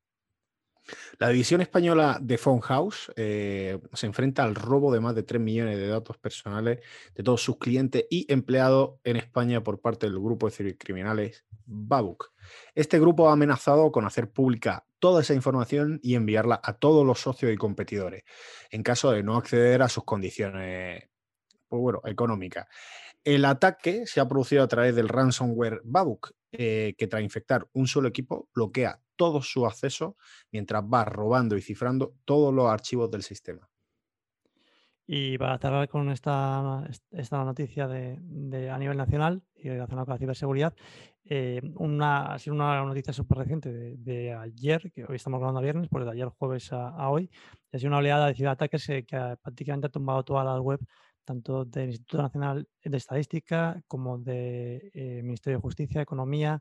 La 1.18 1.28
división 1.28 1.60
española 1.60 2.18
de 2.20 2.38
Phone 2.38 2.60
House 2.60 3.12
eh, 3.16 3.78
se 3.92 4.06
enfrenta 4.06 4.44
al 4.44 4.54
robo 4.54 4.92
de 4.92 5.00
más 5.00 5.14
de 5.14 5.22
3 5.22 5.40
millones 5.40 5.76
de 5.76 5.88
datos 5.88 6.16
personales 6.16 6.80
de 7.14 7.22
todos 7.22 7.42
sus 7.42 7.58
clientes 7.58 8.06
y 8.10 8.30
empleados 8.32 9.00
en 9.04 9.16
España 9.16 9.62
por 9.62 9.80
parte 9.80 10.06
del 10.06 10.18
grupo 10.18 10.46
de 10.46 10.52
cibercriminales 10.52 11.44
Babuk. 11.66 12.32
Este 12.74 12.98
grupo 12.98 13.28
ha 13.28 13.32
amenazado 13.32 13.92
con 13.92 14.06
hacer 14.06 14.30
pública 14.30 14.86
toda 14.98 15.22
esa 15.22 15.34
información 15.34 16.00
y 16.02 16.14
enviarla 16.14 16.60
a 16.62 16.74
todos 16.74 17.06
los 17.06 17.20
socios 17.20 17.52
y 17.52 17.56
competidores 17.56 18.24
en 18.70 18.82
caso 18.82 19.10
de 19.10 19.22
no 19.22 19.36
acceder 19.36 19.82
a 19.82 19.88
sus 19.88 20.04
condiciones 20.04 21.08
pues 21.68 21.96
económicas. 22.04 22.66
El 23.24 23.44
ataque 23.44 24.06
se 24.06 24.20
ha 24.20 24.28
producido 24.28 24.62
a 24.62 24.68
través 24.68 24.94
del 24.94 25.08
ransomware 25.08 25.82
Babuk, 25.84 26.32
eh, 26.52 26.94
que 26.96 27.06
tras 27.06 27.22
infectar 27.22 27.68
un 27.72 27.86
solo 27.86 28.08
equipo 28.08 28.48
bloquea 28.54 29.00
todo 29.18 29.42
su 29.42 29.66
acceso 29.66 30.16
mientras 30.50 30.82
va 30.82 31.04
robando 31.04 31.58
y 31.58 31.60
cifrando 31.60 32.14
todos 32.24 32.54
los 32.54 32.66
archivos 32.68 33.10
del 33.10 33.22
sistema. 33.22 33.68
Y 35.10 35.38
para 35.38 35.56
cerrar 35.58 35.88
con 35.88 36.10
esta, 36.10 36.86
esta 37.12 37.42
noticia 37.42 37.88
de, 37.88 38.70
a 38.70 38.76
nivel 38.76 38.96
nacional 38.98 39.42
y 39.56 39.70
relacionada 39.70 40.04
con 40.04 40.12
la 40.12 40.18
ciberseguridad, 40.18 40.74
eh, 41.24 41.62
una, 41.76 42.34
ha 42.34 42.38
sido 42.38 42.54
una 42.54 42.84
noticia 42.84 43.14
súper 43.14 43.38
reciente 43.38 43.72
de, 43.72 44.34
ayer, 44.34 44.92
que 44.92 45.04
hoy 45.04 45.16
estamos 45.16 45.40
grabando 45.40 45.60
a 45.60 45.62
viernes, 45.62 45.88
pues 45.90 46.04
de 46.04 46.10
ayer 46.10 46.28
jueves 46.28 46.70
a, 46.74 47.08
hoy, 47.08 47.30
ha 47.72 47.78
sido 47.78 47.88
una 47.88 47.98
oleada 47.98 48.26
de 48.26 48.34
ciberataques 48.34 48.86
que, 48.86 49.04
que 49.06 49.36
prácticamente 49.42 49.86
ha 49.86 49.90
tumbado 49.90 50.22
toda 50.24 50.44
la 50.44 50.60
web, 50.60 50.80
tanto 51.28 51.66
del 51.66 51.90
Instituto 51.90 52.22
Nacional 52.22 52.68
de 52.82 52.96
Estadística 52.96 53.82
como 53.86 54.18
del 54.18 54.24
de, 54.24 55.18
eh, 55.18 55.22
Ministerio 55.22 55.58
de 55.58 55.62
Justicia, 55.62 56.00
Economía. 56.00 56.60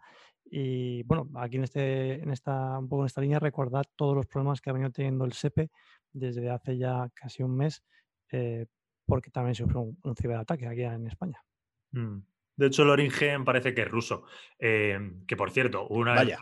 Y 0.50 1.04
bueno, 1.04 1.30
aquí 1.36 1.58
en, 1.58 1.64
este, 1.64 2.22
en 2.22 2.32
esta, 2.32 2.80
un 2.80 2.88
poco 2.88 3.04
en 3.04 3.08
esta 3.08 3.22
línea, 3.22 3.40
recordar 3.40 3.86
todos 3.96 4.16
los 4.16 4.26
problemas 4.26 4.62
que 4.62 4.70
ha 4.70 4.74
venido 4.74 4.92
teniendo 4.92 5.26
el 5.26 5.34
SEPE 5.34 5.70
desde 6.14 6.50
hace 6.50 6.78
ya 6.78 7.10
casi 7.14 7.44
un 7.44 7.56
mes 7.56 7.84
eh, 8.32 8.66
porque 9.06 9.30
también 9.30 9.56
sufrió 9.56 9.82
un, 9.82 10.16
ciberataque 10.16 10.68
aquí 10.68 10.84
en 10.84 11.08
España. 11.08 11.44
Mm. 11.92 12.20
De 12.56 12.68
hecho, 12.68 12.84
el 12.84 12.90
origen 12.90 13.46
parece 13.46 13.74
que 13.74 13.84
es 13.84 13.88
ruso. 13.88 14.24
Eh, 14.58 15.00
que 15.28 15.36
por 15.36 15.52
cierto, 15.52 15.88
una 15.88 16.16
vez 16.24 16.38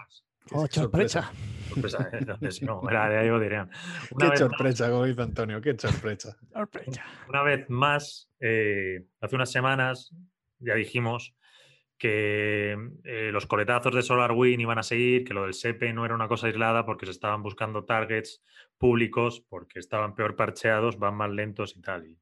Oh, 0.52 0.68
sorpresa. 0.68 1.32
Sorpresa, 1.70 2.10
¿eh? 2.14 2.18
Entonces, 2.20 2.62
no, 2.62 2.88
era 2.90 3.10
de 3.10 3.18
algo 3.18 3.40
dirían. 3.40 3.70
Una 4.12 4.26
Qué 4.26 4.30
vez 4.32 4.40
sorpresa, 4.40 4.90
como 4.90 5.06
dice 5.06 5.22
Antonio, 5.22 5.62
qué 5.62 5.78
sorpresa. 5.78 6.38
Sorpresa. 6.54 7.04
Una 7.28 7.42
vez 7.42 7.70
más, 7.70 8.30
eh, 8.40 9.06
hace 9.22 9.36
unas 9.36 9.52
semanas 9.52 10.14
ya 10.60 10.76
dijimos 10.76 11.36
que 11.98 12.78
eh, 13.04 13.30
los 13.32 13.46
coletazos 13.46 13.96
de 13.96 14.02
SolarWind 14.02 14.62
iban 14.62 14.78
a 14.78 14.84
seguir, 14.84 15.24
que 15.24 15.34
lo 15.34 15.44
del 15.44 15.54
SEPE 15.54 15.94
no 15.94 16.06
era 16.06 16.16
una 16.16 16.28
cosa 16.28 16.48
aislada 16.48 16.86
porque 16.86 17.06
se 17.06 17.12
estaban 17.12 17.42
buscando 17.42 17.86
targets 17.86 18.44
públicos, 18.78 19.42
porque 19.50 19.80
estaban 19.80 20.16
peor 20.16 20.36
parcheados, 20.36 21.00
van 21.00 21.16
más 21.16 21.32
lentos 21.32 21.76
y 21.78 21.82
tal. 21.82 22.06
Y, 22.06 22.20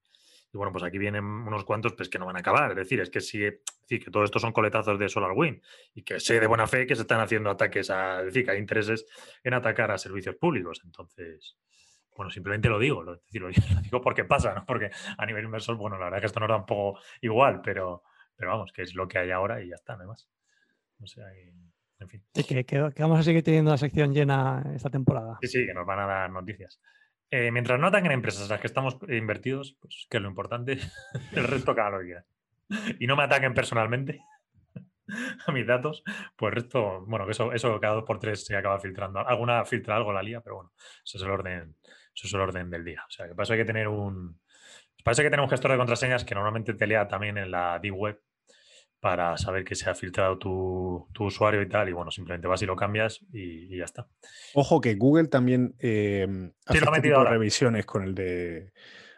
bueno, 0.53 0.71
pues 0.71 0.83
aquí 0.83 0.99
vienen 0.99 1.25
unos 1.25 1.63
cuantos 1.63 1.93
pues, 1.93 2.09
que 2.09 2.19
no 2.19 2.27
van 2.27 2.35
a 2.35 2.39
acabar. 2.39 2.69
Es 2.71 2.77
decir, 2.77 2.99
es 2.99 3.09
que 3.09 3.21
sigue, 3.21 3.61
es 3.89 4.03
que 4.03 4.11
todo 4.11 4.23
esto 4.23 4.37
son 4.37 4.51
coletazos 4.51 4.99
de 4.99 5.09
SolarWind 5.09 5.61
y 5.95 6.03
que 6.03 6.19
sé 6.19 6.39
de 6.39 6.45
buena 6.45 6.67
fe 6.67 6.85
que 6.85 6.95
se 6.95 7.01
están 7.01 7.21
haciendo 7.21 7.49
ataques 7.49 7.89
a, 7.89 8.19
es 8.19 8.25
decir, 8.27 8.45
que 8.45 8.51
hay 8.51 8.59
intereses 8.59 9.05
en 9.43 9.55
atacar 9.55 9.89
a 9.89 9.97
servicios 9.97 10.35
públicos. 10.35 10.81
Entonces, 10.83 11.57
bueno, 12.15 12.29
simplemente 12.29 12.69
lo 12.69 12.77
digo, 12.77 13.01
lo, 13.01 13.15
es 13.15 13.21
decir, 13.25 13.43
digo 13.83 14.01
porque 14.01 14.25
pasa, 14.25 14.53
¿no? 14.53 14.65
Porque 14.65 14.91
a 15.17 15.25
nivel 15.25 15.45
inversor, 15.45 15.75
bueno, 15.75 15.97
la 15.97 16.05
verdad 16.05 16.19
es 16.19 16.21
que 16.21 16.27
esto 16.27 16.39
nos 16.39 16.49
da 16.49 16.57
un 16.57 16.95
igual, 17.21 17.61
pero, 17.63 18.03
pero 18.35 18.51
vamos, 18.51 18.71
que 18.73 18.81
es 18.83 18.93
lo 18.95 19.07
que 19.07 19.19
hay 19.19 19.31
ahora 19.31 19.61
y 19.63 19.69
ya 19.69 19.75
está, 19.75 19.95
no 19.95 20.01
hay 20.03 20.07
más. 20.07 20.29
O 21.01 21.07
sea, 21.07 21.25
en 21.99 22.09
fin. 22.09 22.23
Y 22.35 22.43
que, 22.43 22.65
que- 22.65 22.91
que 22.95 23.01
vamos 23.03 23.19
a 23.19 23.23
seguir 23.23 23.43
teniendo 23.43 23.71
la 23.71 23.77
sección 23.77 24.13
llena 24.13 24.63
esta 24.75 24.89
temporada. 24.89 25.37
Sí, 25.41 25.47
sí, 25.47 25.65
que 25.65 25.73
nos 25.73 25.85
van 25.85 25.99
a 25.99 26.05
dar 26.07 26.29
noticias. 26.31 26.79
Eh, 27.31 27.49
mientras 27.51 27.79
no 27.79 27.87
ataquen 27.87 28.11
empresas 28.11 28.47
las 28.49 28.59
que 28.59 28.67
estamos 28.67 28.97
invertidos, 29.09 29.75
pues 29.79 30.05
que 30.09 30.17
es 30.17 30.23
lo 30.23 30.29
importante, 30.29 30.77
el 31.31 31.43
resto 31.47 31.73
cada 31.75 31.89
lo 31.91 32.01
quiera. 32.01 32.25
Y 32.99 33.07
no 33.07 33.15
me 33.15 33.23
ataquen 33.23 33.53
personalmente 33.53 34.21
a 35.47 35.51
mis 35.51 35.65
datos, 35.67 36.03
pues 36.35 36.51
el 36.53 36.61
resto, 36.61 37.05
bueno, 37.05 37.25
que 37.25 37.31
eso, 37.31 37.51
eso 37.53 37.79
cada 37.79 37.95
dos 37.95 38.03
por 38.05 38.19
tres 38.19 38.45
se 38.45 38.55
acaba 38.55 38.79
filtrando. 38.79 39.19
Alguna 39.27 39.65
filtra 39.65 39.95
algo 39.95 40.13
la 40.13 40.23
lía, 40.23 40.41
pero 40.41 40.55
bueno, 40.57 40.71
eso 41.03 41.17
es 41.17 41.23
el 41.23 41.29
orden, 41.31 41.75
eso 42.15 42.27
es 42.27 42.33
el 42.33 42.39
orden 42.39 42.69
del 42.69 42.85
día. 42.85 43.03
O 43.07 43.11
sea, 43.11 43.27
que 43.27 43.33
eso 43.41 43.53
hay 43.53 43.59
que 43.59 43.65
tener 43.65 43.87
un. 43.87 44.39
Hay 45.05 45.15
que 45.15 45.23
tener 45.23 45.41
un 45.41 45.49
gestor 45.49 45.71
de 45.71 45.77
contraseñas 45.77 46.23
que 46.25 46.33
normalmente 46.35 46.73
te 46.73 46.87
lea 46.87 47.07
también 47.07 47.37
en 47.37 47.51
la 47.51 47.79
Deep 47.79 47.95
Web 47.95 48.21
para 48.99 49.37
saber 49.37 49.65
que 49.65 49.75
se 49.75 49.89
ha 49.89 49.95
filtrado 49.95 50.37
tu, 50.37 51.09
tu 51.11 51.25
usuario 51.25 51.61
y 51.61 51.67
tal. 51.67 51.89
Y 51.89 51.91
bueno, 51.91 52.09
simplemente 52.09 52.47
vas 52.47 52.61
y 52.61 52.65
lo 52.65 52.75
cambias 52.77 53.19
y, 53.33 53.73
y 53.73 53.77
ya 53.77 53.83
está. 53.83 54.07
Ojo 54.53 54.79
que 54.79 54.95
Google 54.95 55.27
también 55.27 55.75
eh, 55.79 56.25
hace 56.65 56.79
ha 56.79 56.81
este 56.83 57.01
tipo 57.01 57.19
de 57.23 57.29
revisiones 57.29 57.85
con 57.85 58.03
el 58.03 58.15
de. 58.15 58.71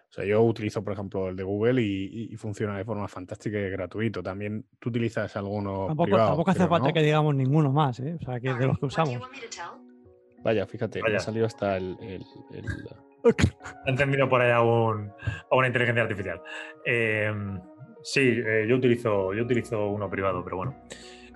O 0.09 0.13
sea, 0.15 0.25
yo 0.25 0.41
utilizo, 0.41 0.81
por 0.83 0.93
ejemplo, 0.93 1.27
el 1.27 1.35
de 1.35 1.43
Google 1.43 1.81
y, 1.81 2.35
funciona 2.37 2.77
de 2.77 2.85
forma 2.85 3.07
fantástica 3.07 3.59
y 3.59 3.63
es 3.65 3.71
gratuito. 3.71 4.23
También 4.23 4.65
tú 4.79 4.89
utilizas 4.89 5.35
alguno 5.35 5.87
Tampoco, 5.87 6.03
privado, 6.05 6.27
tampoco 6.29 6.51
hace 6.51 6.67
falta 6.67 6.87
no. 6.87 6.93
que 6.93 7.01
digamos 7.03 7.35
ninguno 7.35 7.71
más, 7.71 7.99
¿eh? 7.99 8.17
O 8.19 8.23
sea, 8.25 8.39
que 8.39 8.53
de 8.53 8.65
los 8.65 8.79
que 8.79 8.85
usamos. 8.85 9.19
Vaya, 10.41 10.65
fíjate, 10.65 11.01
Vaya. 11.01 11.17
ha 11.17 11.19
salido 11.19 11.45
hasta 11.45 11.77
el. 11.77 11.97
el- 12.01 12.25
el- 12.53 12.65
Ha 13.85 13.89
entendido 13.89 14.27
por 14.29 14.41
ahí 14.41 14.51
a, 14.51 14.61
un- 14.61 15.11
a 15.51 15.55
una 15.55 15.67
inteligencia 15.67 16.03
artificial. 16.03 16.41
Eh, 16.85 17.33
sí, 18.03 18.41
eh, 18.45 18.65
yo, 18.67 18.75
utilizo, 18.75 19.33
yo 19.33 19.43
utilizo 19.43 19.87
uno 19.89 20.09
privado, 20.09 20.43
pero 20.43 20.57
bueno. 20.57 20.75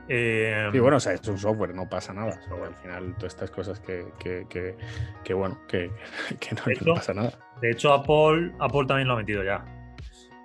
Eh, 0.07 0.69
Sí, 0.71 0.79
bueno, 0.79 0.97
o 0.97 0.99
sea, 0.99 1.13
es 1.13 1.27
un 1.27 1.37
software, 1.37 1.73
no 1.75 1.87
pasa 1.87 2.13
nada. 2.13 2.29
O 2.29 2.31
sea, 2.33 2.41
Software. 2.43 2.69
al 2.69 2.75
final, 2.75 3.15
todas 3.17 3.33
estas 3.33 3.51
cosas 3.51 3.79
que, 3.79 4.05
que, 4.19 4.45
que- 4.49 4.75
que, 5.23 5.33
bueno, 5.33 5.59
que, 5.67 5.91
no, 6.85 6.93
pasa 6.95 7.13
nada. 7.13 7.31
De 7.61 7.71
hecho, 7.71 7.93
Apple, 7.93 8.51
Apple 8.59 8.85
también 8.87 9.07
lo 9.07 9.13
ha 9.13 9.17
metido 9.17 9.43
ya. 9.43 9.63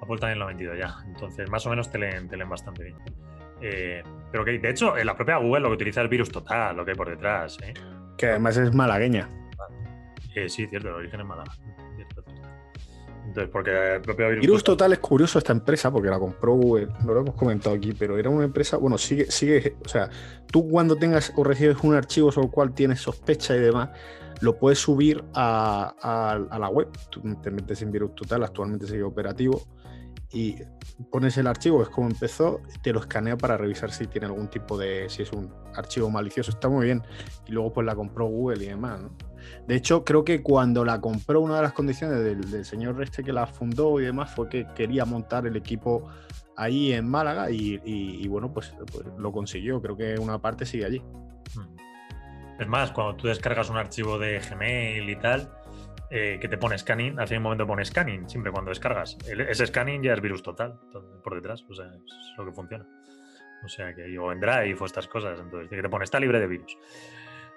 Apple 0.03 0.19
también 0.19 0.39
lo 0.39 0.45
ha 0.47 0.49
metido 0.49 0.75
ya. 0.75 0.95
Entonces, 1.07 1.49
más 1.49 1.65
o 1.67 1.71
menos 1.71 1.91
te 1.91 1.99
leen, 1.99 2.29
te 2.29 2.37
leen 2.37 2.49
bastante 2.51 2.85
bien. 2.85 2.97
Eh, 3.63 4.03
pero 4.31 4.45
que, 4.45 4.59
de 4.59 4.69
hecho, 4.71 4.99
en 4.99 5.07
la 5.07 5.15
propia 5.17 5.37
Google 5.39 5.61
lo 5.61 5.69
que 5.69 5.75
utiliza 5.77 6.03
es 6.03 6.11
virus 6.11 6.31
total, 6.31 6.77
lo 6.77 6.85
que 6.85 6.91
hay 6.91 6.97
por 6.97 7.09
detrás. 7.09 7.57
¿eh? 7.63 7.73
Que 8.19 8.27
además 8.27 8.57
es 8.59 8.75
malagueña. 8.75 9.29
Eh, 10.35 10.49
sí, 10.49 10.67
cierto, 10.67 10.89
el 10.89 10.95
origen 10.95 11.21
es 11.21 11.27
Málaga. 11.27 11.53
Cierto, 11.97 12.23
cierto. 12.23 12.49
Entonces, 13.27 13.51
porque 13.51 13.95
el 13.95 14.03
propio 14.03 14.29
virus, 14.29 14.41
Virus 14.43 14.65
Total 14.65 14.93
es 14.93 14.99
curioso 14.99 15.39
esta 15.39 15.53
empresa 15.53 15.91
porque 15.91 16.09
la 16.11 16.19
compró 16.19 16.55
Google, 16.55 16.89
no 17.05 17.15
lo 17.15 17.21
hemos 17.21 17.35
comentado 17.35 17.75
aquí, 17.75 17.93
pero 17.93 18.19
era 18.19 18.29
una 18.29 18.45
empresa, 18.45 18.77
bueno, 18.77 18.99
sigue, 18.99 19.31
sigue, 19.31 19.77
o 19.85 19.89
sea, 19.89 20.11
tú 20.53 20.69
cuando 20.69 20.95
tengas 20.97 21.33
o 21.35 21.43
recibes 21.43 21.79
un 21.83 21.95
archivo 21.95 22.31
sobre 22.31 22.49
el 22.49 22.53
cual 22.53 22.75
tienes 22.75 23.01
sospecha 23.01 23.57
y 23.57 23.61
demás, 23.61 23.89
lo 24.41 24.59
puedes 24.59 24.79
subir 24.79 25.25
a, 25.33 25.95
a- 26.03 26.33
a 26.55 26.59
la 26.59 26.69
web. 26.69 26.89
Tú 27.11 27.23
te 27.43 27.51
metes 27.51 27.81
en 27.81 27.91
Virus 27.93 28.15
Total, 28.15 28.45
actualmente 28.45 28.87
sigue 28.87 29.03
operativo, 29.05 29.63
y 30.31 30.57
pones 31.11 31.39
el 31.39 31.47
archivo, 31.47 31.83
es 31.83 31.89
como 31.89 32.09
empezó, 32.09 32.61
te 32.83 32.93
lo 32.93 33.01
escanea 33.01 33.37
para 33.39 33.57
revisar 33.57 33.91
si 33.91 34.07
tiene 34.07 34.27
algún 34.27 34.49
tipo 34.49 34.77
de, 34.77 35.09
si 35.09 35.23
es 35.23 35.33
un 35.33 35.51
archivo 35.75 36.11
malicioso, 36.11 36.51
está 36.51 36.69
muy 36.69 36.85
bien. 36.87 37.03
Y 37.47 37.53
luego 37.53 37.73
pues 37.73 37.87
la 37.87 37.95
compró 37.95 38.27
Google 38.27 38.63
y 38.65 38.69
demás, 38.69 39.01
¿no? 39.01 39.17
De 39.67 39.77
hecho, 39.77 40.05
creo 40.05 40.25
que 40.25 40.43
cuando 40.43 40.85
la 40.85 41.01
compró, 41.01 41.41
una 41.41 41.57
de 41.57 41.63
las 41.63 41.73
condiciones 41.73 42.23
del, 42.23 42.65
señor 42.65 43.03
este 43.03 43.23
que 43.23 43.33
la 43.33 43.47
fundó 43.47 44.01
y 44.01 44.05
demás 44.05 44.35
fue 44.35 44.49
que 44.49 44.67
quería 44.75 45.05
montar 45.05 45.47
el 45.47 45.57
equipo 45.57 46.09
ahí 46.57 46.93
en 46.93 47.09
Málaga 47.09 47.51
y, 47.51 48.27
bueno, 48.29 48.53
pues, 48.53 48.75
pues 48.93 49.07
lo 49.19 49.33
consiguió. 49.33 49.81
Creo 49.81 49.97
que 49.97 50.19
una 50.19 50.39
parte 50.39 50.67
sigue 50.67 50.85
allí. 50.85 51.01
Mm. 51.01 52.61
Es 52.61 52.69
más, 52.69 52.93
cuando 52.93 53.17
tú 53.17 53.27
descargas 53.27 53.69
un 53.71 53.77
archivo 53.77 54.19
de 54.19 54.39
Gmail 54.39 55.09
y 55.11 55.17
tal, 55.17 55.51
eh, 56.11 56.39
que 56.41 56.47
te 56.49 56.57
pone 56.57 56.79
scanning, 56.79 57.19
hace 57.19 57.37
un 57.37 57.43
momento 57.43 57.67
pone 57.67 57.85
scanning, 57.85 58.29
siempre 58.29 58.53
cuando 58.53 58.69
descargas. 58.69 59.19
Ese 59.27 59.67
scanning 59.67 60.03
ya 60.03 60.13
es 60.13 60.21
virus 60.21 60.43
total 60.43 60.79
to- 60.93 61.21
por 61.25 61.35
detrás, 61.35 61.65
o 61.69 61.75
sea, 61.75 61.87
es 61.87 62.39
lo 62.39 62.45
que 62.45 62.53
funciona. 62.53 62.87
O 63.65 63.69
sea, 63.69 63.95
que 63.95 64.17
o 64.19 64.31
en 64.31 64.39
Drive 64.39 64.77
o 64.79 64.85
estas 64.85 65.09
cosas, 65.09 65.41
entonces 65.41 65.69
que 65.69 65.83
te 65.83 65.89
pone 65.89 66.05
está 66.05 66.21
libre 66.21 66.39
de 66.39 66.47
virus. 66.47 66.77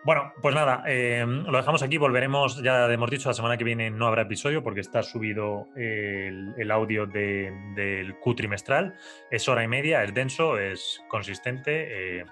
Bueno, 0.07 0.31
pues 0.41 0.55
nada, 0.55 0.83
eh, 0.87 1.25
lo 1.27 1.57
dejamos 1.57 1.83
aquí, 1.83 1.97
volveremos, 1.97 2.63
ya 2.63 2.85
hemos 2.89 3.09
dicho, 3.09 3.27
la 3.27 3.33
semana 3.33 3.57
que 3.57 3.65
viene 3.65 3.89
no 3.91 4.07
habrá 4.07 4.21
episodio 4.21 4.63
porque 4.63 4.79
está 4.79 5.03
subido 5.03 5.67
el, 5.75 6.53
el 6.57 6.71
audio 6.71 7.05
de- 7.05 7.51
del 7.75 8.15
Q 8.17 8.35
trimestral, 8.35 8.95
es 9.29 9.49
hora 9.49 9.65
y 9.65 9.67
media, 9.67 10.01
es 10.05 10.13
denso, 10.13 10.57
es 10.57 11.01
consistente, 11.09 12.19
eh, 12.21 12.25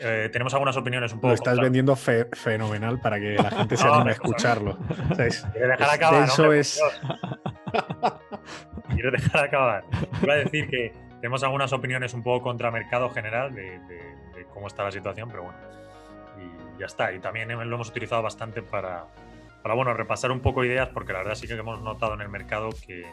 eh, 0.00 0.30
tenemos 0.32 0.54
algunas 0.54 0.78
opiniones 0.78 1.12
un 1.12 1.18
poco... 1.18 1.28
Lo 1.28 1.34
estás 1.34 1.60
vendiendo 1.60 1.94
fe- 1.96 2.28
fenomenal 2.32 2.98
para 2.98 3.20
que 3.20 3.34
la 3.34 3.50
gente 3.50 3.76
se 3.76 3.84
No, 3.86 3.94
anime 3.96 4.10
a 4.12 4.14
escucharlo. 4.14 4.78
O 5.10 5.14
sea, 5.14 5.26
es- 5.26 5.46
Quiero 5.52 5.68
dejar 5.68 5.86
es 5.88 5.94
acabar. 5.94 6.30
hombre, 6.30 6.44
por 6.46 6.54
es-. 6.56 6.80
Quiero 8.94 9.10
dejar 9.10 9.44
acabar. 9.44 9.84
Iba 10.22 10.32
a 10.32 10.36
decir 10.38 10.66
que 10.70 10.92
tenemos 11.20 11.42
algunas 11.44 11.74
opiniones 11.74 12.14
un 12.14 12.22
poco 12.22 12.42
contra 12.44 12.70
mercado 12.70 13.10
general 13.10 13.54
de, 13.54 13.80
de- 13.80 14.16
de 14.34 14.44
cómo 14.54 14.66
está 14.68 14.82
la 14.84 14.92
situación, 14.92 15.28
pero 15.30 15.42
bueno. 15.42 15.58
Y 16.38 16.80
ya 16.80 16.86
está. 16.86 17.12
Y 17.12 17.20
también 17.20 17.48
lo 17.48 17.74
hemos 17.74 17.88
utilizado 17.88 18.22
bastante 18.22 18.62
para, 18.62 19.06
para 19.62 19.74
bueno, 19.74 19.94
repasar 19.94 20.30
un 20.30 20.40
poco 20.40 20.64
ideas, 20.64 20.88
porque 20.88 21.12
la 21.12 21.20
verdad 21.20 21.34
sí 21.34 21.46
que 21.46 21.54
hemos 21.54 21.80
notado 21.82 22.14
en 22.14 22.20
el 22.20 22.28
mercado 22.28 22.70
que, 22.86 23.04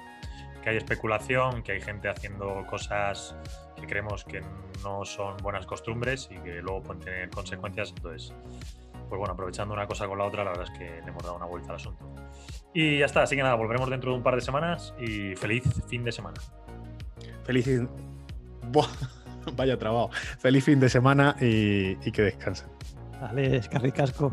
que 0.64 0.70
hay 0.70 0.78
especulación, 0.78 1.62
que 1.64 1.74
hay 1.74 1.82
gente 1.82 2.10
haciendo 2.10 2.66
cosas 2.68 3.36
que 3.76 3.86
creemos 3.86 4.24
que 4.24 4.42
no 4.84 5.06
son 5.06 5.38
buenas 5.38 5.66
costumbres 5.66 6.30
y 6.32 6.38
que 6.38 6.62
luego 6.62 6.82
pueden 6.82 7.04
tener 7.04 7.30
consecuencias. 7.30 7.94
Entonces, 7.96 8.34
pues 9.10 9.20
bueno, 9.20 9.34
aprovechando 9.34 9.74
una 9.74 9.86
cosa 9.88 10.08
con 10.08 10.18
la 10.18 10.26
otra, 10.26 10.44
la 10.44 10.52
verdad 10.52 10.68
es 10.72 10.78
que 10.78 10.86
le 10.86 11.08
hemos 11.08 11.24
dado 11.24 11.36
una 11.36 11.46
vuelta 11.46 11.70
al 11.70 11.76
asunto. 11.76 12.06
Y 12.74 13.00
ya 13.00 13.06
está, 13.06 13.24
así 13.24 13.36
que 13.36 13.44
nada, 13.44 13.56
volveremos 13.56 13.90
dentro 13.90 14.12
de 14.12 14.18
un 14.18 14.24
par 14.24 14.36
de 14.36 14.42
semanas 14.42 14.94
y 15.00 15.36
feliz 15.36 15.64
fin 15.88 16.04
de 16.04 16.12
semana. 16.12 16.42
Feliz. 17.44 17.68
vaya 19.56 19.78
trabajo. 19.78 20.10
Feliz 20.40 20.64
fin 20.64 20.80
de 20.80 20.90
semana 20.90 21.36
y 21.40 22.12
que 22.12 22.24
descansen. 22.24 22.70
Dale, 23.20 23.58
escarricasco. 23.58 24.32